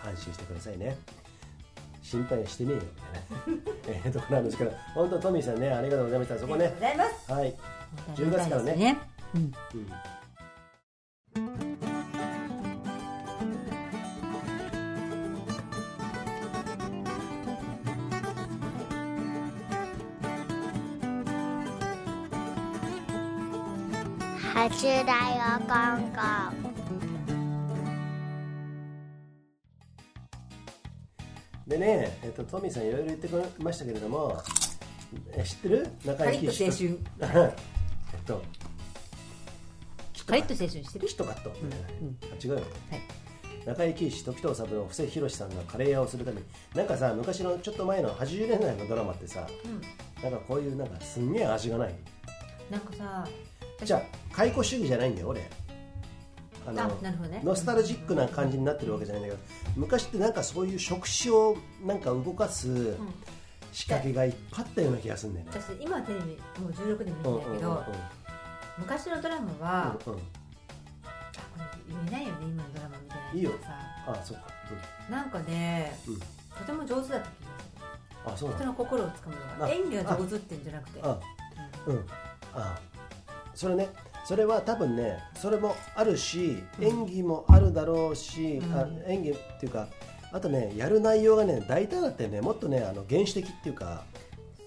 [0.06, 0.98] 安心してくださいね。
[2.04, 6.38] 心配してねえよみたいなえーところなんですけど本当トミーさんねありがとうございました。
[6.38, 7.32] そこありがとうねございます。
[7.32, 7.77] はい
[8.16, 8.98] 10月からね。
[9.36, 9.54] うんうん
[24.54, 25.06] 初だよ
[25.68, 26.54] ガンガン。
[31.68, 34.38] でね、えっとトミーさんいろいろ言ってくれましたけれども
[35.36, 35.88] え知ってる？
[36.06, 37.00] 中カリッと井貴青春。
[37.20, 37.77] え っ
[38.26, 38.44] と
[40.26, 41.00] カリッと青春して。
[41.00, 42.56] るキットカット、うんあ違うよ。
[42.56, 42.66] はい。
[43.66, 49.48] 中井貴一時藤三郎布施宏さんがカレー屋をするためになんかさ昔のちょっと前の80年代のドラマってさ
[50.24, 51.96] なんかこういうなんかすんげえ味がない？
[52.70, 53.28] なんかさ
[53.84, 54.02] じゃあ
[54.34, 55.42] 解雇主義じゃないんだよ俺。
[56.66, 57.42] ああなるほどね。
[57.44, 62.98] ノスタルジックな感じになってるわけじゃないんだけど昔ってなんかそういう食事をなんか動かす
[63.78, 65.52] 仕掛けがいっぱいあったような気がするんだよね。
[65.54, 66.26] 私今テレビ
[66.60, 67.54] もう16年見てうんうんうん。
[67.54, 67.86] るけど
[68.80, 70.20] 昔のドラマはうんうん。
[70.20, 70.24] あ
[71.54, 73.52] これ言えないよね今のドラマ見てないいいよ。
[73.62, 73.68] さ
[74.08, 74.44] あそうか、
[75.12, 76.20] なんかねうん。
[76.20, 76.26] と
[76.66, 77.88] ても上手だった気がする。
[78.26, 79.66] うん、あそう人の心をつかむのが。
[79.68, 81.00] あ演技が上手ってんじゃなくて。
[81.04, 81.20] あ
[81.86, 82.06] うん。
[82.56, 82.80] あ
[83.54, 83.90] それね。
[84.26, 88.74] それは多分ねそれもあるし演技もあるだろうし、うん。
[88.76, 89.88] あ演技っていうか
[90.32, 92.42] あとねやる内容がね大胆だってね。
[92.42, 94.04] もっとねあの原始的っていうか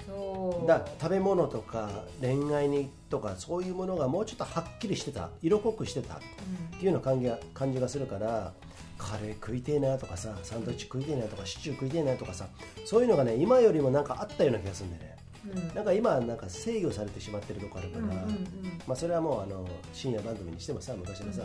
[0.07, 0.66] そう。
[0.66, 5.31] だ食べ物とか恋愛にとかそういうものがもうちょっとはっきりしてた。
[5.43, 6.15] 色濃くしてた。
[6.15, 6.19] っ
[6.78, 8.53] ていうような感じが感じがするから
[8.99, 12.49] カレー食いてえなとかさサンドイッチ食いてえなとかシチュー食いてえなとかさ
[12.85, 15.15] そういうのがね今よりもなんかあったような気がするんでね。
[15.15, 15.19] うん
[15.75, 18.05] なんか今はなんか制御されてしまってるとこあるから、
[18.87, 21.43] まあ、それはもうあの深夜番組にしてもさ昔のさ、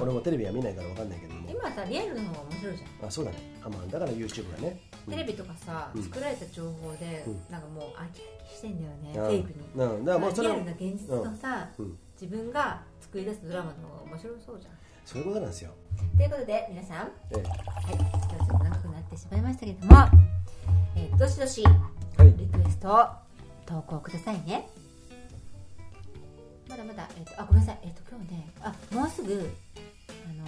[0.00, 1.50] 俺もテレビは見ないから分かんないけども。
[1.50, 3.08] 今はさリアルの方が面白いじゃん。
[3.08, 3.36] あそうだね。
[3.64, 5.14] あ、まあ、だから YouTube がね、うん。
[5.14, 6.02] テレビとかさ、うん。
[6.02, 7.40] 作られた情報で、うん。
[7.50, 9.26] なんかもう飽き飽きしてんだよね、うん。
[9.26, 9.54] フェイクに。
[9.74, 10.04] うん。
[10.04, 11.98] だからもうそれはリアルな現実のさ、うん。
[12.20, 14.74] 自分が作り出すドラマの方が面白そうじゃん。
[15.04, 15.72] そういうことなんですよ、
[16.16, 17.42] ということで皆さん、はい、ええ。
[17.42, 19.96] 今日ちょっと長くなってしまいましたけども、
[20.94, 22.32] えーどしどしはい。
[22.36, 23.21] リクエスト
[23.72, 24.68] 投稿くださいね。
[26.68, 30.44] まだまだ、えー、とあごめんなさい、えー、と今日ねあもうすぐあの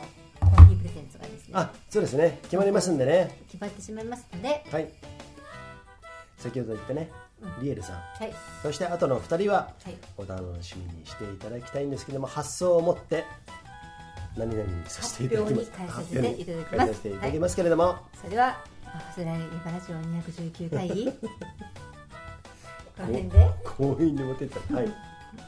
[0.00, 1.52] ーコーヒープレゼンツがですね。
[1.52, 2.38] あそうですね。
[2.44, 3.36] 決まりますんでね。
[3.50, 4.64] 決まってしまいますので。
[4.70, 4.88] はい。
[6.38, 7.10] 先ほど言ったね
[7.60, 7.96] リエルさん。
[7.96, 8.32] はい。
[8.62, 9.94] そしてあとの2人ははい。
[10.16, 13.24] お楽しみにしていただきたいんですけども発想を持って
[14.38, 15.72] 何々にさせていただきます。
[15.88, 18.56] 発表に変えさせていただきますけれども、それは
[18.86, 20.88] あファスライバラジオ219回
[22.98, 24.92] この辺で強引に持っていったはい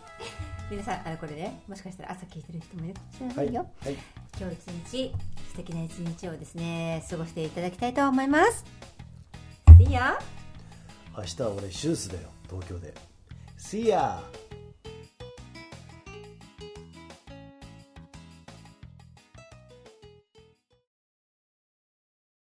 [0.71, 3.97] 皆さんあのこれねもしかしたら朝聞いてる人もいるかもしれなはいいよ、はい
[4.41, 5.15] 今日一日
[5.51, 8.65] 素敵な一日をですね過ごしていただきたいと思います。
[9.79, 10.19] See ya!
[11.15, 12.95] 明日は俺手術だよ東京で。
[13.59, 14.21] See ya!